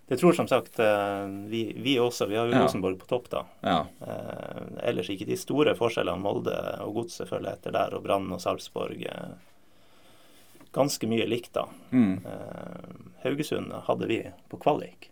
[0.09, 2.27] Det tror som sagt eh, vi, vi også.
[2.29, 2.59] Vi har jo.
[2.61, 3.45] Rosenborg på topp, da.
[3.65, 3.79] Ja.
[4.05, 6.21] Eh, ellers ikke de store forskjellene.
[6.21, 6.55] Molde
[6.85, 9.33] og Godset følger etter der, og Brann og Sarpsborg eh,
[10.77, 11.65] ganske mye likt, da.
[11.95, 12.19] Mm.
[12.27, 12.95] Eh,
[13.25, 14.21] Haugesund hadde vi
[14.53, 15.09] på kvalik.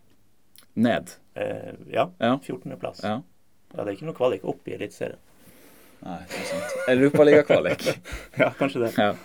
[0.73, 1.15] Ned.
[1.33, 2.35] Eh, ja, Ja.
[2.43, 3.01] 14.-plass.
[3.03, 3.21] ja.
[3.73, 5.17] Ja, det er ikke noe kvalik opp i Eliteserien.
[6.05, 6.73] Nei, det er sant.
[6.93, 7.85] Europaligakvalik.
[8.43, 8.91] Ja, kanskje det.
[8.99, 9.15] ja.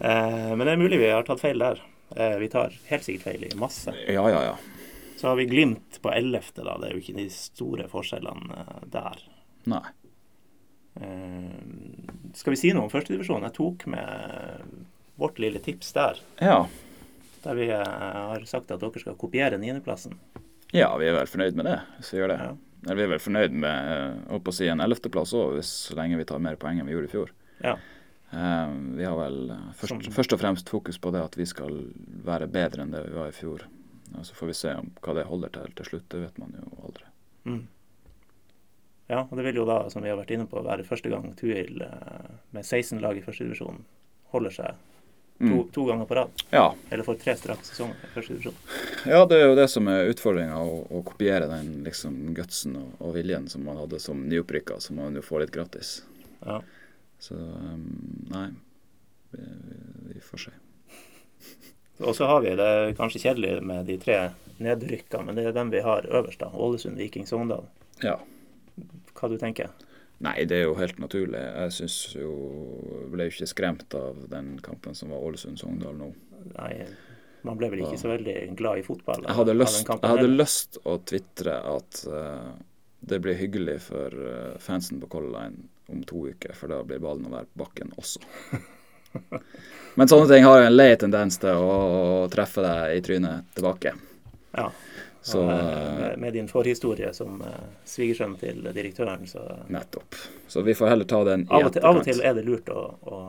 [0.00, 1.78] Eh, men det er mulig vi har tatt feil der.
[2.16, 3.94] Eh, vi tar helt sikkert feil i masse.
[4.10, 4.56] ja, ja, ja.
[5.16, 6.76] Så har vi Glimt på 11., da.
[6.80, 9.22] Det er jo ikke de store forskjellene eh, der.
[9.72, 9.84] Nei.
[10.96, 13.44] Uh, skal vi si noe om førstedivisjon?
[13.44, 14.76] Jeg tok med
[15.20, 16.20] vårt lille tips der.
[16.40, 16.66] Ja.
[17.44, 20.16] der vi eh, har sagt at dere skal kopiere niendeplassen.
[20.74, 22.38] Ja, vi er vel fornøyd med det, hvis vi gjør det.
[22.42, 22.54] Ja.
[22.86, 26.42] Eller vi er vel fornøyd med å si en ellevteplass òg, så lenge vi tar
[26.42, 27.32] mer poeng enn vi gjorde i fjor.
[27.64, 27.76] Ja.
[28.32, 29.40] Uh, vi har vel
[29.78, 31.80] først, Som- først og fremst fokus på det at vi skal
[32.26, 33.64] være bedre enn det vi var i fjor.
[34.14, 36.08] Og Så får vi se om hva det holder til til slutt.
[36.12, 37.04] Det vet man jo aldri.
[37.46, 37.64] Mm.
[39.08, 41.28] Ja, og det vil jo da, som vi har vært inne på, være første gang
[41.38, 43.84] Tuil eh, med 16 lag i førstedivisjon
[44.32, 44.82] holder seg to,
[45.36, 45.68] Mm.
[45.70, 46.30] to ganger på rad.
[46.50, 48.54] Ja, Eller får tre strake sesonger i førstedivisjon.
[49.06, 52.94] ja, det er jo det som er utfordringa, å, å kopiere den liksom gutsen og,
[53.04, 55.90] og viljen som man hadde som nyopprykka, som man jo får litt gratis.
[56.40, 56.62] Ja.
[57.20, 57.84] Så um,
[58.32, 58.46] nei,
[59.36, 59.44] vi,
[60.14, 60.54] vi får se.
[61.98, 64.18] Og så har vi det kanskje kjedelig med de tre
[64.60, 66.40] nedrykka, men det er dem vi har øverst.
[66.40, 67.64] da, Ålesund, Viking, Sogndal.
[68.04, 68.18] Ja.
[69.16, 69.70] Hva du tenker
[70.20, 71.40] Nei, det er jo helt naturlig.
[71.40, 72.30] Jeg syns jo
[73.12, 76.10] Ble jo ikke skremt av den kampen som var Ålesund-Sogndal nå.
[76.54, 76.72] Nei,
[77.44, 80.80] man ble vel ikke så veldig glad i fotball Jeg hadde lyst, jeg hadde lyst
[80.84, 82.52] å tvitre at uh,
[83.06, 86.98] det blir hyggelig for eh, fansen på Color Line om to uker, for da blir
[86.98, 88.22] ballen å være på bakken også.
[89.96, 93.94] Men sånne ting har jo en lei tendens til å, treffe deg i trynet tilbake.
[94.56, 94.66] Ja.
[95.26, 97.54] Så og, eh, eh, med, med din forhistorie som uh,
[97.88, 99.42] svigersønn til direktøren, så
[99.72, 100.18] nettopp.
[100.52, 102.68] Så vi får heller ta den i av til, av og til er det lurt
[102.70, 103.20] å, å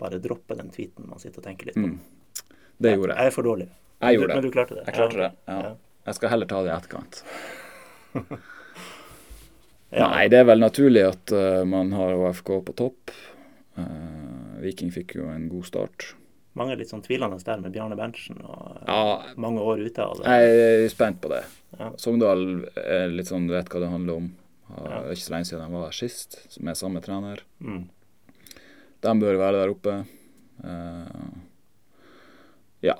[0.00, 1.84] bare droppe den tweeten man sitter og tenker litt på.
[1.92, 2.48] Mm.
[2.78, 3.20] Det gjorde jeg.
[3.20, 3.68] Jeg er for dårlig.
[3.98, 4.86] Jeg gjorde Men du klarte det?
[4.88, 5.30] Jeg klarte det.
[5.52, 5.60] ja.
[5.68, 5.74] Ja.
[6.08, 7.24] Jeg skal heller ta det i etterkant.
[9.88, 10.10] Ja.
[10.12, 13.12] Nei, det er vel naturlig at uh, man har OFK på topp.
[13.78, 14.27] Eh,
[14.62, 16.12] Viking fikk jo en god start.
[16.58, 20.24] Mange litt sånn tvilende der med Bjarne Berntsen og eh, Ja, mange år ute det.
[20.26, 21.44] jeg er spent på det.
[21.78, 21.92] Ja.
[22.00, 22.44] Sogndal
[22.82, 24.30] er litt sånn, du vet hva det handler om.
[24.68, 27.44] Det er Ikke så lenge siden de var der sist, med samme trener.
[27.64, 27.86] Mm.
[29.06, 29.94] De bør være der oppe.
[30.58, 31.38] Uh,
[32.84, 32.96] ja.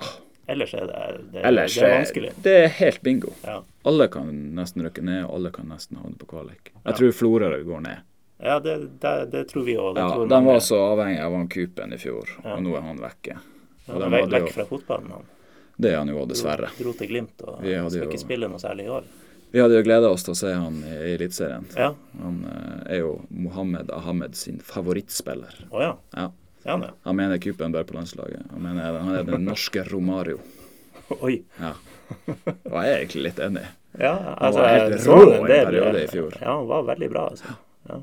[0.49, 1.01] Ellers er det,
[1.33, 2.31] det, Ellers det er vanskelig.
[2.41, 3.33] det er helt bingo.
[3.43, 3.59] Ja.
[3.89, 6.71] Alle kan nesten rykke ned, og alle kan nesten havne på kvalik.
[6.79, 8.07] Jeg tror Florø går ned.
[8.39, 9.97] Ja, det, det, det tror vi òg.
[9.99, 12.55] Ja, de var så avhengig av han Kupen i fjor, Ja.
[12.55, 13.35] og nå er han vekke.
[13.89, 15.11] Ja, de vekk, vekk fra fotballen.
[15.17, 15.27] Han
[15.79, 16.67] det er han jo dessverre.
[16.75, 19.05] dro til Glimt og skal ikke spille noe særlig i år.
[19.53, 21.63] Vi hadde jo gleda oss til å se han i Eliteserien.
[21.79, 21.93] Ja.
[22.19, 25.55] Han eh, er jo Mohammed Ahmed sin favorittspiller.
[25.71, 25.93] Å ja.
[26.19, 26.25] Ja.
[26.65, 26.83] Ja, han.
[27.07, 28.43] Han mener Kupen bør på landslaget.
[28.51, 30.41] Han mener han er den norske Romario.
[31.25, 31.39] Oi.
[31.57, 31.71] Ja.
[32.27, 33.65] Og jeg er egentlig litt enig.
[33.97, 36.35] Ja, Han altså, var helt rå en i en periode i fjor.
[36.43, 37.55] Ja, han var veldig bra, altså.
[37.87, 38.01] Ja.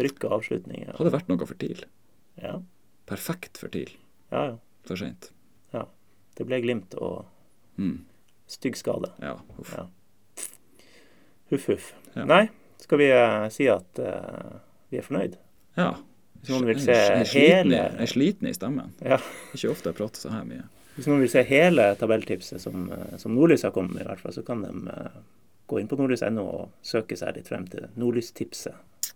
[0.00, 0.96] Rykk avslutninger.
[0.98, 1.84] Hadde vært noe for TIL.
[2.40, 2.56] Ja,
[3.10, 3.90] Perfekt for TIL.
[4.32, 4.44] ja.
[4.52, 4.56] ja.
[4.86, 5.30] For seint.
[6.38, 7.26] Det ble Glimt og
[7.76, 7.98] Mm.
[8.48, 9.10] stygg skade.
[9.20, 9.34] Ja.
[9.58, 9.74] Uff.
[9.76, 9.86] Ja.
[11.50, 11.92] Huff, huff.
[12.14, 12.24] Ja.
[12.24, 12.48] Nei,
[12.80, 14.58] skal vi uh, si at uh,
[14.90, 15.36] vi er fornøyd?
[15.76, 15.90] ja.
[16.40, 18.94] Hvis noen vil Jeg se jeg i- hele Jeg er sliten i stemmen.
[19.04, 19.18] ja,
[19.52, 20.62] Ikke ofte jeg prater så her mye.
[20.96, 24.20] Hvis noen vil se hele tabelltipset som, eh, som Nordlys har kommet med, i hvert
[24.22, 25.10] fall, så kan de
[25.68, 28.72] gå inn på nordlys.no og søke seg litt frem til Nordlystipset.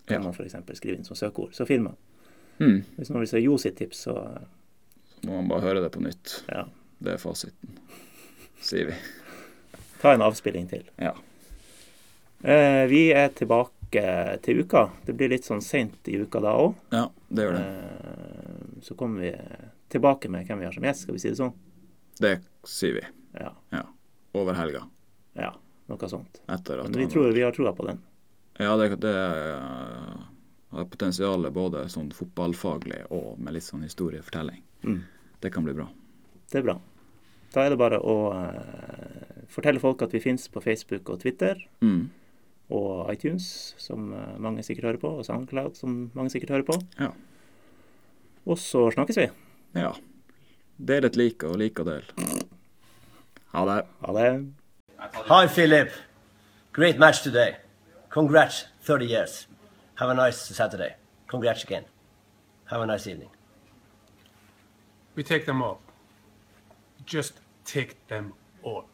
[0.06, 0.22] Kan Ja.
[0.22, 0.54] man f.eks.
[0.78, 1.54] skrive inn som søkeord.
[1.54, 1.96] Så finner man.
[2.60, 2.82] Mm.
[2.96, 4.14] Hvis noen vil se Jo sitt tips, så
[5.24, 6.42] må man bare høre det på nytt.
[6.48, 6.66] ja,
[7.02, 7.78] Det er fasiten,
[8.60, 8.94] sier vi.
[10.00, 10.84] ta en avspilling til.
[10.98, 11.14] Ja.
[12.44, 14.90] Eh, vi er tilbake til uka.
[15.06, 16.74] Det blir litt sånn seint i uka da òg.
[16.92, 17.64] ja, det gjør det.
[17.64, 19.32] Eh, så kommer vi
[19.88, 21.54] tilbake med hvem vi har som gjest, skal vi si det sånn?
[22.20, 23.04] Det sier vi.
[23.40, 23.52] Ja.
[24.34, 24.82] Over helga.
[25.36, 25.54] ja
[25.88, 26.40] noe sånt.
[26.48, 27.98] Men vi, tror, vi har troa på den.
[28.58, 30.24] Ja, det, det eh,
[30.74, 34.60] har potensial både sånn fotballfaglig og med litt sånn historiefortelling.
[34.86, 35.00] Mm.
[35.42, 35.88] Det kan bli bra.
[36.52, 36.76] Det er bra.
[37.54, 41.60] Da er det bare å uh, fortelle folk at vi finnes på Facebook og Twitter
[41.84, 42.08] Mm.
[42.74, 46.78] og iTunes, som eh, mange sikkert hører på, og SoundCloud, som mange sikkert hører på.
[46.98, 47.10] Ja.
[48.46, 49.28] Og så snakkes vi.
[49.78, 49.92] ja.
[50.76, 52.08] Del et like og like og del.
[53.52, 53.76] Ha det.
[54.02, 54.30] Ha det.
[55.30, 55.92] Hi, Philip.
[56.74, 57.54] Great match today.
[58.14, 59.48] Congrats, 30 years.
[59.96, 60.94] Have a nice Saturday.
[61.26, 61.84] Congrats again.
[62.66, 63.28] Have a nice evening.
[65.16, 65.80] We take them all.
[67.04, 67.32] Just
[67.64, 68.84] take them all.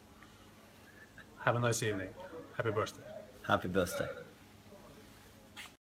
[1.45, 2.09] Have a nice evening.
[2.57, 3.03] Happy birthday.
[3.47, 4.09] Happy birthday.